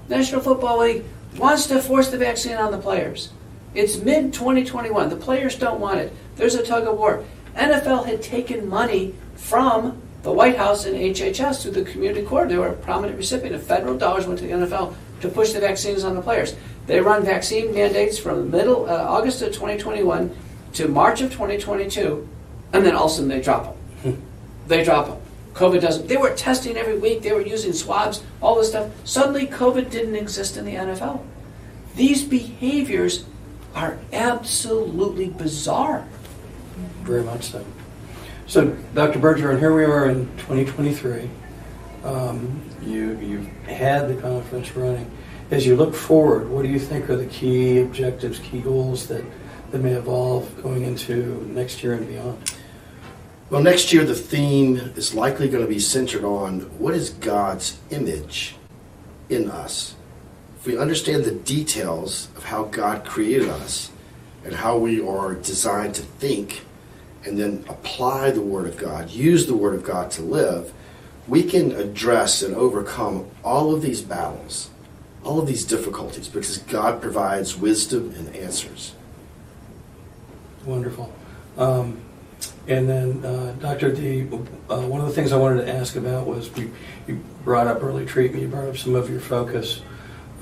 National 0.07 0.39
Football 0.39 0.81
League 0.81 1.03
wants 1.37 1.65
to 1.67 1.81
force 1.81 2.11
the 2.11 2.17
vaccine 2.19 2.57
on 2.57 2.71
the 2.71 2.77
players. 2.77 3.31
It's 3.73 3.97
mid 3.97 4.33
2021. 4.33 5.09
The 5.09 5.15
players 5.15 5.57
don't 5.57 5.79
want 5.79 5.99
it. 5.99 6.13
There's 6.35 6.55
a 6.55 6.63
tug 6.63 6.85
of 6.85 6.95
war. 6.95 7.25
NFL 7.55 8.05
had 8.05 8.21
taken 8.21 8.69
money 8.69 9.15
from 9.35 10.01
the 10.25 10.31
White 10.31 10.57
House 10.57 10.85
and 10.85 10.95
HHS 10.95 11.61
through 11.61 11.71
the 11.71 11.83
Community 11.83 12.25
Corps. 12.25 12.47
They 12.47 12.57
were 12.57 12.69
a 12.69 12.73
prominent 12.73 13.15
recipient 13.15 13.55
of 13.55 13.63
federal 13.63 13.95
dollars 13.95 14.25
went 14.25 14.39
to 14.39 14.47
the 14.47 14.53
NFL 14.53 14.95
to 15.21 15.29
push 15.29 15.53
the 15.53 15.59
vaccines 15.59 16.03
on 16.03 16.15
the 16.15 16.21
players. 16.21 16.55
They 16.87 16.99
run 16.99 17.23
vaccine 17.23 17.73
mandates 17.73 18.17
from 18.17 18.49
middle 18.49 18.89
uh, 18.89 18.93
August 18.93 19.43
of 19.43 19.53
2021 19.53 20.35
to 20.73 20.87
March 20.87 21.21
of 21.21 21.31
2022, 21.31 22.27
and 22.73 22.83
then 22.83 22.95
all 22.95 23.05
of 23.05 23.11
a 23.11 23.13
sudden 23.13 23.29
they 23.29 23.39
drop 23.39 23.77
them. 24.03 24.21
they 24.67 24.83
drop 24.83 25.07
them. 25.07 25.17
COVID 25.53 25.79
doesn't. 25.79 26.07
They 26.07 26.17
were 26.17 26.35
testing 26.35 26.75
every 26.75 26.97
week. 26.97 27.21
They 27.21 27.31
were 27.31 27.45
using 27.45 27.71
swabs, 27.71 28.23
all 28.41 28.55
this 28.55 28.69
stuff. 28.69 28.91
Suddenly, 29.07 29.45
COVID 29.45 29.91
didn't 29.91 30.15
exist 30.15 30.57
in 30.57 30.65
the 30.65 30.73
NFL. 30.73 31.23
These 31.95 32.23
behaviors 32.23 33.25
are 33.75 33.99
absolutely 34.11 35.29
bizarre. 35.29 36.05
Very 37.03 37.23
much 37.23 37.43
so. 37.43 37.63
So, 38.47 38.67
Dr. 38.93 39.17
Bergeron, 39.19 39.57
here 39.57 39.75
we 39.75 39.85
are 39.85 40.07
in 40.07 40.27
2023. 40.37 41.27
Um, 42.03 42.61
you, 42.83 43.17
you've 43.17 43.47
had 43.67 44.07
the 44.07 44.21
conference 44.21 44.75
running. 44.75 45.09
As 45.49 45.65
you 45.65 45.75
look 45.75 45.95
forward, 45.95 46.47
what 46.47 46.61
do 46.61 46.67
you 46.67 46.77
think 46.77 47.09
are 47.09 47.15
the 47.15 47.25
key 47.25 47.79
objectives, 47.81 48.37
key 48.37 48.61
goals 48.61 49.07
that, 49.07 49.25
that 49.71 49.79
may 49.79 49.93
evolve 49.93 50.61
going 50.61 50.83
into 50.83 51.43
next 51.47 51.81
year 51.81 51.95
and 51.95 52.07
beyond? 52.07 52.55
Well, 53.49 53.63
next 53.63 53.91
year 53.91 54.05
the 54.05 54.13
theme 54.13 54.75
is 54.95 55.15
likely 55.15 55.49
going 55.49 55.63
to 55.63 55.69
be 55.69 55.79
centered 55.79 56.23
on 56.23 56.61
what 56.77 56.93
is 56.93 57.09
God's 57.09 57.79
image 57.89 58.57
in 59.27 59.49
us. 59.49 59.95
If 60.59 60.67
we 60.67 60.77
understand 60.77 61.25
the 61.25 61.31
details 61.31 62.29
of 62.37 62.43
how 62.43 62.65
God 62.65 63.05
created 63.05 63.49
us 63.49 63.89
and 64.43 64.53
how 64.53 64.77
we 64.77 65.01
are 65.01 65.33
designed 65.33 65.95
to 65.95 66.03
think 66.03 66.61
and 67.25 67.37
then 67.37 67.65
apply 67.67 68.31
the 68.31 68.41
Word 68.41 68.67
of 68.67 68.77
God, 68.77 69.09
use 69.09 69.47
the 69.47 69.55
Word 69.55 69.75
of 69.75 69.83
God 69.83 70.11
to 70.11 70.21
live, 70.21 70.73
we 71.27 71.43
can 71.43 71.71
address 71.71 72.41
and 72.41 72.55
overcome 72.55 73.29
all 73.43 73.73
of 73.73 73.81
these 73.81 74.01
battles, 74.01 74.69
all 75.23 75.39
of 75.39 75.47
these 75.47 75.65
difficulties, 75.65 76.27
because 76.27 76.59
God 76.59 77.01
provides 77.01 77.57
wisdom 77.57 78.13
and 78.15 78.35
answers. 78.35 78.93
Wonderful. 80.65 81.11
Um, 81.57 81.99
and 82.67 82.89
then, 82.89 83.25
uh, 83.25 83.53
Dr. 83.59 83.91
D, 83.91 84.27
uh, 84.69 84.81
one 84.81 85.01
of 85.01 85.07
the 85.07 85.13
things 85.13 85.31
I 85.31 85.37
wanted 85.37 85.65
to 85.65 85.71
ask 85.71 85.95
about 85.95 86.27
was 86.27 86.49
you 87.07 87.23
brought 87.43 87.67
up 87.67 87.83
early 87.83 88.05
treatment, 88.05 88.43
you 88.43 88.49
brought 88.49 88.67
up 88.67 88.77
some 88.77 88.95
of 88.95 89.09
your 89.09 89.19
focus. 89.19 89.81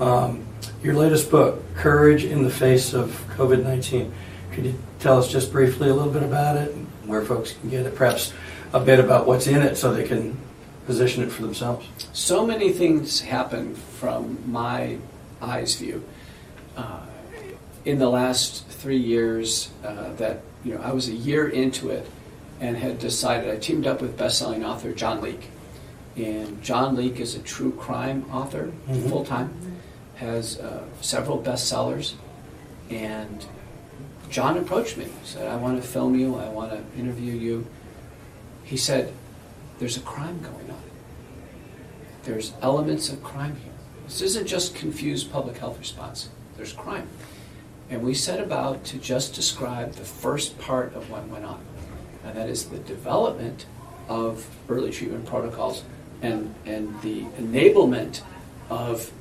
Um, 0.00 0.46
your 0.82 0.94
latest 0.94 1.30
book, 1.30 1.62
Courage 1.74 2.24
in 2.24 2.42
the 2.42 2.50
Face 2.50 2.94
of 2.94 3.10
COVID 3.36 3.62
19. 3.62 4.12
Could 4.52 4.66
you 4.66 4.78
tell 5.04 5.18
us 5.18 5.30
just 5.30 5.52
briefly 5.52 5.90
a 5.90 5.94
little 5.94 6.10
bit 6.12 6.22
about 6.22 6.56
it, 6.56 6.72
and 6.72 6.86
where 7.06 7.22
folks 7.22 7.52
can 7.60 7.68
get 7.68 7.84
it, 7.84 7.94
perhaps 7.94 8.32
a 8.72 8.80
bit 8.80 8.98
about 8.98 9.26
what's 9.26 9.46
in 9.46 9.60
it 9.62 9.76
so 9.76 9.92
they 9.92 10.02
can 10.08 10.36
position 10.86 11.22
it 11.22 11.30
for 11.30 11.42
themselves? 11.42 11.86
So 12.14 12.44
many 12.46 12.72
things 12.72 13.20
happen 13.20 13.74
from 13.74 14.38
my 14.50 14.96
eyes 15.42 15.74
view 15.76 16.02
uh, 16.76 17.00
in 17.84 17.98
the 17.98 18.08
last 18.08 18.66
three 18.68 18.96
years 18.98 19.70
uh, 19.84 20.14
that 20.14 20.40
you 20.64 20.74
know 20.74 20.80
I 20.80 20.92
was 20.92 21.08
a 21.08 21.12
year 21.14 21.48
into 21.48 21.90
it 21.90 22.06
and 22.60 22.76
had 22.76 22.98
decided 22.98 23.50
I 23.50 23.58
teamed 23.58 23.86
up 23.86 24.00
with 24.00 24.16
best-selling 24.16 24.64
author 24.64 24.92
John 24.92 25.20
Leake, 25.20 25.50
and 26.16 26.62
John 26.62 26.96
Leake 26.96 27.20
is 27.20 27.34
a 27.34 27.40
true 27.40 27.72
crime 27.72 28.24
author 28.32 28.72
Mhm. 28.88 29.10
full 29.10 29.24
time, 29.24 29.50
has 30.16 30.58
uh, 30.60 30.84
several 31.02 31.38
bestsellers, 31.42 32.14
and 32.88 33.44
John 34.34 34.58
approached 34.58 34.96
me 34.96 35.06
said 35.22 35.46
I 35.46 35.54
want 35.54 35.80
to 35.80 35.86
film 35.86 36.18
you, 36.18 36.34
I 36.34 36.48
want 36.48 36.72
to 36.72 37.00
interview 37.00 37.34
you. 37.34 37.66
He 38.64 38.76
said, 38.76 39.12
"There's 39.78 39.96
a 39.96 40.00
crime 40.00 40.40
going 40.40 40.70
on." 40.70 40.82
there's 42.24 42.52
elements 42.60 43.10
of 43.10 43.22
crime 43.22 43.54
here. 43.62 43.72
This 44.06 44.20
isn't 44.22 44.48
just 44.48 44.74
confused 44.74 45.30
public 45.30 45.58
health 45.58 45.78
response. 45.78 46.30
There's 46.56 46.72
crime. 46.72 47.06
And 47.90 48.02
we 48.02 48.14
set 48.14 48.40
about 48.40 48.82
to 48.86 48.98
just 48.98 49.34
describe 49.34 49.92
the 49.92 50.04
first 50.04 50.58
part 50.58 50.94
of 50.94 51.10
what 51.10 51.28
went 51.28 51.44
on. 51.44 51.60
And 52.24 52.36
that 52.36 52.48
is 52.48 52.70
the 52.70 52.78
development 52.78 53.66
of 54.08 54.48
early 54.68 54.90
treatment 54.90 55.26
protocols 55.26 55.84
and, 56.22 56.54
and 56.66 57.00
the 57.02 57.22
enablement 57.38 58.22
of 58.68 59.12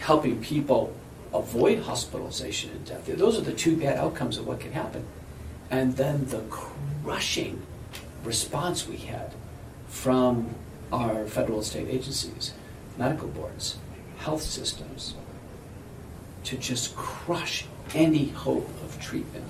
helping 0.00 0.42
people 0.42 0.92
avoid 1.34 1.80
hospitalization 1.80 2.70
and 2.70 2.84
death. 2.84 3.06
Those 3.06 3.38
are 3.38 3.42
the 3.42 3.52
two 3.52 3.76
bad 3.76 3.96
outcomes 3.96 4.36
of 4.38 4.46
what 4.46 4.60
can 4.60 4.72
happen. 4.72 5.04
And 5.70 5.96
then 5.96 6.26
the 6.26 6.42
crushing 6.50 7.62
response 8.24 8.86
we 8.86 8.98
had 8.98 9.32
from 9.88 10.54
our 10.92 11.26
federal 11.26 11.58
and 11.58 11.66
state 11.66 11.88
agencies, 11.88 12.52
medical 12.98 13.28
boards, 13.28 13.78
health 14.18 14.42
systems, 14.42 15.14
to 16.44 16.56
just 16.56 16.94
crush 16.96 17.66
any 17.94 18.28
hope 18.28 18.68
of 18.84 19.00
treatment 19.00 19.44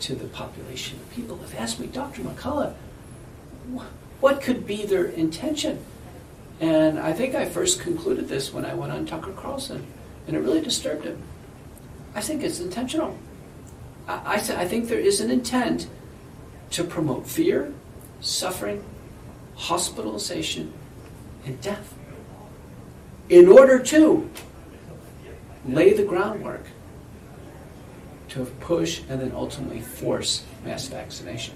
to 0.00 0.14
the 0.14 0.26
population. 0.28 0.98
People 1.14 1.36
have 1.38 1.54
asked 1.54 1.80
me, 1.80 1.86
Dr. 1.86 2.22
McCullough, 2.22 2.74
what 4.20 4.40
could 4.40 4.66
be 4.66 4.84
their 4.84 5.06
intention? 5.06 5.84
And 6.60 6.98
I 6.98 7.12
think 7.12 7.34
I 7.34 7.46
first 7.46 7.80
concluded 7.80 8.28
this 8.28 8.52
when 8.52 8.64
I 8.64 8.74
went 8.74 8.92
on 8.92 9.06
Tucker 9.06 9.32
Carlson, 9.32 9.86
and 10.26 10.36
it 10.36 10.40
really 10.40 10.60
disturbed 10.60 11.04
him. 11.04 11.22
I 12.14 12.20
think 12.20 12.42
it's 12.42 12.60
intentional. 12.60 13.16
I, 14.08 14.34
I, 14.34 14.38
sa- 14.38 14.58
I 14.58 14.66
think 14.66 14.88
there 14.88 14.98
is 14.98 15.20
an 15.20 15.30
intent 15.30 15.88
to 16.70 16.84
promote 16.84 17.26
fear, 17.26 17.72
suffering, 18.20 18.84
hospitalization, 19.54 20.72
and 21.44 21.60
death 21.60 21.94
in 23.28 23.48
order 23.48 23.78
to 23.78 24.28
lay 25.66 25.92
the 25.92 26.04
groundwork 26.04 26.64
to 28.28 28.44
push 28.60 29.02
and 29.08 29.20
then 29.20 29.32
ultimately 29.34 29.80
force 29.80 30.44
mass 30.64 30.88
vaccination. 30.88 31.54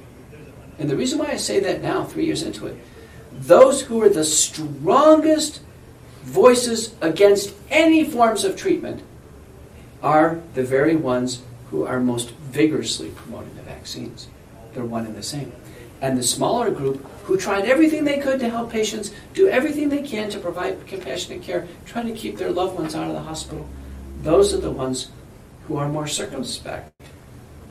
And 0.78 0.88
the 0.88 0.96
reason 0.96 1.18
why 1.18 1.26
I 1.26 1.36
say 1.36 1.60
that 1.60 1.82
now, 1.82 2.04
three 2.04 2.24
years 2.24 2.42
into 2.42 2.66
it, 2.66 2.76
those 3.32 3.82
who 3.82 4.02
are 4.02 4.08
the 4.08 4.24
strongest 4.24 5.60
voices 6.22 6.94
against 7.00 7.54
any 7.70 8.04
forms 8.04 8.44
of 8.44 8.56
treatment 8.56 9.02
are 10.02 10.40
the 10.54 10.62
very 10.62 10.96
ones 10.96 11.42
who 11.70 11.86
are 11.86 12.00
most 12.00 12.30
vigorously 12.30 13.10
promoting 13.10 13.54
the 13.54 13.62
vaccines. 13.62 14.28
They're 14.74 14.84
one 14.84 15.06
and 15.06 15.14
the 15.14 15.22
same. 15.22 15.52
And 16.00 16.18
the 16.18 16.22
smaller 16.22 16.70
group 16.70 17.06
who 17.24 17.36
tried 17.36 17.66
everything 17.66 18.04
they 18.04 18.18
could 18.18 18.40
to 18.40 18.48
help 18.48 18.70
patients, 18.70 19.12
do 19.34 19.48
everything 19.48 19.88
they 19.88 20.02
can 20.02 20.30
to 20.30 20.38
provide 20.38 20.86
compassionate 20.86 21.42
care, 21.42 21.68
trying 21.84 22.06
to 22.06 22.14
keep 22.14 22.38
their 22.38 22.50
loved 22.50 22.78
ones 22.78 22.94
out 22.94 23.06
of 23.06 23.12
the 23.12 23.20
hospital, 23.20 23.68
those 24.22 24.52
are 24.52 24.58
the 24.58 24.70
ones 24.70 25.10
who 25.66 25.76
are 25.76 25.88
more 25.88 26.06
circumspect 26.06 26.92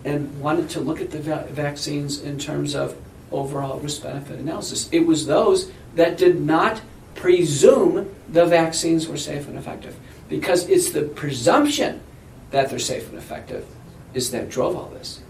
and 0.06 0.40
wanted 0.40 0.70
to 0.70 0.80
look 0.80 1.02
at 1.02 1.12
the 1.12 1.20
va- 1.20 1.48
vaccines 1.50 2.22
in 2.22 2.40
terms 2.40 2.76
of 2.76 2.96
overall 3.32 3.80
risk 3.80 4.04
benefit 4.04 4.40
analysis. 4.40 4.88
It 4.92 5.06
was 5.06 5.26
those 5.26 5.72
that 5.96 6.18
did 6.18 6.40
not 6.40 6.82
presume 7.20 8.10
the 8.30 8.46
vaccines 8.46 9.08
were 9.08 9.18
safe 9.18 9.48
and 9.48 9.58
effective 9.58 9.96
because 10.30 10.70
it's 10.70 10.92
the 10.92 11.02
presumption 11.02 12.00
that 12.52 12.70
they're 12.70 12.80
safe 12.80 13.10
and 13.10 13.18
effective 13.18 13.66
is 14.14 14.32
that 14.32 14.50
drove 14.50 14.76
all 14.76 14.90
this. 14.90 15.22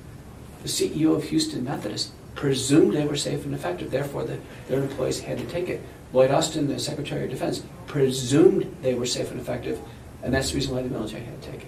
The 0.61 0.69
CEO 0.69 1.15
of 1.15 1.23
Houston 1.23 1.63
Methodist 1.63 2.11
presumed 2.35 2.93
they 2.93 3.07
were 3.07 3.15
safe 3.15 3.43
and 3.43 3.55
effective, 3.55 3.89
therefore 3.89 4.23
the, 4.23 4.37
their 4.67 4.81
employees 4.83 5.21
had 5.21 5.39
to 5.39 5.45
take 5.45 5.67
it. 5.67 5.81
Lloyd 6.13 6.31
Austin, 6.31 6.67
the 6.67 6.79
Secretary 6.79 7.23
of 7.23 7.31
Defense, 7.31 7.63
presumed 7.87 8.75
they 8.81 8.93
were 8.93 9.05
safe 9.05 9.31
and 9.31 9.39
effective, 9.39 9.79
and 10.21 10.33
that's 10.33 10.49
the 10.49 10.55
reason 10.55 10.75
why 10.75 10.83
the 10.83 10.89
military 10.89 11.23
had 11.23 11.41
to 11.41 11.51
take 11.51 11.61
it. 11.61 11.67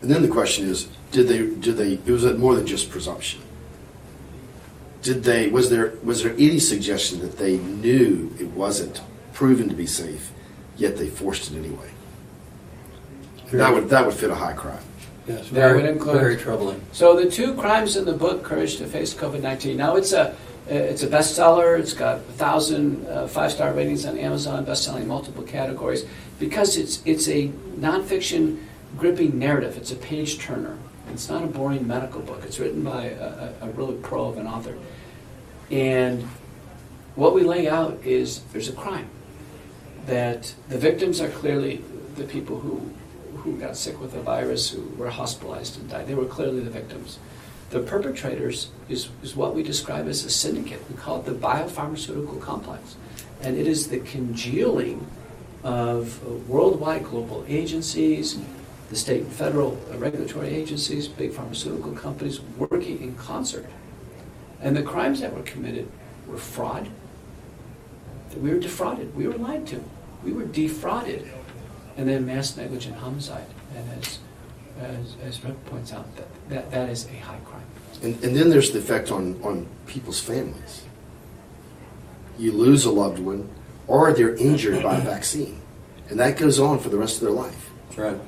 And 0.00 0.10
then 0.10 0.22
the 0.22 0.28
question 0.28 0.68
is, 0.68 0.88
did 1.10 1.26
they, 1.26 1.38
did 1.38 1.76
they, 1.76 1.94
it 1.94 2.06
was 2.06 2.24
more 2.34 2.54
than 2.54 2.66
just 2.66 2.90
presumption. 2.90 3.40
Did 5.02 5.24
they, 5.24 5.48
was 5.48 5.70
there, 5.70 5.94
was 6.04 6.22
there 6.22 6.32
any 6.32 6.58
suggestion 6.60 7.20
that 7.20 7.38
they 7.38 7.58
knew 7.58 8.34
it 8.38 8.48
wasn't 8.48 9.00
proven 9.36 9.68
to 9.68 9.74
be 9.74 9.84
safe, 9.86 10.32
yet 10.78 10.96
they 10.96 11.08
forced 11.08 11.52
it 11.52 11.58
anyway? 11.58 11.90
That 13.52 13.70
would, 13.72 13.90
that 13.90 14.06
would 14.06 14.14
fit 14.14 14.30
a 14.30 14.34
high 14.34 14.54
crime. 14.54 14.82
Yes, 15.28 15.40
That 15.50 15.52
very, 15.52 15.82
would 15.82 15.90
include- 15.90 16.20
very 16.20 16.36
troubling. 16.38 16.80
So 16.92 17.14
the 17.22 17.30
two 17.30 17.52
crimes 17.54 17.96
in 17.98 18.06
the 18.06 18.14
book, 18.14 18.42
Courage 18.42 18.78
to 18.78 18.86
Face 18.86 19.12
COVID-19. 19.12 19.76
Now 19.76 19.96
it's 19.96 20.12
a 20.12 20.34
it's 20.68 21.04
a 21.04 21.06
bestseller. 21.06 21.78
It's 21.78 21.92
got 21.92 22.16
a 22.16 22.32
thousand 22.42 23.06
uh, 23.06 23.28
five-star 23.28 23.72
ratings 23.72 24.04
on 24.04 24.18
Amazon, 24.18 24.64
best-selling 24.64 25.06
multiple 25.06 25.44
categories 25.44 26.04
because 26.40 26.76
it's 26.76 27.02
it's 27.04 27.28
a 27.28 27.48
nonfiction 27.78 28.58
gripping 28.96 29.38
narrative. 29.38 29.76
It's 29.76 29.92
a 29.92 29.96
page 29.96 30.38
turner. 30.38 30.76
It's 31.12 31.28
not 31.28 31.44
a 31.44 31.46
boring 31.46 31.86
medical 31.86 32.20
book. 32.22 32.42
It's 32.44 32.58
written 32.58 32.82
by 32.82 33.04
a, 33.10 33.52
a, 33.62 33.66
a 33.66 33.70
really 33.72 33.96
pro 33.98 34.26
of 34.28 34.38
an 34.38 34.46
author. 34.46 34.76
And 35.70 36.22
what 37.16 37.32
we 37.34 37.42
lay 37.42 37.68
out 37.68 38.00
is 38.04 38.40
there's 38.52 38.68
a 38.68 38.72
crime 38.72 39.08
that 40.06 40.54
the 40.68 40.78
victims 40.78 41.20
are 41.20 41.28
clearly 41.28 41.84
the 42.16 42.24
people 42.24 42.60
who 42.60 42.90
who 43.46 43.56
got 43.58 43.76
sick 43.76 44.00
with 44.00 44.12
the 44.12 44.20
virus, 44.20 44.70
who 44.70 44.82
were 44.96 45.08
hospitalized 45.08 45.78
and 45.78 45.88
died. 45.88 46.08
They 46.08 46.16
were 46.16 46.24
clearly 46.24 46.60
the 46.60 46.70
victims. 46.70 47.20
The 47.70 47.78
perpetrators 47.78 48.70
is, 48.88 49.08
is 49.22 49.36
what 49.36 49.54
we 49.54 49.62
describe 49.62 50.08
as 50.08 50.24
a 50.24 50.30
syndicate. 50.30 50.82
We 50.90 50.96
call 50.96 51.20
it 51.20 51.26
the 51.26 51.32
biopharmaceutical 51.32 52.40
complex. 52.40 52.96
And 53.40 53.56
it 53.56 53.68
is 53.68 53.88
the 53.88 54.00
congealing 54.00 55.06
of 55.62 56.48
worldwide 56.48 57.04
global 57.04 57.44
agencies, 57.46 58.36
the 58.90 58.96
state 58.96 59.22
and 59.22 59.32
federal 59.32 59.76
regulatory 59.94 60.48
agencies, 60.48 61.06
big 61.06 61.32
pharmaceutical 61.32 61.92
companies 61.92 62.40
working 62.40 63.00
in 63.00 63.14
concert. 63.14 63.66
And 64.60 64.76
the 64.76 64.82
crimes 64.82 65.20
that 65.20 65.32
were 65.32 65.42
committed 65.42 65.88
were 66.26 66.38
fraud. 66.38 66.88
We 68.36 68.50
were 68.50 68.58
defrauded. 68.58 69.14
We 69.14 69.28
were 69.28 69.34
lied 69.34 69.66
to. 69.68 69.82
We 70.24 70.32
were 70.32 70.44
defrauded 70.44 71.28
and 71.96 72.08
then 72.08 72.26
mass 72.26 72.56
negligent 72.56 72.96
homicide. 72.96 73.46
And 73.74 74.02
as, 74.02 74.18
as, 74.80 75.16
as 75.22 75.44
Rick 75.44 75.64
points 75.66 75.92
out, 75.92 76.14
that, 76.16 76.28
that, 76.48 76.70
that 76.70 76.88
is 76.90 77.06
a 77.06 77.16
high 77.16 77.38
crime. 77.44 77.64
And, 78.02 78.22
and 78.22 78.36
then 78.36 78.50
there's 78.50 78.72
the 78.72 78.78
effect 78.78 79.10
on, 79.10 79.40
on 79.42 79.66
people's 79.86 80.20
families. 80.20 80.84
You 82.38 82.52
lose 82.52 82.84
a 82.84 82.90
loved 82.90 83.18
one, 83.18 83.48
or 83.86 84.12
they're 84.12 84.34
injured 84.36 84.82
by 84.82 84.98
a 84.98 85.00
vaccine. 85.00 85.60
And 86.10 86.20
that 86.20 86.36
goes 86.36 86.60
on 86.60 86.78
for 86.78 86.90
the 86.90 86.98
rest 86.98 87.16
of 87.16 87.22
their 87.22 87.30
life. 87.30 87.70
That's 87.88 87.98
right. 87.98 88.20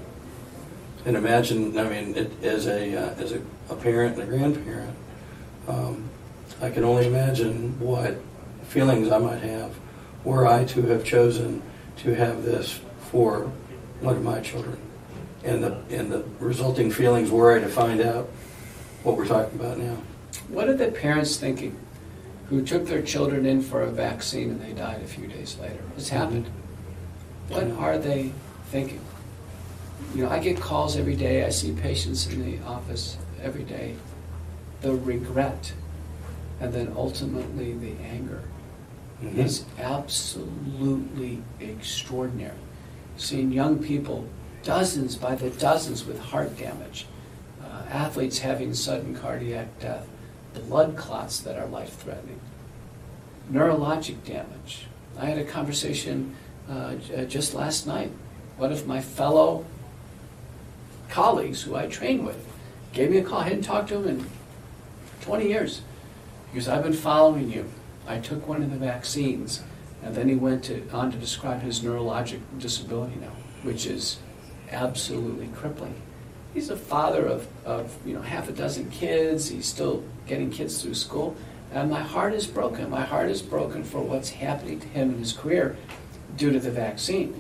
And 1.05 1.16
imagine, 1.16 1.78
I 1.78 1.89
mean, 1.89 2.16
it, 2.16 2.43
as 2.43 2.66
a 2.66 2.97
uh, 2.97 3.14
as 3.14 3.32
a, 3.32 3.41
a 3.70 3.76
parent 3.76 4.18
and 4.18 4.22
a 4.22 4.26
grandparent, 4.26 4.97
um, 5.68 6.09
I 6.61 6.70
can 6.70 6.84
only 6.84 7.07
imagine 7.07 7.78
what 7.78 8.18
feelings 8.64 9.11
I 9.11 9.18
might 9.18 9.43
have 9.43 9.74
were 10.24 10.47
I 10.47 10.64
to 10.64 10.82
have 10.82 11.05
chosen 11.05 11.62
to 11.99 12.14
have 12.14 12.44
this 12.44 12.80
for 13.11 13.51
one 14.01 14.16
of 14.16 14.22
my 14.22 14.40
children, 14.40 14.78
and 15.44 15.62
the 15.62 15.76
and 15.90 16.11
the 16.11 16.24
resulting 16.38 16.90
feelings 16.90 17.30
were 17.30 17.57
I 17.57 17.61
to 17.61 17.68
find 17.68 18.01
out 18.01 18.28
what 19.03 19.16
we're 19.16 19.26
talking 19.26 19.59
about 19.59 19.78
now. 19.78 19.96
What 20.49 20.68
are 20.68 20.74
the 20.74 20.90
parents 20.90 21.36
thinking 21.36 21.76
who 22.49 22.64
took 22.64 22.86
their 22.86 23.03
children 23.03 23.44
in 23.46 23.62
for 23.62 23.82
a 23.82 23.90
vaccine 23.90 24.51
and 24.51 24.61
they 24.61 24.72
died 24.72 25.03
a 25.03 25.07
few 25.07 25.26
days 25.26 25.59
later? 25.59 25.80
What's 25.94 26.09
happened? 26.09 26.46
What 27.49 27.70
are 27.72 27.99
they 27.99 28.32
thinking? 28.66 29.01
You 30.14 30.24
know, 30.24 30.30
I 30.30 30.38
get 30.38 30.61
calls 30.61 30.96
every 30.96 31.16
day. 31.16 31.44
I 31.44 31.51
see 31.51 31.72
patients 31.72 32.26
in 32.26 32.44
the 32.44 32.64
office 32.66 33.16
every 33.42 33.64
day. 33.64 33.96
The 34.80 34.94
regret 34.94 35.72
and 36.61 36.72
then 36.72 36.92
ultimately 36.96 37.72
the 37.72 37.94
anger 38.03 38.42
Mhm. 39.22 39.36
is 39.38 39.64
absolutely 39.78 41.42
extraordinary. 41.60 42.54
Seeing 43.16 43.50
young 43.52 43.78
people, 43.78 44.26
dozens 44.62 45.16
by 45.16 45.34
the 45.34 45.50
dozens 45.50 46.04
with 46.04 46.20
heart 46.20 46.56
damage, 46.56 47.06
uh, 47.62 47.82
athletes 47.90 48.38
having 48.38 48.74
sudden 48.74 49.14
cardiac 49.16 49.78
death, 49.80 50.06
blood 50.68 50.96
clots 50.96 51.38
that 51.40 51.56
are 51.58 51.66
life 51.66 51.96
threatening, 51.98 52.40
neurologic 53.52 54.24
damage. 54.24 54.86
I 55.18 55.26
had 55.26 55.38
a 55.38 55.44
conversation 55.44 56.34
uh, 56.68 56.94
j- 56.96 57.22
uh, 57.22 57.24
just 57.24 57.54
last 57.54 57.86
night. 57.86 58.10
One 58.56 58.72
of 58.72 58.86
my 58.86 59.00
fellow 59.00 59.64
colleagues 61.08 61.62
who 61.62 61.74
I 61.76 61.86
train 61.86 62.24
with 62.24 62.44
gave 62.92 63.10
me 63.10 63.18
a 63.18 63.22
call. 63.24 63.40
I 63.40 63.44
hadn't 63.44 63.62
talked 63.62 63.88
to 63.88 63.96
him 64.02 64.08
in 64.08 64.26
20 65.22 65.48
years. 65.48 65.82
Goes, 66.54 66.68
I've 66.68 66.82
been 66.82 66.92
following 66.92 67.50
you. 67.50 67.66
I 68.09 68.18
took 68.18 68.48
one 68.48 68.62
of 68.62 68.70
the 68.70 68.78
vaccines. 68.78 69.62
And 70.02 70.14
then 70.14 70.28
he 70.28 70.34
went 70.34 70.64
to, 70.64 70.88
on 70.90 71.11
to 71.12 71.18
describe 71.18 71.62
his 71.62 71.80
neurologic 71.80 72.40
disability 72.59 73.16
now, 73.20 73.32
which 73.62 73.86
is 73.86 74.18
absolutely 74.70 75.48
crippling. 75.48 75.94
He's 76.54 76.70
a 76.70 76.76
father 76.76 77.26
of, 77.26 77.46
of 77.64 77.94
you 78.06 78.14
know 78.14 78.22
half 78.22 78.48
a 78.48 78.52
dozen 78.52 78.90
kids. 78.90 79.48
He's 79.48 79.66
still 79.66 80.02
getting 80.26 80.50
kids 80.50 80.82
through 80.82 80.94
school. 80.94 81.36
And 81.72 81.90
my 81.90 82.00
heart 82.00 82.32
is 82.32 82.46
broken. 82.46 82.88
My 82.88 83.02
heart 83.02 83.28
is 83.28 83.42
broken 83.42 83.84
for 83.84 84.00
what's 84.00 84.30
happening 84.30 84.80
to 84.80 84.88
him 84.88 85.11
in 85.11 85.18
his 85.18 85.32
career 85.32 85.76
due 86.36 86.50
to 86.52 86.59
the 86.59 86.70
vaccine. 86.70 87.38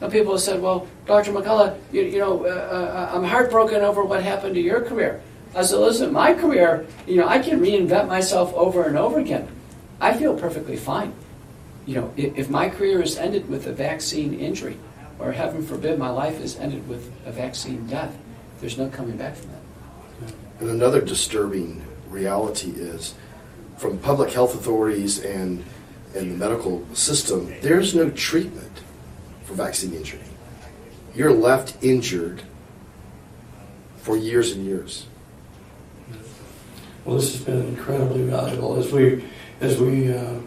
Now 0.00 0.10
people 0.10 0.32
have 0.32 0.42
said, 0.42 0.60
well, 0.60 0.86
Dr. 1.06 1.32
McCullough, 1.32 1.78
you, 1.92 2.02
you 2.02 2.18
know, 2.18 2.44
uh, 2.44 2.48
uh, 2.48 3.16
I'm 3.16 3.24
heartbroken 3.24 3.82
over 3.82 4.04
what 4.04 4.22
happened 4.22 4.56
to 4.56 4.60
your 4.60 4.80
career. 4.82 5.22
I 5.54 5.62
said, 5.62 5.78
listen, 5.78 6.12
my 6.12 6.34
career, 6.34 6.86
you 7.06 7.16
know, 7.16 7.28
I 7.28 7.38
can 7.38 7.60
reinvent 7.60 8.08
myself 8.08 8.52
over 8.54 8.82
and 8.82 8.98
over 8.98 9.20
again. 9.20 9.48
I 10.02 10.18
feel 10.18 10.34
perfectly 10.34 10.76
fine. 10.76 11.14
You 11.86 11.94
know, 11.94 12.14
if, 12.16 12.36
if 12.36 12.50
my 12.50 12.68
career 12.68 13.00
is 13.00 13.16
ended 13.16 13.48
with 13.48 13.68
a 13.68 13.72
vaccine 13.72 14.34
injury, 14.34 14.76
or 15.20 15.30
heaven 15.30 15.64
forbid 15.64 15.96
my 15.96 16.10
life 16.10 16.40
is 16.40 16.58
ended 16.58 16.88
with 16.88 17.10
a 17.24 17.30
vaccine 17.30 17.86
death, 17.86 18.18
there's 18.60 18.76
no 18.76 18.88
coming 18.88 19.16
back 19.16 19.36
from 19.36 19.50
that. 19.50 20.34
And 20.58 20.70
another 20.70 21.00
disturbing 21.00 21.84
reality 22.08 22.72
is 22.72 23.14
from 23.76 23.98
public 23.98 24.32
health 24.32 24.54
authorities 24.54 25.20
and 25.20 25.64
and 26.14 26.30
the 26.30 26.36
medical 26.36 26.84
system, 26.94 27.54
there's 27.62 27.94
no 27.94 28.10
treatment 28.10 28.82
for 29.44 29.54
vaccine 29.54 29.94
injury. 29.94 30.20
You're 31.14 31.32
left 31.32 31.82
injured 31.82 32.42
for 33.96 34.16
years 34.16 34.52
and 34.52 34.66
years. 34.66 35.06
Well, 37.06 37.16
this 37.16 37.32
has 37.32 37.42
been 37.42 37.62
incredibly 37.66 38.24
valuable. 38.24 38.76
As 38.76 38.92
we 38.92 39.24
as 39.62 39.80
we 39.80 40.12
uh, 40.12 40.18
uh, 40.18 40.38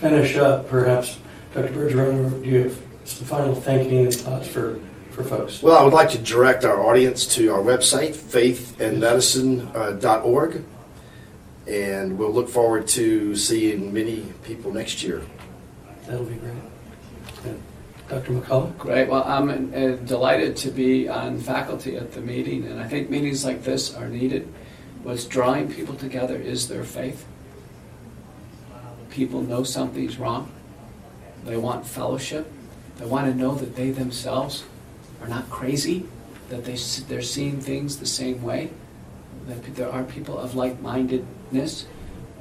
finish 0.00 0.36
up, 0.36 0.68
perhaps 0.68 1.18
Dr. 1.54 1.68
Bergeron, 1.68 2.42
do 2.42 2.50
you 2.50 2.64
have 2.64 2.76
some 3.04 3.26
final 3.26 3.54
thinking 3.54 4.04
and 4.04 4.14
thoughts 4.14 4.48
for 4.48 4.78
for 5.12 5.24
folks? 5.24 5.62
Well, 5.62 5.78
I 5.78 5.84
would 5.84 5.94
like 5.94 6.10
to 6.10 6.18
direct 6.18 6.64
our 6.64 6.82
audience 6.82 7.24
to 7.36 7.52
our 7.52 7.60
website, 7.60 8.14
faithandmedicine.org, 8.14 10.64
and 11.66 12.18
we'll 12.18 12.32
look 12.32 12.48
forward 12.48 12.88
to 12.88 13.36
seeing 13.36 13.94
many 13.94 14.32
people 14.42 14.72
next 14.72 15.02
year. 15.02 15.22
That'll 16.06 16.24
be 16.24 16.34
great. 16.34 16.54
Yeah. 17.44 17.52
Dr. 18.08 18.32
McCullough? 18.32 18.78
Great. 18.78 19.08
Well, 19.08 19.24
I'm 19.24 19.72
uh, 19.74 19.96
delighted 20.04 20.56
to 20.58 20.70
be 20.70 21.08
on 21.08 21.38
faculty 21.38 21.96
at 21.96 22.12
the 22.12 22.20
meeting, 22.20 22.66
and 22.66 22.78
I 22.80 22.86
think 22.86 23.10
meetings 23.10 23.44
like 23.44 23.64
this 23.64 23.92
are 23.94 24.08
needed. 24.08 24.46
What's 25.02 25.24
drawing 25.24 25.72
people 25.72 25.94
together 25.94 26.36
is 26.36 26.68
their 26.68 26.84
faith. 26.84 27.26
People 29.16 29.40
know 29.40 29.62
something's 29.62 30.18
wrong. 30.18 30.52
They 31.46 31.56
want 31.56 31.86
fellowship. 31.86 32.52
They 32.98 33.06
want 33.06 33.32
to 33.32 33.34
know 33.34 33.54
that 33.54 33.74
they 33.74 33.90
themselves 33.90 34.64
are 35.22 35.26
not 35.26 35.48
crazy, 35.48 36.04
that 36.50 36.66
they, 36.66 36.76
they're 37.08 37.22
seeing 37.22 37.58
things 37.58 37.96
the 37.96 38.04
same 38.04 38.42
way, 38.42 38.68
that 39.46 39.74
there 39.74 39.90
are 39.90 40.04
people 40.04 40.36
of 40.36 40.54
like 40.54 40.82
mindedness. 40.82 41.86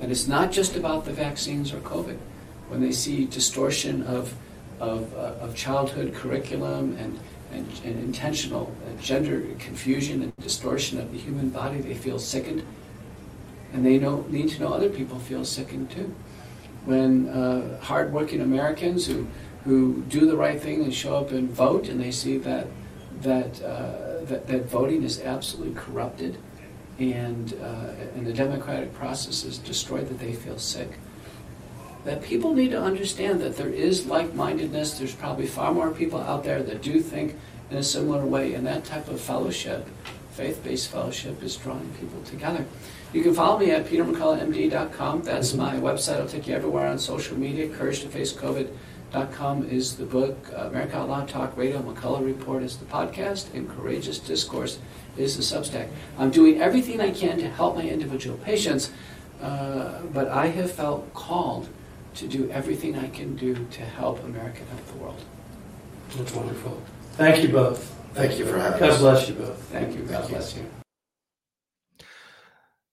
And 0.02 0.12
it's 0.12 0.28
not 0.28 0.52
just 0.52 0.76
about 0.76 1.06
the 1.06 1.14
vaccines 1.14 1.72
or 1.72 1.78
COVID. 1.78 2.18
When 2.68 2.82
they 2.82 2.92
see 2.92 3.24
distortion 3.24 4.04
of, 4.04 4.36
of, 4.82 5.14
uh, 5.14 5.46
of 5.46 5.56
childhood 5.56 6.14
curriculum 6.14 6.98
and, 6.98 7.18
and, 7.54 7.66
and 7.86 8.04
intentional 8.04 8.76
uh, 8.86 9.02
gender 9.02 9.46
confusion 9.60 10.24
and 10.24 10.36
distortion 10.44 11.00
of 11.00 11.14
the 11.14 11.18
human 11.18 11.52
body, 11.52 11.80
they 11.80 11.94
feel 11.94 12.20
sickened. 12.20 12.66
And 13.72 13.86
they 13.86 13.98
know, 13.98 14.26
need 14.28 14.50
to 14.50 14.60
know 14.60 14.74
other 14.74 14.90
people 14.90 15.20
feel 15.20 15.46
sickened 15.46 15.90
too. 15.90 16.14
When 16.86 17.28
uh, 17.30 17.80
hardworking 17.82 18.42
Americans 18.42 19.08
who, 19.08 19.28
who 19.64 20.04
do 20.04 20.26
the 20.26 20.38
right 20.38 20.62
thing 20.62 20.84
and 20.84 20.94
show 20.94 21.16
up 21.16 21.32
and 21.32 21.50
vote, 21.50 21.88
and 21.90 22.00
they 22.00 22.12
see 22.12 22.38
that, 22.40 22.68
that, 23.22 23.62
uh, 23.62 24.24
that, 24.26 24.48
that 24.48 24.66
voting 24.66 25.04
is 25.04 25.22
absolutely 25.22 25.74
corrupted 25.74 26.38
and, 27.00 27.54
uh, 27.62 28.16
and 28.16 28.26
the 28.26 28.34
democratic 28.34 28.94
process 28.94 29.44
is 29.44 29.58
destroyed, 29.58 30.08
that 30.08 30.20
they 30.20 30.34
feel 30.34 30.58
sick 30.58 30.98
that 32.06 32.22
people 32.22 32.54
need 32.54 32.70
to 32.70 32.82
understand 32.82 33.42
that 33.42 33.58
there 33.58 33.70
is 33.70 34.06
like-mindedness. 34.06 35.00
There's 35.00 35.16
probably 35.16 35.48
far 35.48 35.74
more 35.74 35.92
people 35.92 36.22
out 36.22 36.44
there 36.44 36.62
that 36.62 36.82
do 36.82 37.02
think 37.02 37.36
in 37.72 37.78
a 37.78 37.84
similar 37.84 38.26
way, 38.26 38.54
and 38.54 38.66
that 38.68 38.86
type 38.86 39.08
of 39.08 39.20
fellowship, 39.20 39.88
faith-based 40.34 40.88
fellowship, 40.90 41.42
is 41.42 41.58
drawing 41.58 41.90
people 42.00 42.22
together. 42.22 42.64
You 43.16 43.24
can 43.24 43.34
follow 43.34 43.58
me 43.58 43.72
at 43.72 43.86
petermcculloughmd.com. 43.86 45.22
That's 45.22 45.54
my 45.54 45.76
website. 45.76 46.20
I'll 46.20 46.28
take 46.28 46.48
you 46.48 46.54
everywhere 46.54 46.88
on 46.88 47.00
social 47.00 47.38
media. 47.38 47.70
Courage 47.70 48.02
to 48.02 48.10
Face 48.10 48.34
COVID.com 48.34 49.70
is 49.70 49.96
the 49.96 50.04
book. 50.04 50.38
Uh, 50.54 50.64
America 50.68 50.98
Out 50.98 51.08
Loud 51.08 51.30
Talk 51.30 51.56
Radio. 51.56 51.82
McCullough 51.82 52.26
Report 52.26 52.62
is 52.62 52.76
the 52.76 52.84
podcast, 52.84 53.54
and 53.54 53.70
Courageous 53.70 54.20
Discourse 54.20 54.80
is 55.16 55.38
the 55.38 55.44
Substack. 55.44 55.88
I'm 56.20 56.30
doing 56.30 56.62
everything 56.62 57.00
I 57.00 57.12
can 57.12 57.38
to 57.38 57.48
help 57.48 57.76
my 57.76 57.84
individual 57.84 58.38
patients, 58.40 58.92
uh, 59.42 60.02
but 60.14 60.28
I 60.28 60.48
have 60.48 60.74
felt 60.74 61.14
called 61.14 61.70
to 62.16 62.28
do 62.28 62.52
everything 62.52 62.98
I 62.98 63.08
can 63.08 63.38
do 63.38 63.66
to 63.72 63.82
help 63.82 64.26
America 64.26 64.60
help 64.70 64.86
the 64.88 64.98
world. 64.98 65.22
That's 66.18 66.34
wonderful. 66.34 66.82
Thank 67.14 67.44
you 67.44 67.48
both. 67.48 67.98
Thank 68.14 68.38
you 68.38 68.46
for 68.46 68.60
having 68.60 68.78
God 68.82 68.90
us. 68.90 69.00
God 69.00 69.14
bless 69.14 69.30
you 69.30 69.36
both. 69.36 69.58
Thank 69.72 69.96
you. 69.96 70.04
God 70.04 70.28
bless 70.28 70.58
you. 70.58 70.66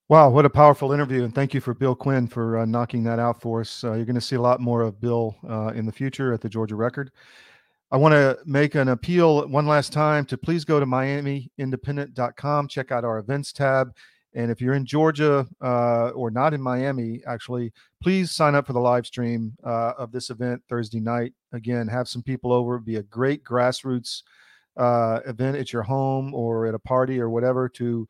Wow, 0.09 0.31
what 0.31 0.45
a 0.45 0.51
powerful 0.51 0.93
interview. 0.93 1.25
And 1.25 1.35
thank 1.35 1.55
you 1.55 1.61
for 1.61 1.75
Bill 1.75 1.95
Quinn 1.95 2.27
for 2.27 2.59
uh, 2.59 2.65
knocking 2.67 3.05
that 3.05 3.19
out 3.19 3.41
for 3.41 3.61
us. 3.61 3.83
Uh, 3.83 3.95
you're 3.95 4.05
going 4.05 4.15
to 4.15 4.21
see 4.21 4.37
a 4.37 4.41
lot 4.41 4.61
more 4.61 4.83
of 4.83 5.01
Bill 5.01 5.37
uh, 5.49 5.69
in 5.69 5.87
the 5.87 5.93
future 5.93 6.33
at 6.35 6.41
the 6.41 6.49
Georgia 6.49 6.77
Record. 6.77 7.13
I 7.91 7.97
want 7.97 8.13
to 8.13 8.39
make 8.45 8.75
an 8.75 8.89
appeal 8.89 9.47
one 9.49 9.67
last 9.67 9.93
time 9.93 10.25
to 10.27 10.37
please 10.37 10.65
go 10.65 10.81
to 10.81 10.87
miamiindependent.com, 10.87 12.69
check 12.69 12.91
out 12.91 13.05
our 13.05 13.19
events 13.19 13.53
tab. 13.53 13.95
And 14.35 14.51
if 14.51 14.61
you're 14.61 14.75
in 14.75 14.87
Georgia 14.87 15.47
uh, 15.63 16.09
or 16.09 16.31
not 16.31 16.55
in 16.55 16.61
Miami, 16.61 17.21
actually, 17.27 17.73
please 18.03 18.31
sign 18.31 18.55
up 18.55 18.67
for 18.67 18.73
the 18.73 18.81
live 18.81 19.07
stream 19.07 19.55
uh, 19.63 19.93
of 19.99 20.11
this 20.11 20.31
event 20.31 20.63
Thursday 20.69 21.01
night. 21.01 21.35
Again, 21.53 21.87
have 21.87 22.09
some 22.09 22.23
people 22.23 22.53
over. 22.53 22.75
It'd 22.75 22.87
be 22.87 22.97
a 22.97 23.03
great 23.03 23.45
grassroots 23.45 24.23
uh, 24.77 25.21
event 25.27 25.59
at 25.59 25.73
your 25.73 25.83
home 25.83 26.35
or 26.35 26.67
at 26.67 26.75
a 26.75 26.79
party 26.79 27.21
or 27.21 27.29
whatever 27.29 27.69
to 27.71 28.09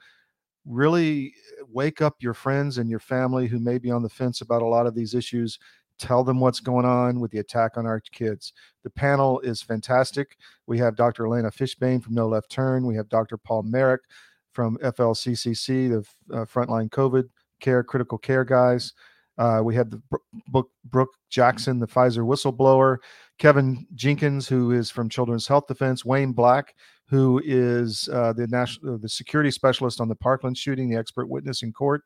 really 0.64 1.34
wake 1.68 2.00
up 2.00 2.16
your 2.20 2.34
friends 2.34 2.78
and 2.78 2.88
your 2.88 2.98
family 3.00 3.46
who 3.46 3.58
may 3.58 3.78
be 3.78 3.90
on 3.90 4.02
the 4.02 4.08
fence 4.08 4.40
about 4.40 4.62
a 4.62 4.66
lot 4.66 4.86
of 4.86 4.94
these 4.94 5.14
issues. 5.14 5.58
Tell 5.98 6.24
them 6.24 6.40
what's 6.40 6.60
going 6.60 6.86
on 6.86 7.20
with 7.20 7.30
the 7.30 7.38
attack 7.38 7.76
on 7.76 7.86
our 7.86 8.00
kids. 8.00 8.52
The 8.82 8.90
panel 8.90 9.40
is 9.40 9.62
fantastic. 9.62 10.36
We 10.66 10.78
have 10.78 10.96
Dr. 10.96 11.24
Elana 11.24 11.52
Fishbein 11.52 12.02
from 12.02 12.14
No 12.14 12.28
Left 12.28 12.50
Turn. 12.50 12.86
We 12.86 12.96
have 12.96 13.08
Dr. 13.08 13.36
Paul 13.36 13.64
Marik 13.64 14.00
from 14.52 14.78
FLCCC, 14.78 15.90
the 15.90 16.36
uh, 16.36 16.44
frontline 16.44 16.90
COVID 16.90 17.28
care, 17.60 17.82
critical 17.82 18.18
care 18.18 18.44
guys. 18.44 18.92
Uh, 19.38 19.60
we 19.64 19.74
have 19.74 19.90
the 19.90 20.02
book 20.48 20.70
Brook 20.84 21.10
Jackson, 21.30 21.78
the 21.78 21.86
Pfizer 21.86 22.24
whistleblower. 22.24 22.98
Kevin 23.38 23.86
Jenkins, 23.94 24.46
who 24.46 24.72
is 24.72 24.90
from 24.90 25.08
Children's 25.08 25.48
Health 25.48 25.66
Defense. 25.66 26.04
Wayne 26.04 26.32
Black, 26.32 26.74
who 27.12 27.42
is 27.44 28.08
uh, 28.10 28.32
the 28.32 28.46
national, 28.46 28.96
the 28.96 29.08
security 29.08 29.50
specialist 29.50 30.00
on 30.00 30.08
the 30.08 30.14
Parkland 30.14 30.56
shooting, 30.56 30.88
the 30.88 30.96
expert 30.96 31.28
witness 31.28 31.62
in 31.62 31.70
court. 31.70 32.04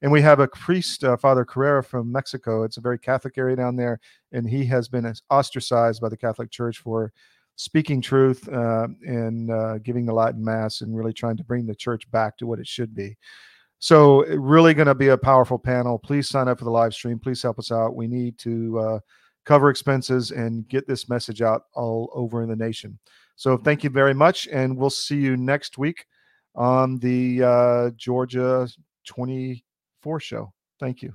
And 0.00 0.10
we 0.10 0.22
have 0.22 0.40
a 0.40 0.48
priest, 0.48 1.04
uh, 1.04 1.18
Father 1.18 1.44
Carrera 1.44 1.84
from 1.84 2.10
Mexico. 2.10 2.62
It's 2.62 2.78
a 2.78 2.80
very 2.80 2.98
Catholic 2.98 3.36
area 3.36 3.54
down 3.54 3.76
there, 3.76 4.00
and 4.32 4.48
he 4.48 4.64
has 4.64 4.88
been 4.88 5.12
ostracized 5.28 6.00
by 6.00 6.08
the 6.08 6.16
Catholic 6.16 6.50
Church 6.50 6.78
for 6.78 7.12
speaking 7.56 8.00
truth 8.00 8.48
uh, 8.48 8.88
and 9.06 9.50
uh, 9.50 9.76
giving 9.78 10.06
the 10.06 10.14
Latin 10.14 10.42
Mass 10.42 10.80
and 10.80 10.96
really 10.96 11.12
trying 11.12 11.36
to 11.36 11.44
bring 11.44 11.66
the 11.66 11.74
church 11.74 12.10
back 12.10 12.38
to 12.38 12.46
what 12.46 12.58
it 12.58 12.66
should 12.66 12.94
be. 12.94 13.14
So, 13.78 14.24
really 14.24 14.72
going 14.72 14.86
to 14.86 14.94
be 14.94 15.08
a 15.08 15.18
powerful 15.18 15.58
panel. 15.58 15.98
Please 15.98 16.30
sign 16.30 16.48
up 16.48 16.60
for 16.60 16.64
the 16.64 16.70
live 16.70 16.94
stream. 16.94 17.18
Please 17.18 17.42
help 17.42 17.58
us 17.58 17.70
out. 17.70 17.94
We 17.94 18.06
need 18.06 18.38
to 18.38 18.78
uh, 18.78 18.98
cover 19.44 19.68
expenses 19.68 20.30
and 20.30 20.66
get 20.66 20.88
this 20.88 21.10
message 21.10 21.42
out 21.42 21.64
all 21.74 22.10
over 22.14 22.42
in 22.42 22.48
the 22.48 22.56
nation. 22.56 22.98
So, 23.36 23.56
thank 23.56 23.84
you 23.84 23.90
very 23.90 24.14
much, 24.14 24.48
and 24.50 24.76
we'll 24.76 24.90
see 24.90 25.16
you 25.16 25.36
next 25.36 25.78
week 25.78 26.06
on 26.54 26.98
the 26.98 27.42
uh, 27.42 27.90
Georgia 27.96 28.68
24 29.06 30.20
show. 30.20 30.52
Thank 30.80 31.02
you. 31.02 31.12